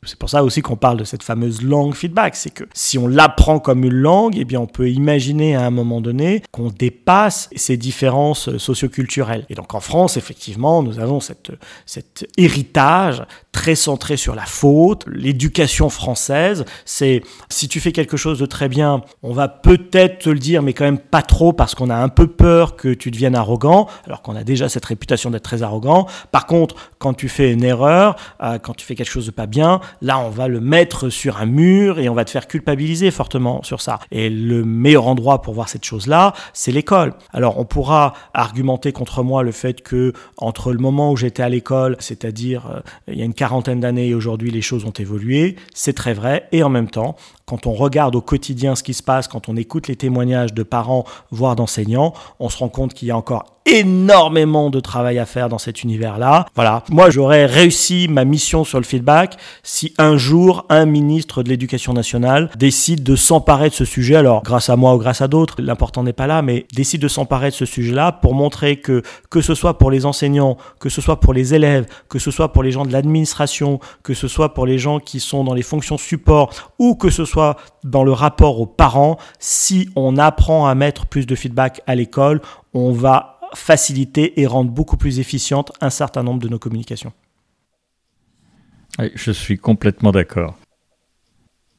C'est 0.06 0.18
pour 0.18 0.30
ça 0.30 0.44
aussi 0.44 0.62
qu'on 0.62 0.76
parle 0.76 0.98
de 0.98 1.04
cette 1.04 1.24
fameuse 1.24 1.62
langue 1.62 1.94
feedback. 1.94 2.36
C'est 2.36 2.50
que 2.50 2.64
si 2.74 2.98
on 2.98 3.08
l'apprend 3.08 3.60
comme 3.60 3.84
une 3.84 3.94
langue, 3.94 4.36
eh 4.38 4.46
bien, 4.46 4.60
on 4.60 4.68
peut 4.68 4.90
imaginer 4.90 5.56
à 5.56 5.66
un 5.66 5.72
moment 5.72 6.02
donné 6.02 6.44
qu'on 6.52 6.70
dépasse 6.70 7.50
ces 7.56 7.78
différences 7.78 8.56
socioculturelles. 8.58 9.46
Et 9.50 9.56
donc, 9.56 9.74
en 9.74 9.80
France, 9.80 10.18
effectivement, 10.18 10.84
nous 10.84 11.00
avons 11.00 11.20
cet 11.20 12.28
héritage 12.38 13.24
très 13.54 13.76
centré 13.76 14.18
sur 14.18 14.36
la 14.36 14.46
faute. 14.46 15.06
L'éducation 15.08 15.88
française, 15.88 16.66
c'est 16.84 17.22
si 17.48 17.70
tu 17.70 17.80
fais 17.80 17.94
quelque 17.94 18.18
chose 18.18 18.40
de 18.40 18.46
très 18.46 18.68
bien, 18.68 19.02
on 19.22 19.32
va 19.32 19.48
peut-être 19.48 20.26
te 20.26 20.30
le 20.30 20.40
dire, 20.40 20.62
mais 20.62 20.74
quand 20.74 20.84
même 20.84 21.00
pas 21.00 21.22
trop 21.22 21.54
parce 21.54 21.74
qu'on 21.74 21.90
a 21.90 21.96
un 21.96 22.10
peu 22.10 22.28
peur 22.28 22.76
que 22.76 22.94
tu 22.94 23.12
deviennes 23.12 23.36
arrogant, 23.36 23.88
alors 24.06 24.22
qu'on 24.22 24.36
a 24.36 24.44
déjà 24.44 24.68
cette 24.68 24.84
réputation 24.84 25.30
d'être 25.30 25.44
très 25.44 25.64
arrogant. 25.64 26.08
Par 26.32 26.48
contre, 26.48 26.76
quand 26.98 27.14
tu 27.14 27.30
fais 27.30 27.54
une 27.54 27.64
erreur, 27.64 28.18
euh, 28.42 28.60
quand 28.60 28.74
tu 28.74 28.86
fais 28.86 28.96
quelque 28.96 29.10
chose 29.10 29.28
de 29.28 29.32
pas 29.32 29.48
bien, 29.48 29.80
Là, 30.02 30.20
on 30.20 30.30
va 30.30 30.48
le 30.48 30.60
mettre 30.60 31.10
sur 31.10 31.38
un 31.38 31.46
mur 31.46 32.00
et 32.00 32.10
on 32.10 32.14
va 32.14 32.26
te 32.26 32.30
faire 32.30 32.48
culpabiliser 32.48 33.12
fortement 33.12 33.64
sur 33.64 33.82
ça. 33.82 34.00
Et 34.12 34.30
le 34.30 34.64
meilleur 34.64 35.08
endroit 35.08 35.42
pour 35.42 35.54
voir 35.54 35.70
cette 35.70 35.86
chose-là, 35.86 36.34
c'est 36.54 36.72
l'école. 36.72 37.14
Alors, 37.32 37.60
on 37.60 37.66
pourra 37.66 38.14
argumenter 38.34 38.92
contre 38.92 39.24
moi 39.24 39.44
le 39.44 39.52
fait 39.52 39.82
que 39.82 40.14
entre 40.38 40.74
le 40.74 40.80
moment 40.80 41.12
où 41.12 41.18
j'étais 41.18 41.44
à 41.44 41.50
l'école, 41.50 41.96
c'est-à-dire 42.00 42.68
euh, 42.70 42.80
il 43.08 43.18
y 43.18 43.22
a 43.22 43.26
une 43.26 43.34
quarantaine 43.44 43.82
d'années 43.82 44.08
et 44.08 44.16
aujourd'hui, 44.16 44.52
les 44.52 44.62
choses 44.62 44.86
ont 44.86 44.92
évolué. 44.92 45.58
C'est 45.74 45.92
très 45.92 46.14
vrai. 46.14 46.48
Et 46.54 46.64
en 46.64 46.70
même 46.70 46.90
temps, 46.90 47.18
quand 47.46 47.68
on 47.68 47.74
regarde 47.74 48.16
au 48.16 48.22
quotidien 48.22 48.76
ce 48.76 48.84
qui 48.84 48.94
se 48.94 49.04
passe, 49.04 49.28
quand 49.28 49.50
on 49.50 49.56
écoute 49.56 49.88
les 49.88 49.96
témoignages 49.96 50.54
de 50.54 50.64
parents, 50.64 51.04
voire 51.32 51.56
d'enseignants, 51.56 52.14
on 52.40 52.50
se 52.50 52.58
rend 52.58 52.70
compte 52.70 52.94
qu'il 52.94 53.08
y 53.08 53.12
a 53.12 53.18
encore 53.18 53.46
énormément 53.66 54.70
de 54.70 54.80
travail 54.80 55.20
à 55.20 55.26
faire 55.26 55.50
dans 55.50 55.58
cet 55.58 55.84
univers-là. 55.84 56.46
Voilà. 56.56 56.84
Moi, 56.90 57.10
j'aurais 57.10 57.46
réussi 57.46 58.08
ma 58.10 58.26
mission 58.26 58.64
sur 58.64 58.78
le 58.78 58.84
feedback 58.84 59.38
si 59.64 59.94
un 59.98 60.18
jour 60.18 60.66
un 60.70 60.86
ministre 60.86 61.44
de 61.44 61.50
l'Éducation 61.50 61.94
nationale 61.94 62.50
décide 62.58 63.04
de 63.04 63.16
s'emparer 63.16 63.70
de 63.70 63.74
ce 63.74 63.86
sujet, 63.86 64.16
alors 64.16 64.44
grâce 64.44 64.70
à 64.70 64.76
moi 64.76 64.94
ou 64.96 64.98
grâce 64.98 65.22
à 65.22 65.28
d'autres, 65.28 65.56
l'important 65.62 66.04
n'est 66.04 66.14
pas 66.14 66.28
là, 66.28 66.42
mais 66.42 66.66
décide 66.74 67.02
de 67.02 67.08
s'emparer 67.08 67.50
de 67.50 67.56
ce 67.56 67.66
sujet-là 67.66 68.12
pour 68.12 68.34
montrer 68.34 68.78
que 68.78 69.02
que 69.30 69.42
ce 69.42 69.56
soit 69.56 69.78
pour 69.78 69.92
les 69.92 70.06
enseignants, 70.06 70.58
que 70.80 70.90
ce 70.90 71.02
soit 71.02 71.20
pour 71.20 71.34
les 71.34 71.54
élèves, 71.54 71.86
que 72.10 72.20
ce 72.20 72.32
soit 72.32 72.52
pour 72.52 72.64
les 72.64 72.72
gens 72.72 72.86
de 72.86 72.92
l'administration, 72.92 73.80
que 74.04 74.14
ce 74.14 74.28
soit 74.28 74.54
pour 74.54 74.66
les 74.66 74.78
gens 74.78 75.00
qui 75.00 75.20
sont 75.20 75.44
dans 75.44 75.54
les 75.54 75.62
fonctions 75.62 75.98
support 75.98 76.54
ou 76.80 76.96
que 76.96 77.10
ce 77.10 77.26
soit 77.26 77.33
dans 77.84 78.04
le 78.04 78.12
rapport 78.12 78.60
aux 78.60 78.66
parents, 78.66 79.18
si 79.40 79.90
on 79.96 80.18
apprend 80.18 80.68
à 80.68 80.76
mettre 80.76 81.06
plus 81.06 81.26
de 81.26 81.36
feedback 81.36 81.82
à 81.88 81.96
l'école, 81.96 82.42
on 82.74 82.92
va 82.92 83.40
faciliter 83.54 84.42
et 84.42 84.48
rendre 84.48 84.72
beaucoup 84.72 84.98
plus 84.98 85.20
efficiente 85.20 85.72
un 85.82 85.90
certain 85.90 86.24
nombre 86.24 86.42
de 86.42 86.50
nos 86.50 86.60
communications. 86.60 87.14
je 89.00 89.32
suis 89.32 89.58
complètement 89.58 90.12
d'accord. 90.12 90.58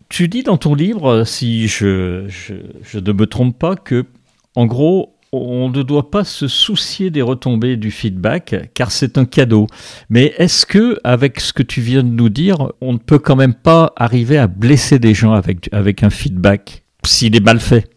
Tu 0.09 0.29
dis 0.29 0.43
dans 0.43 0.59
ton 0.59 0.75
livre, 0.75 1.25
si 1.25 1.67
je, 1.67 2.29
je, 2.29 2.99
ne 2.99 3.13
me 3.13 3.27
trompe 3.27 3.59
pas, 3.59 3.75
que 3.75 4.07
en 4.55 4.67
gros, 4.67 5.14
on 5.35 5.69
ne 5.69 5.83
doit 5.83 6.11
pas 6.11 6.25
se 6.25 6.49
soucier 6.49 7.11
des 7.11 7.23
retombées 7.23 7.77
du 7.77 7.91
feedback 7.91 8.71
car 8.75 8.91
c'est 8.91 9.19
un 9.19 9.25
cadeau. 9.25 9.67
Mais 10.11 10.35
est-ce 10.39 10.67
que, 10.67 10.99
avec 11.05 11.41
ce 11.41 11.53
que 11.53 11.63
tu 11.63 11.81
viens 11.81 12.03
de 12.03 12.09
nous 12.09 12.29
dire, 12.29 12.73
on 12.81 12.93
ne 12.93 12.99
peut 12.99 13.19
quand 13.19 13.37
même 13.37 13.55
pas 13.55 13.93
arriver 13.97 14.39
à 14.39 14.47
blesser 14.47 14.99
des 14.99 15.15
gens 15.15 15.33
avec, 15.33 15.69
avec 15.73 16.03
un 16.03 16.11
feedback 16.11 16.85
s'il 17.05 17.37
est 17.37 17.45
mal 17.45 17.61
fait? 17.61 17.91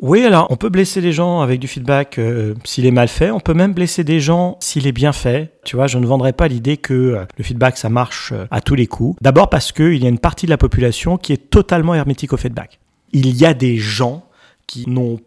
Oui, 0.00 0.24
alors 0.24 0.46
on 0.50 0.56
peut 0.56 0.68
blesser 0.68 1.00
les 1.00 1.12
gens 1.12 1.40
avec 1.40 1.58
du 1.58 1.66
feedback 1.66 2.18
euh, 2.18 2.54
s'il 2.64 2.86
est 2.86 2.92
mal 2.92 3.08
fait. 3.08 3.32
On 3.32 3.40
peut 3.40 3.54
même 3.54 3.72
blesser 3.72 4.04
des 4.04 4.20
gens 4.20 4.56
s'il 4.60 4.86
est 4.86 4.92
bien 4.92 5.12
fait. 5.12 5.58
Tu 5.64 5.74
vois, 5.74 5.88
je 5.88 5.98
ne 5.98 6.06
vendrai 6.06 6.32
pas 6.32 6.46
l'idée 6.46 6.76
que 6.76 6.94
euh, 6.94 7.24
le 7.36 7.42
feedback 7.42 7.76
ça 7.76 7.88
marche 7.88 8.30
euh, 8.32 8.46
à 8.52 8.60
tous 8.60 8.76
les 8.76 8.86
coups. 8.86 9.20
D'abord 9.20 9.50
parce 9.50 9.72
qu'il 9.72 10.00
y 10.00 10.06
a 10.06 10.08
une 10.08 10.20
partie 10.20 10.46
de 10.46 10.50
la 10.50 10.56
population 10.56 11.18
qui 11.18 11.32
est 11.32 11.50
totalement 11.50 11.96
hermétique 11.96 12.32
au 12.32 12.36
feedback. 12.36 12.78
Il 13.12 13.36
y 13.36 13.44
a 13.44 13.54
des 13.54 13.76
gens 13.76 14.24
qui 14.68 14.88
n'ont 14.88 15.18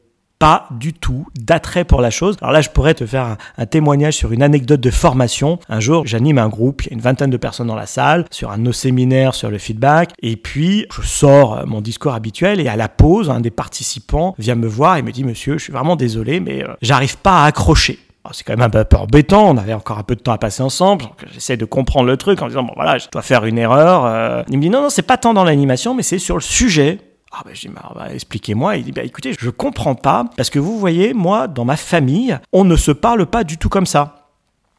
pas 0.41 0.65
du 0.71 0.93
tout 0.93 1.27
d'attrait 1.39 1.83
pour 1.83 2.01
la 2.01 2.09
chose. 2.09 2.35
Alors 2.41 2.51
là, 2.51 2.61
je 2.61 2.69
pourrais 2.71 2.95
te 2.95 3.05
faire 3.05 3.37
un, 3.59 3.65
témoignage 3.67 4.15
sur 4.15 4.31
une 4.31 4.41
anecdote 4.41 4.81
de 4.81 4.89
formation. 4.89 5.59
Un 5.69 5.79
jour, 5.79 6.07
j'anime 6.07 6.39
un 6.39 6.49
groupe, 6.49 6.81
il 6.81 6.87
y 6.87 6.89
a 6.89 6.93
une 6.95 6.99
vingtaine 7.01 7.29
de 7.29 7.37
personnes 7.37 7.67
dans 7.67 7.75
la 7.75 7.85
salle, 7.85 8.25
sur 8.31 8.49
un 8.49 8.57
de 8.57 8.63
nos 8.63 8.71
séminaires 8.71 9.35
sur 9.35 9.51
le 9.51 9.59
feedback, 9.59 10.13
et 10.23 10.37
puis 10.37 10.87
je 10.91 11.03
sors 11.03 11.59
euh, 11.59 11.65
mon 11.67 11.79
discours 11.79 12.15
habituel, 12.15 12.59
et 12.59 12.67
à 12.67 12.75
la 12.75 12.89
pause, 12.89 13.29
un 13.29 13.39
des 13.39 13.51
participants 13.51 14.33
vient 14.39 14.55
me 14.55 14.65
voir 14.65 14.97
et 14.97 15.03
me 15.03 15.11
dit, 15.11 15.23
monsieur, 15.23 15.59
je 15.59 15.63
suis 15.65 15.73
vraiment 15.73 15.95
désolé, 15.95 16.39
mais 16.39 16.63
euh, 16.63 16.73
j'arrive 16.81 17.19
pas 17.19 17.43
à 17.43 17.45
accrocher. 17.45 17.99
C'est 18.31 18.43
quand 18.43 18.57
même 18.57 18.63
un 18.63 18.83
peu 18.83 18.97
embêtant, 18.97 19.47
on 19.47 19.57
avait 19.57 19.73
encore 19.73 19.99
un 19.99 20.03
peu 20.03 20.15
de 20.15 20.21
temps 20.21 20.31
à 20.31 20.39
passer 20.39 20.63
ensemble, 20.63 21.05
j'essaie 21.31 21.57
de 21.57 21.65
comprendre 21.65 22.07
le 22.07 22.17
truc 22.17 22.41
en 22.41 22.47
disant, 22.47 22.63
bon 22.63 22.73
voilà, 22.75 22.97
je 22.97 23.05
dois 23.11 23.21
faire 23.21 23.45
une 23.45 23.59
erreur. 23.59 24.05
Euh. 24.05 24.41
Il 24.49 24.57
me 24.57 24.61
dit, 24.63 24.71
non, 24.71 24.81
non, 24.81 24.89
c'est 24.89 25.01
pas 25.03 25.17
tant 25.17 25.35
dans 25.35 25.43
l'animation, 25.43 25.93
mais 25.93 26.03
c'est 26.03 26.19
sur 26.19 26.35
le 26.35 26.41
sujet. 26.41 26.99
Ah 27.31 27.43
ben, 27.45 27.53
je 27.53 27.61
dis, 27.61 27.69
bah, 27.69 28.13
expliquez-moi. 28.13 28.77
Il 28.77 28.83
dit, 28.83 28.91
bah, 28.91 29.03
écoutez, 29.03 29.33
je 29.39 29.49
comprends 29.49 29.95
pas, 29.95 30.25
parce 30.35 30.49
que 30.49 30.59
vous 30.59 30.77
voyez, 30.77 31.13
moi, 31.13 31.47
dans 31.47 31.65
ma 31.65 31.77
famille, 31.77 32.37
on 32.51 32.65
ne 32.65 32.75
se 32.75 32.91
parle 32.91 33.25
pas 33.25 33.43
du 33.43 33.57
tout 33.57 33.69
comme 33.69 33.85
ça. 33.85 34.21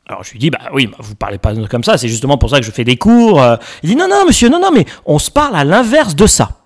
Alors 0.07 0.25
je 0.25 0.33
lui 0.33 0.39
dis, 0.39 0.51
bah 0.51 0.59
oui, 0.73 0.89
bah, 0.89 0.97
vous 0.99 1.15
parlez 1.15 1.39
pas 1.39 1.55
comme 1.67 1.85
ça, 1.85 1.97
c'est 1.97 2.09
justement 2.09 2.37
pour 2.37 2.51
ça 2.51 2.59
que 2.59 2.67
je 2.67 2.71
fais 2.71 2.85
des 2.85 2.97
cours. 2.97 3.41
Euh. 3.41 3.57
Il 3.83 3.91
dit, 3.91 3.97
non, 3.97 4.09
non, 4.09 4.27
monsieur, 4.27 4.49
non, 4.49 4.61
non, 4.61 4.71
mais 4.73 4.85
on 5.07 5.19
se 5.19 5.31
parle 5.31 5.55
à 5.57 5.65
l'inverse 5.65 6.17
de 6.17 6.27
ça. 6.27 6.59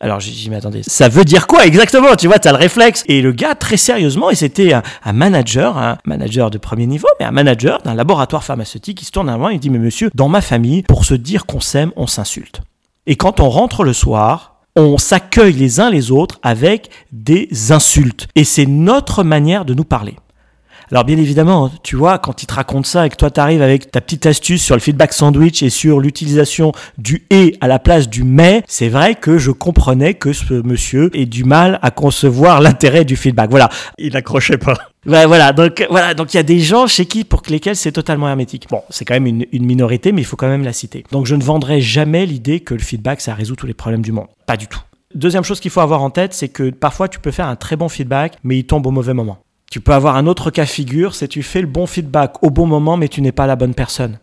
Alors 0.00 0.20
j'ai 0.20 0.32
dit, 0.32 0.50
mais 0.50 0.56
attendez, 0.56 0.82
ça 0.82 1.08
veut 1.08 1.24
dire 1.24 1.46
quoi 1.46 1.64
exactement? 1.64 2.14
Tu 2.14 2.26
vois, 2.26 2.38
tu 2.38 2.46
as 2.46 2.52
le 2.52 2.58
réflexe. 2.58 3.04
Et 3.06 3.22
le 3.22 3.32
gars, 3.32 3.54
très 3.54 3.78
sérieusement, 3.78 4.28
et 4.28 4.34
c'était 4.34 4.74
un, 4.74 5.12
manager, 5.12 5.78
un 5.78 5.96
manager 6.04 6.50
de 6.50 6.58
premier 6.58 6.86
niveau, 6.86 7.08
mais 7.18 7.24
un 7.26 7.30
manager 7.30 7.80
d'un 7.82 7.94
laboratoire 7.94 8.44
pharmaceutique, 8.44 9.00
il 9.00 9.06
se 9.06 9.12
tourne 9.12 9.34
moi 9.36 9.52
et 9.52 9.54
il 9.54 9.60
dit, 9.60 9.70
mais 9.70 9.78
monsieur, 9.78 10.10
dans 10.14 10.28
ma 10.28 10.42
famille, 10.42 10.82
pour 10.82 11.04
se 11.04 11.14
dire 11.14 11.46
qu'on 11.46 11.60
s'aime, 11.60 11.90
on 11.96 12.06
s'insulte. 12.06 12.60
Et 13.06 13.16
quand 13.16 13.40
on 13.40 13.48
rentre 13.48 13.82
le 13.82 13.92
soir, 13.92 14.53
on 14.76 14.98
s'accueille 14.98 15.52
les 15.52 15.80
uns 15.80 15.90
les 15.90 16.10
autres 16.10 16.38
avec 16.42 16.90
des 17.12 17.48
insultes. 17.70 18.26
Et 18.34 18.44
c'est 18.44 18.66
notre 18.66 19.22
manière 19.22 19.64
de 19.64 19.74
nous 19.74 19.84
parler. 19.84 20.16
Alors 20.94 21.04
bien 21.04 21.18
évidemment, 21.18 21.72
tu 21.82 21.96
vois, 21.96 22.20
quand 22.20 22.44
il 22.44 22.46
te 22.46 22.54
raconte 22.54 22.86
ça 22.86 23.04
et 23.04 23.08
que 23.08 23.16
toi 23.16 23.28
t'arrives 23.28 23.62
avec 23.62 23.90
ta 23.90 24.00
petite 24.00 24.26
astuce 24.26 24.62
sur 24.62 24.76
le 24.76 24.80
feedback 24.80 25.12
sandwich 25.12 25.60
et 25.64 25.68
sur 25.68 25.98
l'utilisation 25.98 26.70
du 26.98 27.26
et 27.30 27.56
à 27.60 27.66
la 27.66 27.80
place 27.80 28.08
du 28.08 28.22
mais, 28.22 28.62
c'est 28.68 28.88
vrai 28.88 29.16
que 29.16 29.36
je 29.36 29.50
comprenais 29.50 30.14
que 30.14 30.32
ce 30.32 30.54
monsieur 30.54 31.10
ait 31.12 31.26
du 31.26 31.42
mal 31.42 31.80
à 31.82 31.90
concevoir 31.90 32.60
l'intérêt 32.60 33.04
du 33.04 33.16
feedback. 33.16 33.50
Voilà. 33.50 33.70
Il 33.98 34.12
n'accrochait 34.12 34.56
pas. 34.56 34.74
Ouais, 35.04 35.26
voilà, 35.26 35.52
donc 35.52 35.84
voilà, 35.90 36.14
donc 36.14 36.32
il 36.32 36.36
y 36.36 36.40
a 36.40 36.44
des 36.44 36.60
gens 36.60 36.86
chez 36.86 37.06
qui 37.06 37.24
pour 37.24 37.42
lesquels 37.48 37.74
c'est 37.74 37.90
totalement 37.90 38.28
hermétique. 38.28 38.68
Bon, 38.70 38.82
c'est 38.88 39.04
quand 39.04 39.14
même 39.14 39.26
une, 39.26 39.46
une, 39.50 39.66
minorité, 39.66 40.12
mais 40.12 40.20
il 40.20 40.24
faut 40.26 40.36
quand 40.36 40.46
même 40.46 40.62
la 40.62 40.72
citer. 40.72 41.02
Donc 41.10 41.26
je 41.26 41.34
ne 41.34 41.42
vendrai 41.42 41.80
jamais 41.80 42.24
l'idée 42.24 42.60
que 42.60 42.72
le 42.72 42.80
feedback 42.80 43.20
ça 43.20 43.34
résout 43.34 43.56
tous 43.56 43.66
les 43.66 43.74
problèmes 43.74 44.02
du 44.02 44.12
monde. 44.12 44.28
Pas 44.46 44.56
du 44.56 44.68
tout. 44.68 44.80
Deuxième 45.12 45.42
chose 45.42 45.58
qu'il 45.58 45.72
faut 45.72 45.80
avoir 45.80 46.02
en 46.04 46.10
tête, 46.10 46.34
c'est 46.34 46.48
que 46.48 46.70
parfois 46.70 47.08
tu 47.08 47.18
peux 47.18 47.32
faire 47.32 47.48
un 47.48 47.56
très 47.56 47.74
bon 47.74 47.88
feedback, 47.88 48.36
mais 48.44 48.58
il 48.58 48.64
tombe 48.64 48.86
au 48.86 48.92
mauvais 48.92 49.12
moment. 49.12 49.43
Tu 49.74 49.80
peux 49.80 49.92
avoir 49.92 50.14
un 50.14 50.28
autre 50.28 50.52
cas 50.52 50.66
figure, 50.66 51.16
c'est 51.16 51.26
tu 51.26 51.42
fais 51.42 51.60
le 51.60 51.66
bon 51.66 51.88
feedback 51.88 52.40
au 52.44 52.50
bon 52.50 52.64
moment, 52.64 52.96
mais 52.96 53.08
tu 53.08 53.20
n'es 53.20 53.32
pas 53.32 53.48
la 53.48 53.56
bonne 53.56 53.74
personne. 53.74 54.20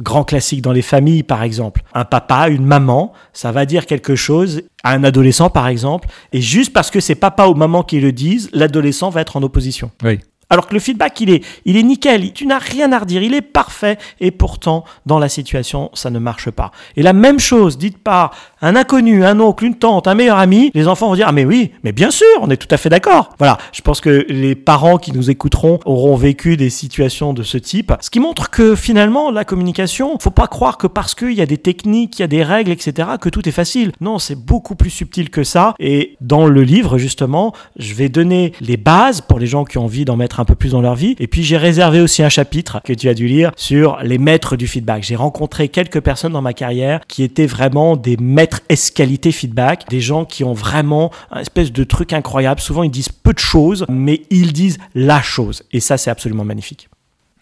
Grand 0.00 0.24
classique 0.24 0.62
dans 0.62 0.72
les 0.72 0.80
familles, 0.80 1.22
par 1.22 1.42
exemple. 1.42 1.82
Un 1.92 2.06
papa, 2.06 2.48
une 2.48 2.64
maman, 2.64 3.12
ça 3.34 3.52
va 3.52 3.66
dire 3.66 3.84
quelque 3.84 4.16
chose 4.16 4.62
à 4.82 4.92
un 4.92 5.04
adolescent, 5.04 5.50
par 5.50 5.68
exemple, 5.68 6.08
et 6.32 6.40
juste 6.40 6.72
parce 6.72 6.90
que 6.90 7.00
c'est 7.00 7.16
papa 7.16 7.48
ou 7.48 7.54
maman 7.54 7.82
qui 7.82 8.00
le 8.00 8.12
disent, 8.12 8.48
l'adolescent 8.54 9.10
va 9.10 9.20
être 9.20 9.36
en 9.36 9.42
opposition. 9.42 9.90
Oui. 10.02 10.20
Alors 10.54 10.68
que 10.68 10.74
le 10.74 10.78
feedback, 10.78 11.20
il 11.20 11.30
est, 11.30 11.44
il 11.64 11.76
est 11.76 11.82
nickel, 11.82 12.32
tu 12.32 12.46
n'as 12.46 12.60
rien 12.60 12.92
à 12.92 13.00
redire, 13.00 13.24
il 13.24 13.34
est 13.34 13.42
parfait, 13.42 13.98
et 14.20 14.30
pourtant, 14.30 14.84
dans 15.04 15.18
la 15.18 15.28
situation, 15.28 15.90
ça 15.94 16.10
ne 16.10 16.20
marche 16.20 16.48
pas. 16.48 16.70
Et 16.94 17.02
la 17.02 17.12
même 17.12 17.40
chose, 17.40 17.76
dite 17.76 17.98
par 17.98 18.30
un 18.62 18.76
inconnu, 18.76 19.24
un 19.24 19.40
oncle, 19.40 19.64
une 19.64 19.74
tante, 19.74 20.06
un 20.06 20.14
meilleur 20.14 20.38
ami, 20.38 20.70
les 20.72 20.86
enfants 20.86 21.08
vont 21.08 21.16
dire, 21.16 21.26
ah 21.28 21.32
mais 21.32 21.44
oui, 21.44 21.72
mais 21.82 21.90
bien 21.90 22.12
sûr, 22.12 22.28
on 22.40 22.50
est 22.50 22.56
tout 22.56 22.72
à 22.72 22.76
fait 22.76 22.88
d'accord. 22.88 23.34
Voilà, 23.38 23.58
je 23.72 23.80
pense 23.80 24.00
que 24.00 24.24
les 24.28 24.54
parents 24.54 24.96
qui 24.96 25.10
nous 25.10 25.28
écouteront 25.28 25.80
auront 25.86 26.14
vécu 26.14 26.56
des 26.56 26.70
situations 26.70 27.32
de 27.32 27.42
ce 27.42 27.58
type, 27.58 27.92
ce 28.00 28.08
qui 28.08 28.20
montre 28.20 28.48
que 28.50 28.76
finalement, 28.76 29.32
la 29.32 29.44
communication, 29.44 30.16
faut 30.20 30.30
pas 30.30 30.46
croire 30.46 30.78
que 30.78 30.86
parce 30.86 31.16
qu'il 31.16 31.32
y 31.32 31.42
a 31.42 31.46
des 31.46 31.58
techniques, 31.58 32.20
il 32.20 32.22
y 32.22 32.24
a 32.24 32.28
des 32.28 32.44
règles, 32.44 32.70
etc., 32.70 33.08
que 33.20 33.28
tout 33.28 33.48
est 33.48 33.52
facile. 33.52 33.90
Non, 34.00 34.20
c'est 34.20 34.36
beaucoup 34.36 34.76
plus 34.76 34.90
subtil 34.90 35.30
que 35.30 35.42
ça, 35.42 35.74
et 35.80 36.16
dans 36.20 36.46
le 36.46 36.62
livre, 36.62 36.96
justement, 36.96 37.52
je 37.76 37.92
vais 37.94 38.08
donner 38.08 38.52
les 38.60 38.76
bases 38.76 39.20
pour 39.20 39.40
les 39.40 39.48
gens 39.48 39.64
qui 39.64 39.78
ont 39.78 39.84
envie 39.84 40.04
d'en 40.04 40.16
mettre 40.16 40.40
un 40.40 40.43
peu 40.44 40.54
plus 40.54 40.72
dans 40.72 40.80
leur 40.80 40.94
vie. 40.94 41.16
Et 41.18 41.26
puis 41.26 41.42
j'ai 41.42 41.56
réservé 41.56 42.00
aussi 42.00 42.22
un 42.22 42.28
chapitre 42.28 42.80
que 42.84 42.92
tu 42.92 43.08
as 43.08 43.14
dû 43.14 43.26
lire 43.26 43.52
sur 43.56 43.98
les 44.02 44.18
maîtres 44.18 44.56
du 44.56 44.66
feedback. 44.66 45.02
J'ai 45.02 45.16
rencontré 45.16 45.68
quelques 45.68 46.00
personnes 46.00 46.32
dans 46.32 46.42
ma 46.42 46.52
carrière 46.52 47.00
qui 47.06 47.22
étaient 47.22 47.46
vraiment 47.46 47.96
des 47.96 48.16
maîtres 48.16 48.60
escalité 48.68 49.32
feedback, 49.32 49.84
des 49.88 50.00
gens 50.00 50.24
qui 50.24 50.44
ont 50.44 50.54
vraiment 50.54 51.10
un 51.30 51.40
espèce 51.40 51.72
de 51.72 51.84
truc 51.84 52.12
incroyable. 52.12 52.60
Souvent 52.60 52.82
ils 52.82 52.90
disent 52.90 53.10
peu 53.10 53.32
de 53.32 53.38
choses, 53.38 53.84
mais 53.88 54.22
ils 54.30 54.52
disent 54.52 54.78
la 54.94 55.22
chose. 55.22 55.62
Et 55.72 55.80
ça 55.80 55.96
c'est 55.96 56.10
absolument 56.10 56.44
magnifique. 56.44 56.88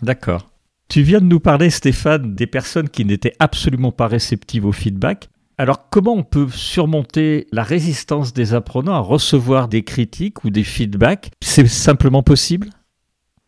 D'accord. 0.02 0.48
Tu 0.88 1.02
viens 1.02 1.20
de 1.20 1.26
nous 1.26 1.40
parler, 1.40 1.70
Stéphane, 1.70 2.34
des 2.34 2.46
personnes 2.46 2.88
qui 2.88 3.04
n'étaient 3.04 3.34
absolument 3.38 3.92
pas 3.92 4.08
réceptives 4.08 4.66
au 4.66 4.72
feedback. 4.72 5.30
Alors 5.58 5.88
comment 5.90 6.14
on 6.14 6.22
peut 6.22 6.48
surmonter 6.50 7.46
la 7.52 7.62
résistance 7.62 8.32
des 8.32 8.52
apprenants 8.52 8.94
à 8.94 8.98
recevoir 8.98 9.68
des 9.68 9.84
critiques 9.84 10.44
ou 10.44 10.50
des 10.50 10.64
feedbacks? 10.64 11.30
C'est 11.40 11.66
simplement 11.66 12.22
possible? 12.22 12.68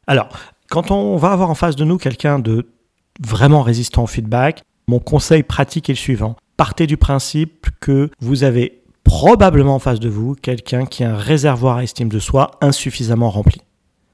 Alors, 0.06 0.28
quand 0.70 0.90
on 0.90 1.16
va 1.16 1.32
avoir 1.32 1.50
en 1.50 1.54
face 1.54 1.76
de 1.76 1.84
nous 1.84 1.98
quelqu'un 1.98 2.38
de 2.38 2.66
vraiment 3.20 3.62
résistant 3.62 4.04
au 4.04 4.06
feedback, 4.06 4.62
mon 4.86 4.98
conseil 4.98 5.42
pratique 5.42 5.88
est 5.88 5.94
le 5.94 5.98
suivant. 5.98 6.36
Partez 6.56 6.86
du 6.86 6.96
principe 6.96 7.68
que 7.80 8.10
vous 8.20 8.44
avez 8.44 8.82
probablement 9.02 9.76
en 9.76 9.78
face 9.78 10.00
de 10.00 10.08
vous 10.08 10.34
quelqu'un 10.34 10.86
qui 10.86 11.04
a 11.04 11.12
un 11.12 11.16
réservoir 11.16 11.78
à 11.78 11.84
estime 11.84 12.08
de 12.08 12.18
soi 12.18 12.52
insuffisamment 12.60 13.30
rempli. 13.30 13.60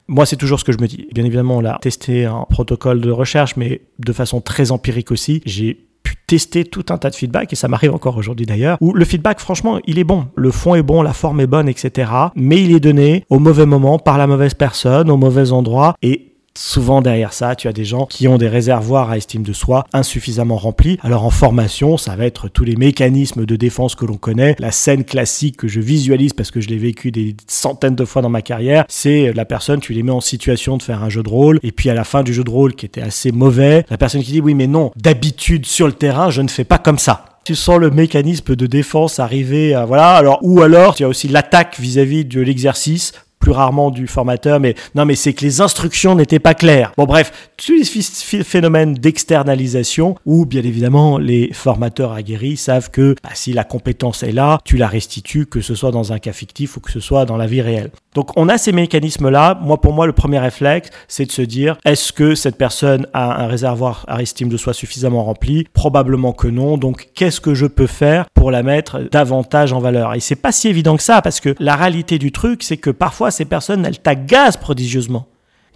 Moi, 0.08 0.26
c'est 0.26 0.36
toujours 0.36 0.58
ce 0.58 0.64
que 0.64 0.72
je 0.72 0.78
me 0.78 0.88
dis. 0.88 1.06
Bien 1.14 1.24
évidemment, 1.24 1.58
on 1.58 1.60
l'a 1.60 1.78
testé 1.80 2.26
en 2.26 2.44
protocole 2.44 3.00
de 3.00 3.10
recherche, 3.10 3.56
mais 3.56 3.82
de 4.00 4.12
façon 4.12 4.40
très 4.40 4.72
empirique 4.72 5.12
aussi. 5.12 5.40
J'ai 5.46 5.86
pu 6.10 6.16
tester 6.26 6.64
tout 6.64 6.86
un 6.90 6.98
tas 6.98 7.10
de 7.10 7.14
feedback, 7.14 7.52
et 7.52 7.56
ça 7.56 7.68
m'arrive 7.68 7.94
encore 7.94 8.16
aujourd'hui 8.16 8.46
d'ailleurs, 8.46 8.78
où 8.80 8.92
le 8.92 9.04
feedback, 9.04 9.38
franchement, 9.38 9.78
il 9.86 9.98
est 9.98 10.04
bon. 10.04 10.26
Le 10.34 10.50
fond 10.50 10.74
est 10.74 10.82
bon, 10.82 11.02
la 11.02 11.12
forme 11.12 11.40
est 11.40 11.46
bonne, 11.46 11.68
etc. 11.68 12.10
Mais 12.34 12.60
il 12.60 12.74
est 12.74 12.80
donné 12.80 13.24
au 13.30 13.38
mauvais 13.38 13.66
moment, 13.66 13.98
par 13.98 14.18
la 14.18 14.26
mauvaise 14.26 14.54
personne, 14.54 15.08
au 15.08 15.16
mauvais 15.16 15.52
endroit, 15.52 15.94
et 16.02 16.29
Souvent 16.62 17.00
derrière 17.00 17.32
ça, 17.32 17.56
tu 17.56 17.68
as 17.68 17.72
des 17.72 17.86
gens 17.86 18.04
qui 18.04 18.28
ont 18.28 18.36
des 18.36 18.46
réservoirs 18.46 19.08
à 19.08 19.16
estime 19.16 19.42
de 19.42 19.54
soi 19.54 19.86
insuffisamment 19.94 20.58
remplis. 20.58 20.98
Alors 21.02 21.24
en 21.24 21.30
formation, 21.30 21.96
ça 21.96 22.16
va 22.16 22.26
être 22.26 22.48
tous 22.48 22.64
les 22.64 22.76
mécanismes 22.76 23.46
de 23.46 23.56
défense 23.56 23.94
que 23.94 24.04
l'on 24.04 24.18
connaît. 24.18 24.56
La 24.58 24.70
scène 24.70 25.04
classique 25.04 25.56
que 25.56 25.68
je 25.68 25.80
visualise 25.80 26.34
parce 26.34 26.50
que 26.50 26.60
je 26.60 26.68
l'ai 26.68 26.76
vécu 26.76 27.12
des 27.12 27.34
centaines 27.46 27.94
de 27.94 28.04
fois 28.04 28.20
dans 28.20 28.28
ma 28.28 28.42
carrière, 28.42 28.84
c'est 28.88 29.32
la 29.32 29.46
personne, 29.46 29.80
tu 29.80 29.94
les 29.94 30.02
mets 30.02 30.12
en 30.12 30.20
situation 30.20 30.76
de 30.76 30.82
faire 30.82 31.02
un 31.02 31.08
jeu 31.08 31.22
de 31.22 31.30
rôle 31.30 31.60
et 31.62 31.72
puis 31.72 31.88
à 31.88 31.94
la 31.94 32.04
fin 32.04 32.22
du 32.22 32.34
jeu 32.34 32.44
de 32.44 32.50
rôle 32.50 32.74
qui 32.74 32.84
était 32.84 33.00
assez 33.00 33.32
mauvais, 33.32 33.86
la 33.88 33.96
personne 33.96 34.22
qui 34.22 34.32
dit 34.32 34.42
oui 34.42 34.52
mais 34.52 34.66
non, 34.66 34.92
d'habitude 34.96 35.64
sur 35.64 35.86
le 35.86 35.94
terrain, 35.94 36.28
je 36.28 36.42
ne 36.42 36.48
fais 36.48 36.64
pas 36.64 36.78
comme 36.78 36.98
ça 36.98 37.24
tu 37.42 37.54
sens 37.54 37.78
le 37.78 37.90
mécanisme 37.90 38.54
de 38.54 38.66
défense 38.66 39.18
arriver 39.18 39.74
voilà 39.86 40.12
alors 40.12 40.38
ou 40.42 40.60
alors 40.60 40.94
tu 40.94 41.04
as 41.04 41.08
aussi 41.08 41.26
l'attaque 41.26 41.80
vis-à-vis 41.80 42.26
de 42.26 42.38
l'exercice 42.38 43.14
plus 43.40 43.52
rarement 43.52 43.90
du 43.90 44.06
formateur, 44.06 44.60
mais 44.60 44.76
non, 44.94 45.04
mais 45.04 45.16
c'est 45.16 45.32
que 45.32 45.44
les 45.44 45.60
instructions 45.60 46.14
n'étaient 46.14 46.38
pas 46.38 46.54
claires. 46.54 46.92
Bon, 46.96 47.04
bref, 47.04 47.32
tous 47.56 47.82
ces 47.84 48.44
phénomènes 48.44 48.94
d'externalisation 48.94 50.14
où, 50.26 50.46
bien 50.46 50.62
évidemment, 50.62 51.18
les 51.18 51.50
formateurs 51.52 52.12
aguerris 52.12 52.58
savent 52.58 52.90
que 52.90 53.16
bah, 53.22 53.30
si 53.34 53.52
la 53.52 53.64
compétence 53.64 54.22
est 54.22 54.32
là, 54.32 54.58
tu 54.64 54.76
la 54.76 54.86
restitues, 54.86 55.46
que 55.46 55.60
ce 55.60 55.74
soit 55.74 55.90
dans 55.90 56.12
un 56.12 56.18
cas 56.18 56.32
fictif 56.32 56.76
ou 56.76 56.80
que 56.80 56.92
ce 56.92 57.00
soit 57.00 57.24
dans 57.24 57.36
la 57.36 57.46
vie 57.46 57.62
réelle. 57.62 57.90
Donc, 58.14 58.36
on 58.36 58.48
a 58.48 58.58
ces 58.58 58.72
mécanismes-là. 58.72 59.58
Moi, 59.62 59.80
pour 59.80 59.92
moi, 59.92 60.06
le 60.06 60.12
premier 60.12 60.40
réflexe, 60.40 60.90
c'est 61.08 61.26
de 61.26 61.32
se 61.32 61.42
dire, 61.42 61.78
est-ce 61.84 62.12
que 62.12 62.34
cette 62.34 62.56
personne 62.56 63.06
a 63.12 63.44
un 63.44 63.46
réservoir 63.46 64.04
à 64.08 64.20
estime 64.20 64.48
de 64.48 64.56
soi 64.56 64.72
suffisamment 64.72 65.24
rempli? 65.24 65.66
Probablement 65.72 66.32
que 66.32 66.48
non. 66.48 66.76
Donc, 66.76 67.08
qu'est-ce 67.14 67.40
que 67.40 67.54
je 67.54 67.66
peux 67.66 67.86
faire 67.86 68.26
pour 68.34 68.50
la 68.50 68.62
mettre 68.62 69.08
davantage 69.10 69.72
en 69.72 69.78
valeur? 69.78 70.14
Et 70.14 70.20
c'est 70.20 70.34
pas 70.34 70.52
si 70.52 70.68
évident 70.68 70.96
que 70.96 71.02
ça, 71.02 71.22
parce 71.22 71.40
que 71.40 71.54
la 71.60 71.76
réalité 71.76 72.18
du 72.18 72.32
truc, 72.32 72.62
c'est 72.64 72.76
que 72.76 72.90
parfois, 72.90 73.29
ces 73.30 73.44
personnes, 73.44 73.84
elles 73.84 73.98
t'agacent 73.98 74.56
prodigieusement. 74.56 75.26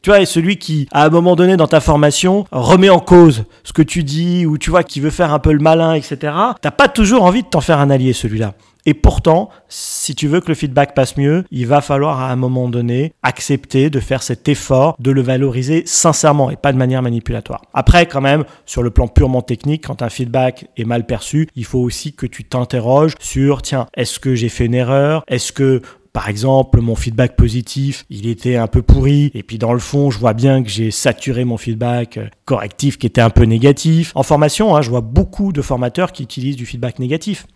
Tu 0.02 0.11
vois, 0.11 0.20
et 0.20 0.26
celui 0.26 0.59
qui, 0.59 0.86
à 0.92 1.07
un 1.07 1.09
moment 1.09 1.34
donné 1.34 1.57
dans 1.57 1.66
ta 1.66 1.80
formation, 1.80 2.44
remet 2.52 2.90
en 2.90 3.00
cause 3.00 3.44
ce 3.62 3.72
que 3.72 3.80
tu 3.80 4.05
dis, 4.05 4.44
ou 4.44 4.59
tu 4.59 4.68
vois, 4.68 4.82
qui 4.82 5.00
veut 5.00 5.09
faire 5.09 5.32
un 5.32 5.38
peu 5.38 5.50
le 5.50 5.61
malin, 5.61 5.94
etc., 5.94 6.18
t'as 6.61 6.70
pas 6.70 6.88
toujours 6.88 7.22
envie 7.22 7.42
de 7.42 7.48
t'en 7.48 7.62
faire 7.62 7.78
un 7.78 7.88
allié, 7.88 8.12
celui-là. 8.12 8.52
Et 8.84 8.92
pourtant, 8.92 9.48
si 9.68 10.14
tu 10.14 10.28
veux 10.28 10.40
que 10.40 10.48
le 10.48 10.55
feedback 10.55 10.94
passe 10.94 11.16
mieux, 11.16 11.44
il 11.50 11.66
va 11.66 11.80
falloir 11.80 12.20
à 12.20 12.30
un 12.30 12.36
moment 12.36 12.68
donné 12.68 13.14
accepter 13.22 13.88
de 13.88 13.98
faire 13.98 14.22
cet 14.22 14.46
effort, 14.46 14.94
de 14.98 15.11
le 15.11 15.22
valoriser 15.22 15.84
sincèrement 15.86 16.50
et 16.50 16.57
pas 16.57 16.72
de 16.72 16.76
manière 16.76 17.00
manipulatoire. 17.00 17.62
Après, 17.72 18.05
quand 18.05 18.20
même, 18.20 18.44
sur 18.66 18.82
le 18.82 18.90
plan 18.90 19.09
purement 19.09 19.40
technique, 19.40 19.86
quand 19.86 20.02
un 20.02 20.11
feedback 20.11 20.66
est 20.76 20.84
mal 20.84 21.07
perçu, 21.07 21.48
il 21.57 21.64
faut 21.64 21.78
aussi 21.78 22.12
que 22.12 22.26
tu 22.26 22.44
t'interroges 22.44 23.14
sur, 23.20 23.62
tiens, 23.62 23.86
est-ce 23.94 24.18
que 24.18 24.34
j'ai 24.34 24.50
fait 24.50 24.66
une 24.66 24.74
erreur? 24.74 25.24
Est-ce 25.28 25.52
que 25.52 25.80
par 26.14 26.28
exemple, 26.28 26.80
mon 26.80 26.94
feedback 26.94 27.34
positif, 27.34 28.06
il 28.08 28.28
était 28.28 28.54
un 28.54 28.68
peu 28.68 28.82
pourri, 28.82 29.32
et 29.34 29.42
puis 29.42 29.58
dans 29.58 29.72
le 29.72 29.80
fond, 29.80 30.12
je 30.12 30.18
vois 30.20 30.32
bien 30.32 30.62
que 30.62 30.68
j'ai 30.70 30.92
saturé 30.92 31.44
mon 31.44 31.56
feedback 31.56 32.18
euh, 32.18 32.28
correctif 32.44 32.98
qui 32.98 33.06
était 33.06 33.20
un 33.20 33.30
peu 33.30 33.42
négatif. 33.42 34.12
En 34.14 34.22
formation, 34.22 34.76
hein, 34.76 34.80
je 34.80 34.90
vois 34.90 35.00
beaucoup 35.00 35.52
de 35.52 35.60
formateurs 35.60 36.12
qui 36.12 36.22
utilisent 36.22 36.54
du 36.56 36.66
feedback 36.66 37.00
négatif 37.00 37.46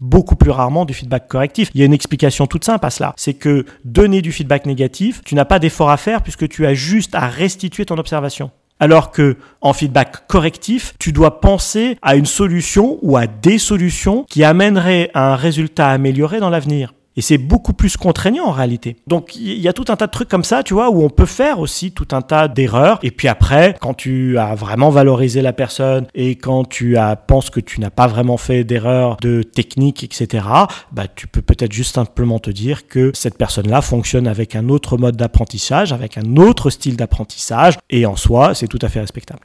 beaucoup 0.00 0.36
plus 0.36 0.52
rarement 0.52 0.84
du 0.84 0.94
feedback 0.94 1.26
correctif. 1.26 1.70
Il 1.74 1.80
y 1.80 1.82
a 1.82 1.86
une 1.86 1.92
explication 1.92 2.46
toute 2.46 2.64
simple 2.64 2.86
à 2.86 2.90
cela. 2.90 3.14
C'est 3.16 3.34
que 3.34 3.66
donner 3.84 4.22
du 4.22 4.30
feedback 4.30 4.64
négatif, 4.64 5.20
tu 5.24 5.34
n'as 5.34 5.44
pas 5.44 5.58
d'effort 5.58 5.90
à 5.90 5.96
faire 5.96 6.22
puisque 6.22 6.48
tu 6.48 6.66
as 6.66 6.72
juste 6.72 7.16
à 7.16 7.26
restituer 7.26 7.84
ton 7.84 7.98
observation. 7.98 8.52
Alors 8.78 9.10
que 9.10 9.36
en 9.60 9.72
feedback 9.72 10.28
correctif, 10.28 10.94
tu 11.00 11.12
dois 11.12 11.40
penser 11.40 11.98
à 12.00 12.14
une 12.14 12.26
solution 12.26 13.00
ou 13.02 13.16
à 13.16 13.26
des 13.26 13.58
solutions 13.58 14.24
qui 14.30 14.44
amèneraient 14.44 15.10
à 15.14 15.32
un 15.32 15.36
résultat 15.36 15.88
amélioré 15.88 16.38
dans 16.38 16.48
l'avenir. 16.50 16.92
Et 17.18 17.20
c'est 17.20 17.36
beaucoup 17.36 17.72
plus 17.72 17.96
contraignant 17.96 18.44
en 18.44 18.52
réalité. 18.52 18.94
Donc 19.08 19.34
il 19.34 19.58
y 19.58 19.66
a 19.66 19.72
tout 19.72 19.86
un 19.88 19.96
tas 19.96 20.06
de 20.06 20.12
trucs 20.12 20.28
comme 20.28 20.44
ça, 20.44 20.62
tu 20.62 20.72
vois, 20.72 20.88
où 20.88 21.02
on 21.02 21.10
peut 21.10 21.26
faire 21.26 21.58
aussi 21.58 21.90
tout 21.90 22.06
un 22.12 22.22
tas 22.22 22.46
d'erreurs. 22.46 23.00
Et 23.02 23.10
puis 23.10 23.26
après, 23.26 23.74
quand 23.80 23.92
tu 23.92 24.38
as 24.38 24.54
vraiment 24.54 24.90
valorisé 24.90 25.42
la 25.42 25.52
personne 25.52 26.06
et 26.14 26.36
quand 26.36 26.64
tu 26.64 26.96
as, 26.96 27.16
penses 27.16 27.50
que 27.50 27.58
tu 27.58 27.80
n'as 27.80 27.90
pas 27.90 28.06
vraiment 28.06 28.36
fait 28.36 28.62
d'erreurs 28.62 29.16
de 29.20 29.42
technique, 29.42 30.04
etc., 30.04 30.46
bah, 30.92 31.08
tu 31.12 31.26
peux 31.26 31.42
peut-être 31.42 31.72
juste 31.72 31.96
simplement 31.96 32.38
te 32.38 32.52
dire 32.52 32.86
que 32.86 33.10
cette 33.14 33.36
personne-là 33.36 33.82
fonctionne 33.82 34.28
avec 34.28 34.54
un 34.54 34.68
autre 34.68 34.96
mode 34.96 35.16
d'apprentissage, 35.16 35.92
avec 35.92 36.18
un 36.18 36.36
autre 36.36 36.70
style 36.70 36.96
d'apprentissage. 36.96 37.78
Et 37.90 38.06
en 38.06 38.14
soi, 38.14 38.54
c'est 38.54 38.68
tout 38.68 38.78
à 38.80 38.88
fait 38.88 39.00
respectable. 39.00 39.40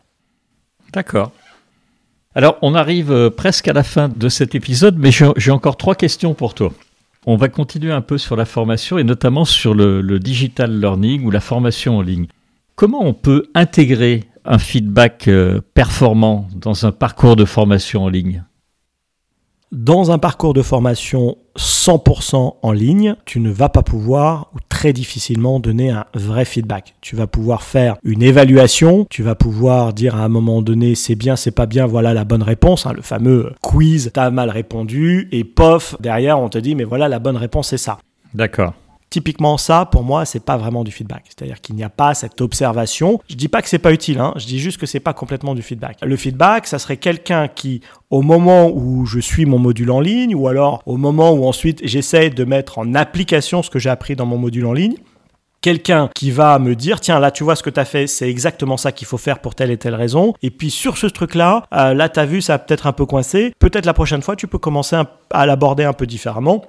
D'accord. 0.94 1.32
Alors, 2.36 2.60
on 2.62 2.76
arrive 2.76 3.12
euh, 3.12 3.32
presque 3.32 3.68
à 3.68 3.74
la 3.74 3.84
fin 3.84 4.10
de 4.10 4.30
cet 4.30 4.54
épisode, 4.54 5.00
mais 5.00 5.10
j'ai 5.10 5.52
encore 5.52 5.78
trois 5.78 5.96
questions 5.96 6.36
pour 6.36 6.54
toi. 6.54 6.72
On 7.26 7.38
va 7.38 7.48
continuer 7.48 7.92
un 7.92 8.02
peu 8.02 8.18
sur 8.18 8.36
la 8.36 8.46
formation 8.46 8.98
et 8.98 9.04
notamment 9.04 9.46
sur 9.46 9.74
le, 9.74 10.20
digital 10.20 10.80
learning 10.80 11.24
ou 11.24 11.32
la 11.32 11.40
formation 11.40 11.98
en 11.98 12.02
ligne. 12.02 12.28
Comment 12.76 13.06
on 13.06 13.14
peut 13.14 13.48
intégrer 13.56 14.26
un 14.46 14.58
feedback 14.58 15.28
euh, 15.28 15.62
performant 15.74 16.50
dans 16.56 16.86
un 16.86 16.92
parcours 16.92 17.36
de 17.36 17.46
formation 17.46 18.04
en 18.04 18.10
ligne? 18.10 18.44
Dans 19.74 20.12
un 20.12 20.20
parcours 20.20 20.54
de 20.54 20.62
formation 20.62 21.36
100% 21.58 22.58
en 22.62 22.72
ligne, 22.72 23.16
tu 23.26 23.40
ne 23.40 23.50
vas 23.50 23.70
pas 23.70 23.82
pouvoir 23.82 24.52
ou 24.54 24.60
très 24.70 24.94
difficilement 24.94 25.60
donner 25.60 25.90
un 25.90 26.06
vrai 26.14 26.46
feedback. 26.46 26.94
Tu 27.02 27.16
vas 27.16 27.26
pouvoir 27.26 27.64
faire 27.64 27.96
une 28.04 28.22
évaluation, 28.22 29.08
tu 29.10 29.24
vas 29.24 29.34
pouvoir 29.34 29.94
dire 29.94 30.16
à 30.16 30.20
un 30.20 30.30
moment 30.30 30.62
donné 30.62 30.94
c'est 30.94 31.16
bien, 31.16 31.36
c'est 31.36 31.52
pas 31.52 31.66
bien, 31.66 31.88
voilà 31.88 32.14
la 32.14 32.24
bonne 32.24 32.44
réponse, 32.44 32.86
hein, 32.86 32.94
le 32.96 33.02
fameux 33.02 33.52
quiz, 33.62 34.12
t'as 34.14 34.30
mal 34.30 34.52
répondu, 34.52 35.28
et 35.32 35.44
pof, 35.44 35.96
derrière 36.00 36.40
on 36.40 36.50
te 36.50 36.60
dit 36.60 36.76
mais 36.76 36.84
voilà 36.84 37.08
la 37.08 37.18
bonne 37.18 37.38
réponse 37.38 37.70
c'est 37.70 37.78
ça. 37.78 37.98
D'accord. 38.36 38.74
Typiquement, 39.14 39.60
ça, 39.60 39.86
pour 39.86 40.02
moi, 40.02 40.26
c'est 40.26 40.44
pas 40.44 40.58
vraiment 40.58 40.84
du 40.84 40.90
feedback. 40.90 41.26
C'est-à-dire 41.28 41.62
qu'il 41.62 41.76
n'y 41.76 41.84
a 41.84 41.90
pas 41.90 42.16
cette 42.16 42.42
observation. 42.42 43.20
Je 43.30 43.36
dis 43.36 43.48
pas 43.48 43.62
que 43.62 43.70
c'est 43.70 43.78
pas 43.78 43.94
utile, 43.94 44.18
hein. 44.18 44.34
je 44.38 44.48
dis 44.48 44.58
juste 44.58 44.80
que 44.80 44.88
c'est 44.88 45.00
pas 45.00 45.14
complètement 45.14 45.54
du 45.54 45.62
feedback. 45.62 46.00
Le 46.02 46.18
feedback, 46.18 46.66
ça 46.66 46.80
serait 46.80 46.98
quelqu'un 46.98 47.48
qui, 47.48 47.82
au 48.10 48.24
moment 48.24 48.72
où 48.74 49.06
je 49.06 49.20
suis 49.20 49.46
mon 49.46 49.60
module 49.60 49.92
en 49.92 50.00
ligne, 50.00 50.34
ou 50.34 50.48
alors 50.48 50.82
au 50.88 50.98
moment 50.98 51.32
où 51.32 51.46
ensuite 51.46 51.80
j'essaie 51.84 52.32
de 52.32 52.44
mettre 52.44 52.80
en 52.80 52.96
application 52.96 53.62
ce 53.62 53.70
que 53.70 53.78
j'ai 53.78 53.92
appris 53.92 54.16
dans 54.16 54.26
mon 54.26 54.40
module 54.40 54.66
en 54.66 54.74
ligne, 54.74 54.96
quelqu'un 55.62 56.10
qui 56.16 56.32
va 56.32 56.58
me 56.58 56.74
dire 56.76 57.00
tiens 57.00 57.20
là 57.20 57.30
tu 57.30 57.44
vois 57.44 57.56
ce 57.56 57.62
que 57.62 57.70
tu 57.70 57.80
as 57.80 57.86
fait 57.86 58.06
c'est 58.08 58.30
exactement 58.30 58.78
ça 58.78 58.92
qu'il 58.92 59.08
faut 59.08 59.18
faire 59.18 59.40
pour 59.40 59.56
telle 59.56 59.72
et 59.72 59.78
telle 59.78 59.96
raison 59.96 60.34
et 60.42 60.52
puis 60.52 60.70
sur 60.70 60.98
ce 60.98 61.08
truc 61.08 61.36
là 61.36 61.64
euh, 61.74 61.94
là 61.94 62.10
tu 62.10 62.20
as 62.20 62.26
vu 62.26 62.42
ça 62.42 62.56
a 62.56 62.60
peut-être 62.60 62.86
un 62.86 62.92
peu 62.92 63.06
coincé 63.06 63.54
peut-être 63.60 63.86
la 63.86 63.94
prochaine 63.94 64.22
fois 64.22 64.36
tu 64.36 64.48
peux 64.48 64.58
commencer 64.58 64.98
à 65.32 65.46
l'aborder 65.46 65.86
un 65.86 65.94
peu 65.94 66.06
différemment 66.06 66.66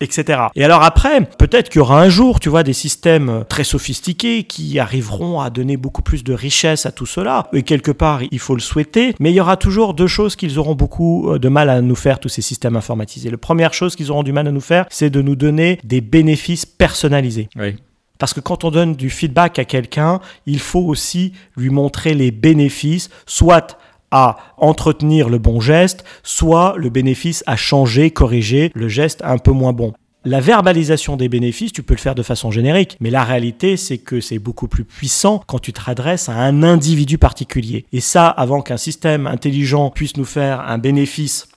etc. 0.00 0.42
Et 0.54 0.64
alors 0.64 0.82
après, 0.82 1.20
peut-être 1.38 1.68
qu'il 1.68 1.78
y 1.78 1.82
aura 1.82 2.00
un 2.00 2.08
jour, 2.08 2.40
tu 2.40 2.48
vois, 2.48 2.62
des 2.62 2.72
systèmes 2.72 3.44
très 3.48 3.64
sophistiqués 3.64 4.44
qui 4.44 4.78
arriveront 4.78 5.40
à 5.40 5.50
donner 5.50 5.76
beaucoup 5.76 6.02
plus 6.02 6.24
de 6.24 6.32
richesse 6.32 6.86
à 6.86 6.92
tout 6.92 7.06
cela. 7.06 7.48
Et 7.52 7.62
quelque 7.62 7.90
part, 7.90 8.20
il 8.30 8.38
faut 8.38 8.54
le 8.54 8.60
souhaiter. 8.60 9.14
Mais 9.20 9.30
il 9.30 9.34
y 9.34 9.40
aura 9.40 9.56
toujours 9.56 9.94
deux 9.94 10.06
choses 10.06 10.36
qu'ils 10.36 10.58
auront 10.58 10.74
beaucoup 10.74 11.32
euh, 11.32 11.38
de 11.38 11.48
mal 11.48 11.70
à 11.70 11.80
nous 11.80 11.96
faire, 11.96 12.20
tous 12.20 12.28
ces 12.28 12.42
systèmes 12.42 12.76
informatisés. 12.76 13.30
La 13.30 13.38
première 13.38 13.74
chose 13.74 13.96
qu'ils 13.96 14.10
auront 14.10 14.22
du 14.22 14.32
mal 14.32 14.46
à 14.46 14.52
nous 14.52 14.60
faire, 14.60 14.86
c'est 14.90 15.10
de 15.10 15.22
nous 15.22 15.36
donner 15.36 15.80
des 15.84 16.00
bénéfices 16.00 16.66
personnalisés. 16.66 17.48
Oui. 17.56 17.76
Parce 18.18 18.34
que 18.34 18.40
quand 18.40 18.64
on 18.64 18.70
donne 18.70 18.94
du 18.94 19.10
feedback 19.10 19.58
à 19.58 19.64
quelqu'un, 19.64 20.20
il 20.44 20.58
faut 20.58 20.80
aussi 20.80 21.32
lui 21.56 21.70
montrer 21.70 22.14
les 22.14 22.32
bénéfices, 22.32 23.10
soit 23.26 23.78
à 24.10 24.36
entretenir 24.56 25.28
le 25.28 25.38
bon 25.38 25.60
geste, 25.60 26.04
soit 26.22 26.74
le 26.76 26.90
bénéfice 26.90 27.42
à 27.46 27.56
changer, 27.56 28.10
corriger 28.10 28.70
le 28.74 28.88
geste 28.88 29.20
un 29.24 29.38
peu 29.38 29.52
moins 29.52 29.72
bon. 29.72 29.92
La 30.24 30.40
verbalisation 30.40 31.16
des 31.16 31.28
bénéfices, 31.28 31.72
tu 31.72 31.82
peux 31.82 31.94
le 31.94 32.00
faire 32.00 32.14
de 32.14 32.22
façon 32.22 32.50
générique, 32.50 32.96
mais 33.00 33.10
la 33.10 33.24
réalité, 33.24 33.76
c'est 33.76 33.98
que 33.98 34.20
c'est 34.20 34.38
beaucoup 34.38 34.66
plus 34.66 34.84
puissant 34.84 35.40
quand 35.46 35.60
tu 35.60 35.72
te 35.72 35.80
adresses 35.88 36.28
à 36.28 36.34
un 36.34 36.62
individu 36.62 37.18
particulier. 37.18 37.86
Et 37.92 38.00
ça, 38.00 38.28
avant 38.28 38.60
qu'un 38.60 38.76
système 38.76 39.26
intelligent 39.26 39.90
puisse 39.90 40.16
nous 40.16 40.24
faire 40.24 40.60
un 40.60 40.78
bénéfice 40.78 41.48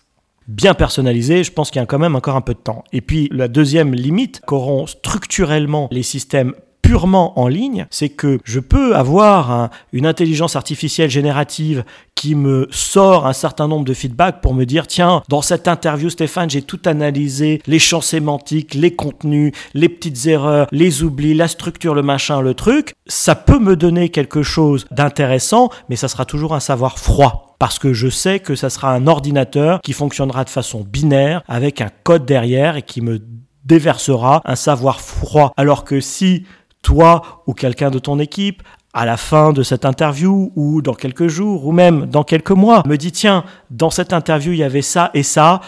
bien 0.47 0.73
personnalisé, 0.73 1.43
je 1.43 1.51
pense 1.51 1.71
qu'il 1.71 1.79
y 1.79 1.83
a 1.83 1.85
quand 1.85 1.99
même 1.99 2.15
encore 2.15 2.35
un 2.35 2.41
peu 2.41 2.53
de 2.53 2.59
temps. 2.59 2.83
Et 2.93 3.01
puis 3.01 3.29
la 3.31 3.47
deuxième 3.47 3.93
limite 3.93 4.41
qu'auront 4.45 4.85
structurellement 4.85 5.87
les 5.91 6.03
systèmes 6.03 6.53
purement 6.81 7.39
en 7.39 7.47
ligne, 7.47 7.85
c'est 7.89 8.09
que 8.09 8.39
je 8.43 8.59
peux 8.59 8.95
avoir 8.95 9.69
une 9.93 10.05
intelligence 10.05 10.55
artificielle 10.55 11.09
générative 11.09 11.83
qui 12.15 12.35
me 12.35 12.67
sort 12.69 13.25
un 13.25 13.33
certain 13.33 13.67
nombre 13.67 13.85
de 13.85 13.93
feedbacks 13.93 14.41
pour 14.41 14.53
me 14.53 14.65
dire 14.65 14.85
tiens, 14.85 15.23
dans 15.27 15.41
cette 15.41 15.67
interview 15.67 16.09
Stéphane, 16.09 16.49
j'ai 16.49 16.61
tout 16.61 16.79
analysé, 16.85 17.61
les 17.65 17.79
champs 17.79 18.01
sémantiques, 18.01 18.75
les 18.75 18.95
contenus, 18.95 19.53
les 19.73 19.89
petites 19.89 20.27
erreurs, 20.27 20.67
les 20.71 21.01
oublis, 21.01 21.33
la 21.33 21.47
structure, 21.47 21.95
le 21.95 22.03
machin, 22.03 22.41
le 22.41 22.53
truc. 22.53 22.93
Ça 23.07 23.35
peut 23.35 23.59
me 23.59 23.75
donner 23.75 24.09
quelque 24.09 24.43
chose 24.43 24.85
d'intéressant, 24.91 25.69
mais 25.89 25.95
ça 25.95 26.07
sera 26.07 26.25
toujours 26.25 26.53
un 26.53 26.59
savoir 26.59 26.99
froid 26.99 27.55
parce 27.57 27.79
que 27.79 27.93
je 27.93 28.09
sais 28.09 28.39
que 28.39 28.55
ça 28.55 28.69
sera 28.69 28.91
un 28.91 29.05
ordinateur 29.05 29.81
qui 29.81 29.93
fonctionnera 29.93 30.43
de 30.43 30.49
façon 30.49 30.81
binaire 30.81 31.43
avec 31.47 31.81
un 31.81 31.89
code 32.03 32.25
derrière 32.25 32.75
et 32.75 32.81
qui 32.81 33.01
me 33.01 33.19
déversera 33.65 34.41
un 34.45 34.55
savoir 34.55 34.99
froid. 34.99 35.53
Alors 35.57 35.83
que 35.83 35.99
si 35.99 36.45
toi 36.81 37.43
ou 37.47 37.53
quelqu'un 37.53 37.91
de 37.91 37.99
ton 37.99 38.19
équipe, 38.19 38.63
à 38.93 39.05
la 39.05 39.17
fin 39.17 39.53
de 39.53 39.63
cette 39.63 39.85
interview 39.85 40.51
ou 40.55 40.81
dans 40.81 40.93
quelques 40.93 41.27
jours 41.27 41.65
ou 41.65 41.71
même 41.71 42.07
dans 42.07 42.23
quelques 42.23 42.51
mois, 42.51 42.83
me 42.85 42.97
dit 42.97 43.11
tiens, 43.11 43.45
dans 43.69 43.89
cette 43.89 44.13
interview, 44.13 44.51
il 44.51 44.59
y 44.59 44.63
avait 44.63 44.81
ça 44.81 45.11
et 45.13 45.23
ça. 45.23 45.61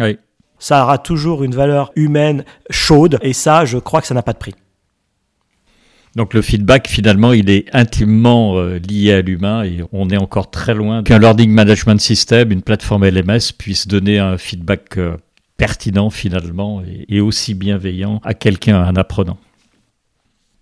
Oui. 0.00 0.18
Ça 0.58 0.82
aura 0.82 0.98
toujours 0.98 1.44
une 1.44 1.54
valeur 1.54 1.92
humaine 1.94 2.44
chaude 2.70 3.18
et 3.22 3.32
ça, 3.32 3.64
je 3.64 3.78
crois 3.78 4.00
que 4.00 4.08
ça 4.08 4.14
n'a 4.14 4.22
pas 4.22 4.32
de 4.32 4.38
prix. 4.38 4.54
Donc 6.16 6.34
le 6.34 6.42
feedback, 6.42 6.88
finalement, 6.88 7.32
il 7.32 7.48
est 7.48 7.66
intimement 7.72 8.58
euh, 8.58 8.78
lié 8.78 9.12
à 9.12 9.20
l'humain 9.20 9.62
et 9.62 9.84
on 9.92 10.10
est 10.10 10.16
encore 10.16 10.50
très 10.50 10.74
loin 10.74 11.04
qu'un 11.04 11.20
learning 11.20 11.50
management 11.50 12.00
system, 12.00 12.50
une 12.50 12.62
plateforme 12.62 13.06
LMS, 13.06 13.52
puisse 13.56 13.86
donner 13.86 14.18
un 14.18 14.36
feedback 14.36 14.98
euh, 14.98 15.16
pertinent 15.56 16.10
finalement 16.10 16.82
et 17.08 17.20
aussi 17.20 17.54
bienveillant 17.54 18.20
à 18.24 18.34
quelqu'un, 18.34 18.80
à 18.80 18.86
un 18.86 18.96
apprenant. 18.96 19.38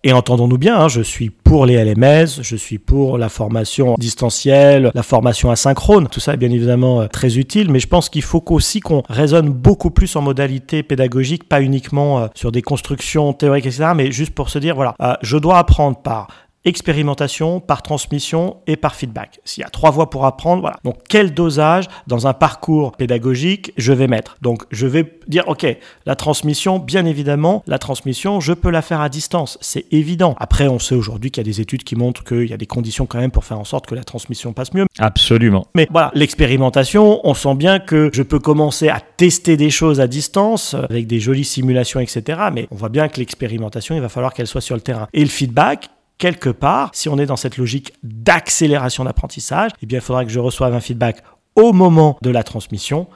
Et 0.07 0.13
entendons-nous 0.13 0.57
bien, 0.57 0.79
hein, 0.79 0.87
je 0.87 1.01
suis 1.01 1.31
pour 1.31 1.67
les 1.67 1.85
LMS, 1.85 2.41
je 2.41 2.55
suis 2.55 2.79
pour 2.79 3.19
la 3.19 3.29
formation 3.29 3.97
distancielle, 3.99 4.93
la 4.95 5.03
formation 5.03 5.51
asynchrone. 5.51 6.07
Tout 6.07 6.21
ça 6.21 6.35
est 6.35 6.37
bien 6.37 6.53
évidemment 6.53 7.01
euh, 7.01 7.07
très 7.09 7.39
utile, 7.39 7.73
mais 7.73 7.81
je 7.81 7.89
pense 7.89 8.09
qu'il 8.09 8.23
faut 8.23 8.41
aussi 8.51 8.79
qu'on 8.79 9.03
raisonne 9.09 9.49
beaucoup 9.49 9.91
plus 9.91 10.15
en 10.15 10.21
modalité 10.21 10.85
pédagogique, 10.85 11.49
pas 11.49 11.61
uniquement 11.61 12.21
euh, 12.21 12.27
sur 12.37 12.53
des 12.53 12.63
constructions 12.63 13.33
théoriques, 13.33 13.67
etc., 13.67 13.95
mais 13.97 14.13
juste 14.13 14.33
pour 14.33 14.49
se 14.49 14.61
dire, 14.61 14.77
voilà, 14.77 14.95
euh, 15.03 15.15
je 15.23 15.39
dois 15.39 15.59
apprendre 15.59 15.97
par 15.97 16.29
expérimentation, 16.67 17.61
par 17.61 17.83
transmission 17.83 18.59
et 18.67 18.77
par 18.77 18.95
feedback. 18.95 19.41
S'il 19.45 19.62
y 19.62 19.64
a 19.64 19.71
trois 19.71 19.91
voies 19.91 20.11
pour 20.11 20.27
apprendre, 20.27 20.61
voilà. 20.61 20.77
Donc 20.85 20.97
quel 21.09 21.33
dosage 21.33 21.87
dans 22.07 22.27
un 22.27 22.35
parcours 22.35 22.93
pédagogique 22.93 23.73
je 23.77 23.93
vais 23.93 24.09
mettre? 24.09 24.37
Donc 24.43 24.64
je 24.71 24.87
vais 24.87 25.19
dire, 25.29 25.45
ok, 25.47 25.67
la 26.05 26.17
transmission, 26.17 26.79
bien 26.79 27.07
évidemment, 27.07 27.62
la 27.67 27.79
transmission, 27.79 28.41
je 28.41 28.53
peux 28.53 28.71
la 28.71 28.83
faire 28.83 29.01
à 29.01 29.09
distance, 29.09 29.59
c'est 29.61 29.87
évident. 29.93 30.35
Après, 30.39 30.69
on 30.69 30.79
sait 30.79 30.95
aujourd'hui 30.95 31.31
qu'il 31.31 31.41
y 31.41 31.47
a 31.47 31.51
des 31.51 31.61
études 31.61 31.85
qui 31.85 31.97
montrent 31.97 32.25
qu'il 32.25 32.49
y 32.49 32.53
a 32.53 32.57
des 32.57 32.67
conditions 32.67 33.07
quand 33.07 33.19
même 33.19 33.31
pour 33.31 33.45
faire 33.45 33.59
en 33.59 33.64
sorte 33.64 33.87
que 33.87 33.95
la 33.95 34.05
transmission 34.05 34.53
passe 34.53 34.75
mieux. 34.75 34.87
Absolument. 34.99 35.67
Mais 35.75 35.87
voilà, 35.91 36.11
l'expérimentation, 36.14 37.21
on 37.25 37.35
sent 37.35 37.55
bien 37.55 37.79
que 37.79 38.11
je 38.12 38.23
peux 38.23 38.39
commencer 38.39 38.89
à 38.89 39.01
tester 39.01 39.57
des 39.57 39.71
choses 39.71 40.01
à 40.01 40.07
distance 40.07 40.75
avec 40.75 41.07
des 41.07 41.21
jolies 41.21 41.45
simulations, 41.45 42.01
etc. 42.01 42.41
Mais 42.53 42.67
on 42.71 42.77
voit 42.77 42.89
bien 42.89 43.09
que 43.09 43.19
l'expérimentation, 43.19 43.95
il 43.95 44.01
va 44.01 44.09
falloir 44.09 44.35
qu'elle 44.35 44.47
soit 44.47 44.61
sur 44.61 44.75
le 44.75 44.81
terrain. 44.81 45.09
Et 45.12 45.21
le 45.21 45.29
feedback, 45.31 45.89
quelque 46.19 46.51
part, 46.51 46.91
si 46.95 47.09
on 47.09 47.19
est 47.19 47.27
dans 47.27 47.37
cette 47.37 47.57
logique 47.57 47.93
d'accélération 48.03 49.05
d'apprentissage, 49.05 49.71
eh 49.83 49.87
bien, 49.87 49.99
il 49.99 50.03
faudra 50.03 50.25
que 50.25 50.31
je 50.31 50.41
reçoive 50.41 50.75
un 50.75 50.81
feedback 50.81 51.23
au 51.55 51.73
moment 51.73 52.19
de 52.23 52.31
la 52.31 52.43
transmission 52.43 53.09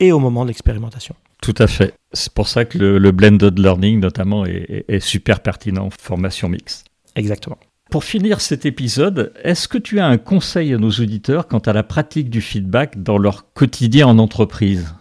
et 0.00 0.12
au 0.12 0.18
moment 0.18 0.42
de 0.42 0.48
l'expérimentation. 0.48 1.14
Tout 1.40 1.54
à 1.58 1.66
fait. 1.66 1.94
C'est 2.12 2.32
pour 2.32 2.48
ça 2.48 2.64
que 2.64 2.78
le, 2.78 3.12
blended 3.12 3.58
learning, 3.58 4.00
notamment, 4.00 4.44
est, 4.44 4.84
est 4.88 5.00
super 5.00 5.40
pertinent 5.40 5.86
en 5.86 5.90
formation 5.90 6.48
mixte. 6.48 6.86
Exactement. 7.14 7.58
Pour 7.90 8.04
finir 8.04 8.42
cet 8.42 8.66
épisode, 8.66 9.32
est-ce 9.42 9.66
que 9.66 9.78
tu 9.78 9.98
as 9.98 10.06
un 10.06 10.18
conseil 10.18 10.74
à 10.74 10.78
nos 10.78 10.90
auditeurs 10.90 11.48
quant 11.48 11.58
à 11.60 11.72
la 11.72 11.82
pratique 11.82 12.28
du 12.28 12.42
feedback 12.42 13.02
dans 13.02 13.16
leur 13.16 13.52
quotidien 13.54 14.06
en 14.08 14.18
entreprise? 14.18 14.94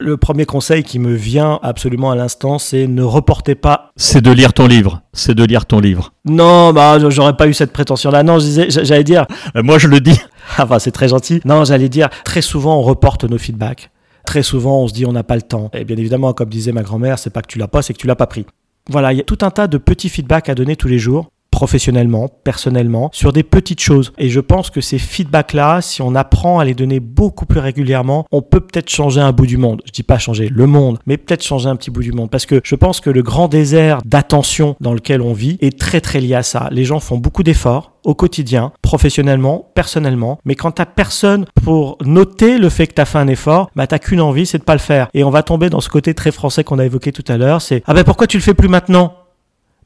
Le 0.00 0.16
premier 0.16 0.46
conseil 0.46 0.82
qui 0.82 0.98
me 0.98 1.12
vient 1.12 1.60
absolument 1.62 2.10
à 2.10 2.16
l'instant, 2.16 2.58
c'est 2.58 2.86
ne 2.86 3.02
reportez 3.02 3.54
pas. 3.54 3.92
C'est 3.96 4.22
de 4.22 4.30
lire 4.30 4.52
ton 4.52 4.66
livre. 4.66 5.02
C'est 5.12 5.34
de 5.34 5.44
lire 5.44 5.66
ton 5.66 5.78
livre. 5.78 6.12
Non, 6.24 6.72
bah, 6.72 6.98
j'aurais 7.10 7.36
pas 7.36 7.46
eu 7.46 7.54
cette 7.54 7.72
prétention-là. 7.72 8.22
Non, 8.22 8.38
j'allais 8.40 9.04
dire. 9.04 9.26
Euh, 9.56 9.62
moi, 9.62 9.78
je 9.78 9.88
le 9.88 10.00
dis. 10.00 10.18
enfin, 10.58 10.78
c'est 10.80 10.90
très 10.90 11.08
gentil. 11.08 11.40
Non, 11.44 11.64
j'allais 11.64 11.88
dire, 11.88 12.08
très 12.24 12.42
souvent, 12.42 12.78
on 12.78 12.82
reporte 12.82 13.24
nos 13.24 13.38
feedbacks. 13.38 13.90
Très 14.24 14.42
souvent, 14.42 14.82
on 14.82 14.88
se 14.88 14.94
dit, 14.94 15.06
on 15.06 15.12
n'a 15.12 15.22
pas 15.22 15.36
le 15.36 15.42
temps. 15.42 15.70
Et 15.74 15.84
bien 15.84 15.96
évidemment, 15.96 16.32
comme 16.32 16.48
disait 16.48 16.72
ma 16.72 16.82
grand-mère, 16.82 17.18
c'est 17.18 17.30
pas 17.30 17.42
que 17.42 17.48
tu 17.48 17.58
l'as 17.58 17.68
pas, 17.68 17.82
c'est 17.82 17.92
que 17.92 17.98
tu 17.98 18.06
l'as 18.06 18.16
pas 18.16 18.26
pris. 18.26 18.46
Voilà, 18.88 19.12
il 19.12 19.18
y 19.18 19.20
a 19.20 19.24
tout 19.24 19.38
un 19.42 19.50
tas 19.50 19.66
de 19.66 19.78
petits 19.78 20.08
feedbacks 20.08 20.48
à 20.48 20.54
donner 20.54 20.76
tous 20.76 20.88
les 20.88 20.98
jours 20.98 21.30
professionnellement, 21.50 22.28
personnellement, 22.44 23.10
sur 23.12 23.32
des 23.32 23.42
petites 23.42 23.80
choses. 23.80 24.12
Et 24.18 24.28
je 24.28 24.40
pense 24.40 24.70
que 24.70 24.80
ces 24.80 24.98
feedbacks-là, 24.98 25.80
si 25.82 26.02
on 26.02 26.14
apprend 26.14 26.58
à 26.58 26.64
les 26.64 26.74
donner 26.74 27.00
beaucoup 27.00 27.46
plus 27.46 27.60
régulièrement, 27.60 28.26
on 28.32 28.42
peut 28.42 28.60
peut-être 28.60 28.88
changer 28.88 29.20
un 29.20 29.32
bout 29.32 29.46
du 29.46 29.56
monde. 29.56 29.82
Je 29.86 29.92
dis 29.92 30.02
pas 30.02 30.18
changer 30.18 30.48
le 30.48 30.66
monde, 30.66 30.98
mais 31.06 31.16
peut-être 31.16 31.44
changer 31.44 31.68
un 31.68 31.76
petit 31.76 31.90
bout 31.90 32.02
du 32.02 32.12
monde. 32.12 32.30
Parce 32.30 32.46
que 32.46 32.60
je 32.64 32.74
pense 32.74 33.00
que 33.00 33.10
le 33.10 33.22
grand 33.22 33.48
désert 33.48 34.00
d'attention 34.04 34.76
dans 34.80 34.94
lequel 34.94 35.20
on 35.20 35.32
vit 35.32 35.58
est 35.60 35.78
très 35.78 36.00
très 36.00 36.20
lié 36.20 36.34
à 36.34 36.42
ça. 36.42 36.68
Les 36.70 36.84
gens 36.84 37.00
font 37.00 37.18
beaucoup 37.18 37.42
d'efforts 37.42 37.92
au 38.04 38.14
quotidien, 38.14 38.72
professionnellement, 38.82 39.70
personnellement, 39.74 40.38
mais 40.44 40.54
quand 40.54 40.72
t'as 40.72 40.86
personne 40.86 41.44
pour 41.64 41.98
noter 42.02 42.58
le 42.58 42.68
fait 42.68 42.86
que 42.86 42.94
t'as 42.94 43.04
fait 43.04 43.18
un 43.18 43.28
effort, 43.28 43.70
bah 43.76 43.86
t'as 43.86 43.98
qu'une 43.98 44.20
envie, 44.20 44.46
c'est 44.46 44.58
de 44.58 44.64
pas 44.64 44.72
le 44.72 44.78
faire. 44.80 45.08
Et 45.14 45.24
on 45.24 45.30
va 45.30 45.42
tomber 45.42 45.70
dans 45.70 45.80
ce 45.80 45.88
côté 45.88 46.14
très 46.14 46.32
français 46.32 46.64
qu'on 46.64 46.78
a 46.78 46.86
évoqué 46.86 47.12
tout 47.12 47.24
à 47.28 47.36
l'heure, 47.36 47.60
c'est 47.60 47.82
ah 47.86 47.94
ben 47.94 48.04
pourquoi 48.04 48.26
tu 48.26 48.36
le 48.36 48.42
fais 48.42 48.54
plus 48.54 48.68
maintenant? 48.68 49.14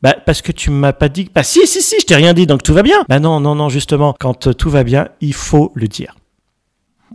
Bah, 0.04 0.16
parce 0.26 0.42
que 0.42 0.52
tu 0.52 0.70
m'as 0.70 0.92
pas 0.92 1.08
dit. 1.08 1.30
Bah, 1.34 1.42
si, 1.42 1.66
si, 1.66 1.80
si, 1.80 1.96
je 1.98 2.04
t'ai 2.04 2.14
rien 2.14 2.34
dit, 2.34 2.46
donc 2.46 2.62
tout 2.62 2.74
va 2.74 2.82
bien. 2.82 3.06
Bah, 3.08 3.20
non, 3.20 3.40
non, 3.40 3.54
non, 3.54 3.70
justement, 3.70 4.14
quand 4.20 4.48
euh, 4.48 4.52
tout 4.52 4.68
va 4.68 4.84
bien, 4.84 5.08
il 5.22 5.32
faut 5.32 5.72
le 5.74 5.88
dire. 5.88 6.14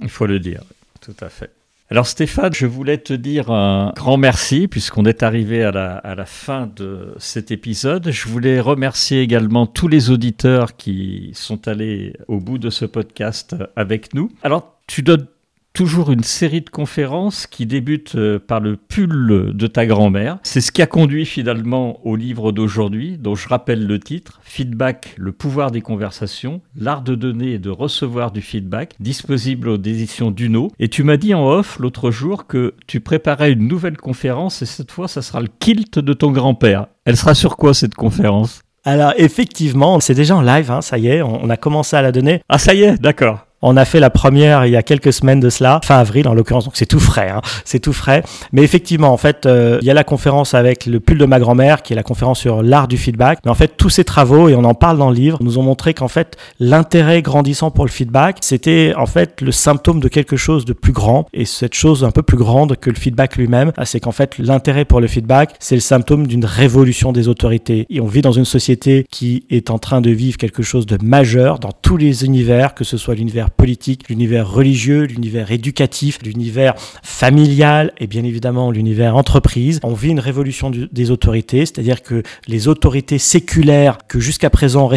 Il 0.01 0.09
faut 0.09 0.25
le 0.25 0.39
dire, 0.39 0.63
tout 0.99 1.15
à 1.21 1.29
fait. 1.29 1.51
Alors 1.91 2.07
Stéphane, 2.07 2.53
je 2.53 2.65
voulais 2.65 2.97
te 2.97 3.13
dire 3.13 3.51
un 3.51 3.93
grand 3.95 4.17
merci 4.17 4.67
puisqu'on 4.67 5.05
est 5.05 5.23
arrivé 5.23 5.63
à 5.63 5.71
la, 5.71 5.97
à 5.97 6.13
la, 6.13 6.25
fin 6.25 6.69
de 6.75 7.15
cet 7.17 7.49
épisode. 7.51 8.11
Je 8.11 8.27
voulais 8.27 8.59
remercier 8.59 9.21
également 9.21 9.65
tous 9.65 9.87
les 9.87 10.11
auditeurs 10.11 10.75
qui 10.75 11.31
sont 11.33 11.67
allés 11.67 12.13
au 12.27 12.39
bout 12.39 12.59
de 12.59 12.69
ce 12.69 12.85
podcast 12.85 13.55
avec 13.75 14.13
nous. 14.13 14.29
Alors 14.43 14.79
tu 14.85 15.01
donnes 15.01 15.25
toujours 15.73 16.11
une 16.11 16.23
série 16.23 16.61
de 16.61 16.69
conférences 16.69 17.47
qui 17.47 17.65
débutent 17.65 18.15
euh, 18.15 18.39
par 18.39 18.59
le 18.59 18.75
pull 18.75 19.51
de 19.53 19.67
ta 19.67 19.85
grand-mère. 19.85 20.39
C'est 20.43 20.61
ce 20.61 20.71
qui 20.71 20.81
a 20.81 20.87
conduit 20.87 21.25
finalement 21.25 22.05
au 22.05 22.15
livre 22.15 22.51
d'aujourd'hui, 22.51 23.17
dont 23.17 23.35
je 23.35 23.47
rappelle 23.47 23.85
le 23.85 23.99
titre, 23.99 24.39
Feedback, 24.43 25.13
le 25.17 25.31
pouvoir 25.31 25.71
des 25.71 25.81
conversations, 25.81 26.61
l'art 26.75 27.01
de 27.01 27.15
donner 27.15 27.53
et 27.53 27.59
de 27.59 27.69
recevoir 27.69 28.31
du 28.31 28.41
feedback, 28.41 28.95
disponible 28.99 29.69
aux 29.69 29.77
éditions 29.77 30.31
Duno. 30.31 30.71
Et 30.79 30.87
tu 30.89 31.03
m'as 31.03 31.17
dit 31.17 31.33
en 31.33 31.47
off 31.47 31.79
l'autre 31.79 32.11
jour 32.11 32.47
que 32.47 32.73
tu 32.87 32.99
préparais 32.99 33.51
une 33.51 33.67
nouvelle 33.67 33.97
conférence 33.97 34.61
et 34.61 34.65
cette 34.65 34.91
fois, 34.91 35.07
ça 35.07 35.21
sera 35.21 35.41
le 35.41 35.49
kilt 35.59 35.99
de 35.99 36.13
ton 36.13 36.31
grand-père. 36.31 36.87
Elle 37.05 37.17
sera 37.17 37.33
sur 37.33 37.57
quoi 37.57 37.73
cette 37.73 37.95
conférence? 37.95 38.61
Alors 38.85 39.13
effectivement, 39.17 39.99
c'est 39.99 40.13
déjà 40.13 40.35
en 40.35 40.41
live, 40.41 40.71
hein, 40.71 40.81
ça 40.81 40.97
y 40.97 41.07
est, 41.07 41.21
on 41.21 41.49
a 41.49 41.57
commencé 41.57 41.95
à 41.95 42.01
la 42.01 42.11
donner. 42.11 42.41
Ah 42.47 42.57
ça 42.57 42.73
y 42.73 42.83
est, 42.83 42.99
d'accord. 42.99 43.45
On 43.61 43.75
a 43.75 43.83
fait 43.83 43.99
la 43.99 44.09
première 44.09 44.65
il 44.65 44.71
y 44.71 44.77
a 44.77 44.83
quelques 44.83 45.11
semaines 45.11 45.41
de 45.41 45.49
cela, 45.49 45.81
fin 45.83 45.97
avril 45.97 46.27
en 46.29 46.33
l'occurrence, 46.33 46.63
donc 46.63 46.77
c'est 46.77 46.85
tout 46.85 46.99
frais, 46.99 47.29
hein, 47.29 47.41
c'est 47.65 47.79
tout 47.79 47.91
frais. 47.91 48.23
Mais 48.53 48.63
effectivement, 48.63 49.11
en 49.11 49.17
fait, 49.17 49.45
euh, 49.45 49.79
il 49.81 49.87
y 49.87 49.91
a 49.91 49.93
la 49.93 50.05
conférence 50.05 50.53
avec 50.53 50.85
le 50.85 51.01
pull 51.01 51.17
de 51.17 51.25
ma 51.25 51.39
grand-mère, 51.39 51.81
qui 51.81 51.91
est 51.91 51.95
la 51.95 52.03
conférence 52.03 52.39
sur 52.39 52.63
l'art 52.63 52.87
du 52.87 52.97
feedback. 52.97 53.39
Mais 53.43 53.51
en 53.51 53.55
fait, 53.55 53.75
tous 53.75 53.89
ces 53.89 54.05
travaux, 54.05 54.47
et 54.47 54.55
on 54.55 54.63
en 54.63 54.75
parle 54.75 54.97
dans 54.97 55.09
le 55.09 55.15
livre, 55.15 55.39
nous 55.41 55.57
ont 55.57 55.63
montré 55.63 55.93
qu'en 55.93 56.07
fait, 56.07 56.37
l'intérêt 56.59 57.21
grandissant 57.21 57.69
pour 57.69 57.85
le 57.85 57.91
feedback, 57.91 58.37
c'était 58.41 58.93
en 58.95 59.05
fait 59.05 59.41
le 59.41 59.51
symptôme 59.51 59.99
de 59.99 60.07
quelque 60.07 60.37
chose 60.37 60.63
de 60.63 60.73
plus 60.73 60.93
grand. 60.93 61.27
Et 61.33 61.43
cette 61.43 61.73
chose 61.73 62.05
un 62.05 62.11
peu 62.11 62.23
plus 62.23 62.37
grande 62.37 62.77
que 62.77 62.89
le 62.89 62.95
feedback 62.95 63.35
lui-même, 63.35 63.73
ah, 63.75 63.85
c'est 63.85 63.99
qu'en 63.99 64.13
fait, 64.13 64.37
l'intérêt 64.37 64.85
pour 64.85 65.01
le 65.01 65.07
feedback, 65.07 65.55
c'est 65.59 65.75
le 65.75 65.81
symptôme 65.81 66.27
d'une 66.27 66.45
révolution 66.45 67.11
des 67.11 67.27
autorités. 67.27 67.85
Et 67.89 67.99
on 67.99 68.07
vit 68.07 68.21
dans 68.21 68.31
une 68.31 68.45
société 68.45 69.05
qui 69.11 69.43
est 69.49 69.69
en 69.69 69.79
train 69.79 69.99
de 69.99 70.11
vivre 70.11 70.37
quelque 70.37 70.63
chose 70.63 70.85
de 70.85 70.97
majeur 71.03 71.59
dans 71.59 71.71
tous 71.73 71.97
les 71.97 72.23
univers, 72.23 72.73
que 72.73 72.85
ce 72.85 72.95
soit 72.95 73.15
l'univers 73.15 73.48
politique, 73.49 74.09
l'univers 74.09 74.49
religieux, 74.49 75.03
l'univers 75.03 75.51
éducatif, 75.51 76.19
l'univers 76.23 76.73
familial 77.03 77.91
et 77.97 78.07
bien 78.07 78.23
évidemment 78.23 78.71
l'univers 78.71 79.15
entreprise. 79.15 79.79
On 79.83 79.93
vit 79.93 80.09
une 80.09 80.19
révolution 80.19 80.71
des 80.71 81.11
autorités, 81.11 81.65
c'est-à-dire 81.65 82.01
que 82.01 82.23
les 82.47 82.67
autorités 82.67 83.17
séculaires 83.17 83.97
que 84.07 84.19
jusqu'à 84.19 84.49
présent 84.49 84.85
on 84.85 84.87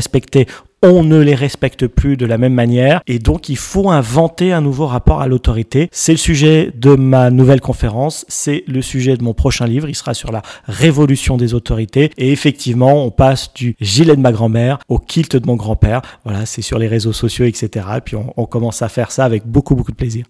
on 0.82 1.04
ne 1.04 1.18
les 1.18 1.34
respecte 1.34 1.86
plus 1.86 2.16
de 2.16 2.26
la 2.26 2.38
même 2.38 2.54
manière 2.54 3.02
et 3.06 3.18
donc 3.18 3.48
il 3.48 3.56
faut 3.56 3.90
inventer 3.90 4.52
un 4.52 4.60
nouveau 4.60 4.86
rapport 4.86 5.20
à 5.20 5.28
l'autorité. 5.28 5.88
C'est 5.92 6.12
le 6.12 6.18
sujet 6.18 6.72
de 6.74 6.94
ma 6.96 7.30
nouvelle 7.30 7.60
conférence, 7.60 8.24
c'est 8.28 8.64
le 8.66 8.82
sujet 8.82 9.16
de 9.16 9.22
mon 9.22 9.32
prochain 9.32 9.66
livre, 9.66 9.88
il 9.88 9.94
sera 9.94 10.14
sur 10.14 10.32
la 10.32 10.42
révolution 10.66 11.36
des 11.36 11.54
autorités 11.54 12.10
et 12.18 12.32
effectivement 12.32 13.04
on 13.04 13.10
passe 13.10 13.54
du 13.54 13.76
gilet 13.80 14.16
de 14.16 14.20
ma 14.20 14.32
grand-mère 14.32 14.78
au 14.88 14.98
kilt 14.98 15.36
de 15.36 15.46
mon 15.46 15.56
grand-père. 15.56 16.02
Voilà, 16.24 16.46
c'est 16.46 16.62
sur 16.62 16.78
les 16.78 16.88
réseaux 16.88 17.12
sociaux, 17.12 17.44
etc. 17.44 17.86
Et 17.96 18.00
puis 18.00 18.16
on, 18.16 18.32
on 18.36 18.46
commence 18.46 18.82
à 18.82 18.88
faire 18.88 19.12
ça 19.12 19.24
avec 19.24 19.46
beaucoup 19.46 19.76
beaucoup 19.76 19.92
de 19.92 19.96
plaisir. 19.96 20.26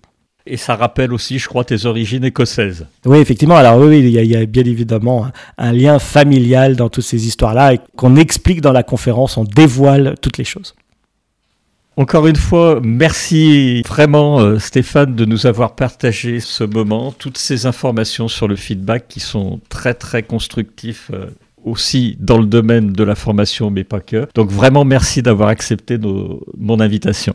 Et 0.47 0.57
ça 0.57 0.74
rappelle 0.74 1.12
aussi, 1.12 1.38
je 1.38 1.49
crois, 1.49 1.64
tes 1.64 1.86
origines 1.86 2.24
écossaises. 2.24 2.86
Oui, 3.05 3.18
effectivement. 3.18 3.57
Alors 3.57 3.78
oui, 3.78 4.01
il 4.01 4.09
y 4.09 4.36
a, 4.36 4.47
bien 4.47 4.64
évidemment 4.64 5.26
un, 5.57 5.72
lien 5.72 5.99
familial 5.99 6.76
dans 6.76 6.88
toutes 6.88 7.05
ces 7.05 7.26
histoires-là 7.26 7.74
et 7.74 7.80
qu'on 7.97 8.16
explique 8.16 8.61
dans 8.61 8.72
la 8.72 8.82
conférence, 8.82 9.36
on 9.36 9.45
dévoile 9.45 10.14
toutes 10.20 10.38
les 10.38 10.45
choses. 10.45 10.74
Encore 11.97 12.26
une 12.26 12.36
fois, 12.36 12.80
merci 12.82 13.82
vraiment 13.82 14.40
euh, 14.40 14.59
Stéphane 14.59 15.14
de 15.14 15.26
nous 15.26 15.47
avoir 15.47 15.74
partagé 15.74 16.40
ce 16.40 16.64
moment, 16.64 17.12
toutes 17.12 17.36
ces 17.36 17.66
informations 17.66 18.28
sur 18.28 18.49
le 18.49 18.57
feedback 18.57 19.09
qui 19.09 19.20
sont 19.20 19.61
très 19.68 19.93
très 19.93 20.22
constructifs 20.22 21.11
euh, 21.12 21.26
aussi 21.64 22.16
dans 22.18 22.38
le 22.38 22.47
domaine 22.47 22.93
de 22.93 23.05
la 23.05 23.14
formation, 23.14 23.70
mais 23.70 23.84
pas 23.84 24.01
que. 24.01 24.26
Donc 24.34 24.51
vraiment 24.51 24.86
merci 24.86 25.20
d'avoir 25.20 25.51
accepté 25.51 25.99
mon 25.99 26.80
invitation. 26.80 27.34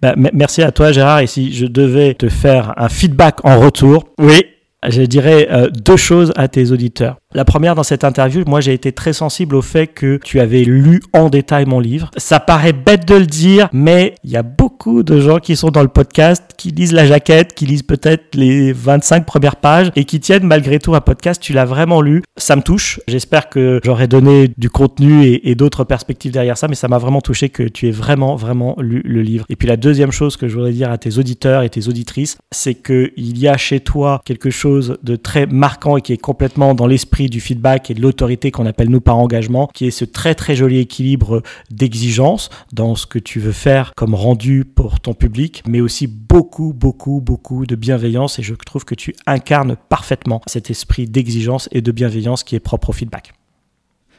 Bah, 0.00 0.14
merci 0.32 0.62
à 0.62 0.70
toi, 0.70 0.92
Gérard. 0.92 1.20
Et 1.20 1.26
si 1.26 1.52
je 1.52 1.66
devais 1.66 2.14
te 2.14 2.28
faire 2.28 2.74
un 2.76 2.88
feedback 2.88 3.44
en 3.44 3.58
retour, 3.60 4.04
oui, 4.18 4.44
je 4.86 5.02
dirais 5.02 5.48
euh, 5.50 5.68
deux 5.70 5.96
choses 5.96 6.32
à 6.36 6.48
tes 6.48 6.70
auditeurs. 6.70 7.16
La 7.34 7.44
première, 7.44 7.74
dans 7.74 7.82
cette 7.82 8.04
interview, 8.04 8.42
moi 8.46 8.62
j'ai 8.62 8.72
été 8.72 8.90
très 8.90 9.12
sensible 9.12 9.54
au 9.54 9.60
fait 9.60 9.86
que 9.86 10.18
tu 10.24 10.40
avais 10.40 10.64
lu 10.64 11.02
en 11.12 11.28
détail 11.28 11.66
mon 11.66 11.78
livre. 11.78 12.10
Ça 12.16 12.40
paraît 12.40 12.72
bête 12.72 13.06
de 13.06 13.16
le 13.16 13.26
dire, 13.26 13.68
mais 13.70 14.14
il 14.24 14.30
y 14.30 14.36
a 14.38 14.42
beaucoup 14.42 15.02
de 15.02 15.20
gens 15.20 15.38
qui 15.38 15.54
sont 15.54 15.68
dans 15.68 15.82
le 15.82 15.88
podcast, 15.88 16.54
qui 16.56 16.70
lisent 16.70 16.94
la 16.94 17.04
jaquette, 17.04 17.52
qui 17.52 17.66
lisent 17.66 17.82
peut-être 17.82 18.34
les 18.34 18.72
25 18.72 19.26
premières 19.26 19.56
pages 19.56 19.90
et 19.94 20.06
qui 20.06 20.20
tiennent 20.20 20.46
malgré 20.46 20.78
tout 20.78 20.94
un 20.94 21.02
podcast. 21.02 21.42
Tu 21.42 21.52
l'as 21.52 21.66
vraiment 21.66 22.00
lu. 22.00 22.22
Ça 22.38 22.56
me 22.56 22.62
touche. 22.62 22.98
J'espère 23.06 23.50
que 23.50 23.78
j'aurai 23.84 24.08
donné 24.08 24.48
du 24.56 24.70
contenu 24.70 25.26
et, 25.26 25.50
et 25.50 25.54
d'autres 25.54 25.84
perspectives 25.84 26.32
derrière 26.32 26.56
ça, 26.56 26.66
mais 26.66 26.76
ça 26.76 26.88
m'a 26.88 26.96
vraiment 26.96 27.20
touché 27.20 27.50
que 27.50 27.62
tu 27.62 27.88
aies 27.88 27.92
vraiment, 27.92 28.36
vraiment 28.36 28.74
lu 28.78 29.02
le 29.04 29.20
livre. 29.20 29.44
Et 29.50 29.56
puis 29.56 29.68
la 29.68 29.76
deuxième 29.76 30.12
chose 30.12 30.38
que 30.38 30.48
je 30.48 30.54
voudrais 30.54 30.72
dire 30.72 30.90
à 30.90 30.96
tes 30.96 31.18
auditeurs 31.18 31.62
et 31.62 31.68
tes 31.68 31.88
auditrices, 31.88 32.38
c'est 32.52 32.74
qu'il 32.74 33.38
y 33.38 33.48
a 33.48 33.58
chez 33.58 33.80
toi 33.80 34.22
quelque 34.24 34.48
chose 34.48 34.96
de 35.02 35.14
très 35.14 35.44
marquant 35.44 35.98
et 35.98 36.00
qui 36.00 36.14
est 36.14 36.16
complètement 36.16 36.74
dans 36.74 36.86
l'esprit 36.86 37.17
l'esprit 37.18 37.28
du 37.30 37.40
feedback 37.40 37.90
et 37.90 37.94
de 37.94 38.00
l'autorité 38.00 38.50
qu'on 38.52 38.66
appelle 38.66 38.90
nous 38.90 39.00
par 39.00 39.18
engagement, 39.18 39.68
qui 39.74 39.86
est 39.86 39.90
ce 39.90 40.04
très 40.04 40.34
très 40.34 40.54
joli 40.54 40.78
équilibre 40.78 41.42
d'exigence 41.70 42.48
dans 42.72 42.94
ce 42.94 43.06
que 43.06 43.18
tu 43.18 43.40
veux 43.40 43.52
faire 43.52 43.92
comme 43.96 44.14
rendu 44.14 44.64
pour 44.64 45.00
ton 45.00 45.14
public, 45.14 45.62
mais 45.66 45.80
aussi 45.80 46.06
beaucoup, 46.06 46.72
beaucoup, 46.72 47.20
beaucoup 47.20 47.66
de 47.66 47.74
bienveillance. 47.74 48.38
Et 48.38 48.42
je 48.42 48.54
trouve 48.54 48.84
que 48.84 48.94
tu 48.94 49.14
incarnes 49.26 49.76
parfaitement 49.88 50.40
cet 50.46 50.70
esprit 50.70 51.06
d'exigence 51.06 51.68
et 51.72 51.80
de 51.80 51.90
bienveillance 51.90 52.44
qui 52.44 52.54
est 52.54 52.60
propre 52.60 52.90
au 52.90 52.92
feedback. 52.92 53.32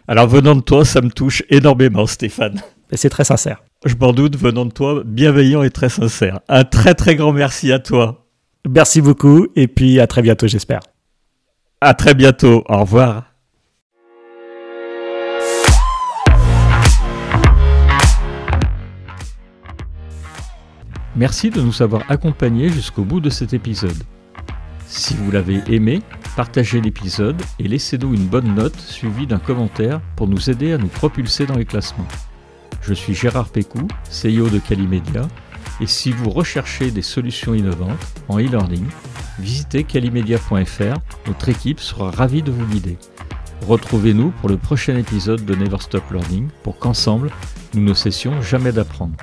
Alors 0.08 0.28
venant 0.28 0.56
de 0.56 0.62
toi, 0.62 0.84
ça 0.84 1.02
me 1.02 1.10
touche 1.10 1.44
énormément, 1.50 2.06
Stéphane. 2.06 2.62
C'est 2.92 3.10
très 3.10 3.24
sincère. 3.24 3.64
Je 3.86 3.96
m'en 3.96 4.12
doute, 4.12 4.36
venant 4.36 4.66
de 4.66 4.72
toi, 4.72 5.04
bienveillant 5.06 5.64
et 5.64 5.70
très 5.70 5.90
sincère. 5.90 6.40
Un 6.50 6.66
très 6.66 6.96
très 6.96 7.16
grand 7.16 7.32
merci 7.32 7.72
à 7.72 7.80
toi. 7.80 8.26
Merci 8.68 9.02
beaucoup 9.02 9.48
et 9.56 9.68
puis 9.68 10.02
à 10.02 10.08
très 10.08 10.22
bientôt, 10.22 10.48
j'espère. 10.48 10.82
À 11.82 11.94
très 11.94 12.14
bientôt. 12.14 12.64
Au 12.68 12.80
revoir. 12.80 13.24
Merci 21.16 21.50
de 21.50 21.62
nous 21.62 21.82
avoir 21.82 22.04
accompagnés 22.10 22.70
jusqu'au 22.70 23.04
bout 23.04 23.22
de 23.22 23.30
cet 23.30 23.54
épisode. 23.54 24.04
Si 24.88 25.14
vous 25.16 25.32
l'avez 25.32 25.62
aimé, 25.68 26.02
partagez 26.36 26.82
l'épisode 26.82 27.42
et 27.60 27.68
laissez-nous 27.68 28.14
une 28.14 28.28
bonne 28.28 28.56
note 28.56 28.80
suivie 28.80 29.28
d'un 29.28 29.40
commentaire 29.40 30.02
pour 30.18 30.28
nous 30.28 30.50
aider 30.50 30.74
à 30.74 30.78
nous 30.78 30.88
propulser 30.88 31.46
dans 31.46 31.58
les 31.58 31.66
classements. 31.66 32.08
Je 32.82 32.94
suis 32.94 33.14
Gérard 33.14 33.50
Pécou, 33.50 33.88
CEO 34.10 34.50
de 34.50 34.60
Calimedia, 34.60 35.28
et 35.82 35.88
si 35.88 36.12
vous 36.12 36.30
recherchez 36.30 36.92
des 36.92 37.02
solutions 37.02 37.54
innovantes 37.54 38.06
en 38.28 38.40
e-learning, 38.40 38.86
visitez 39.40 39.84
calimedia.fr, 39.84 40.98
notre 41.28 41.50
équipe 41.50 41.80
sera 41.80 42.12
ravie 42.12 42.44
de 42.44 42.52
vous 42.52 42.66
guider. 42.66 42.98
Retrouvez-nous 43.68 44.32
pour 44.32 44.50
le 44.50 44.58
prochain 44.58 44.98
épisode 44.98 45.46
de 45.46 45.56
Never 45.56 45.80
Stop 45.80 46.04
Learning 46.12 46.50
pour 46.64 46.80
qu'ensemble, 46.80 47.32
nous 47.74 47.82
ne 47.82 47.94
cessions 47.94 48.42
jamais 48.42 48.72
d'apprendre. 48.72 49.16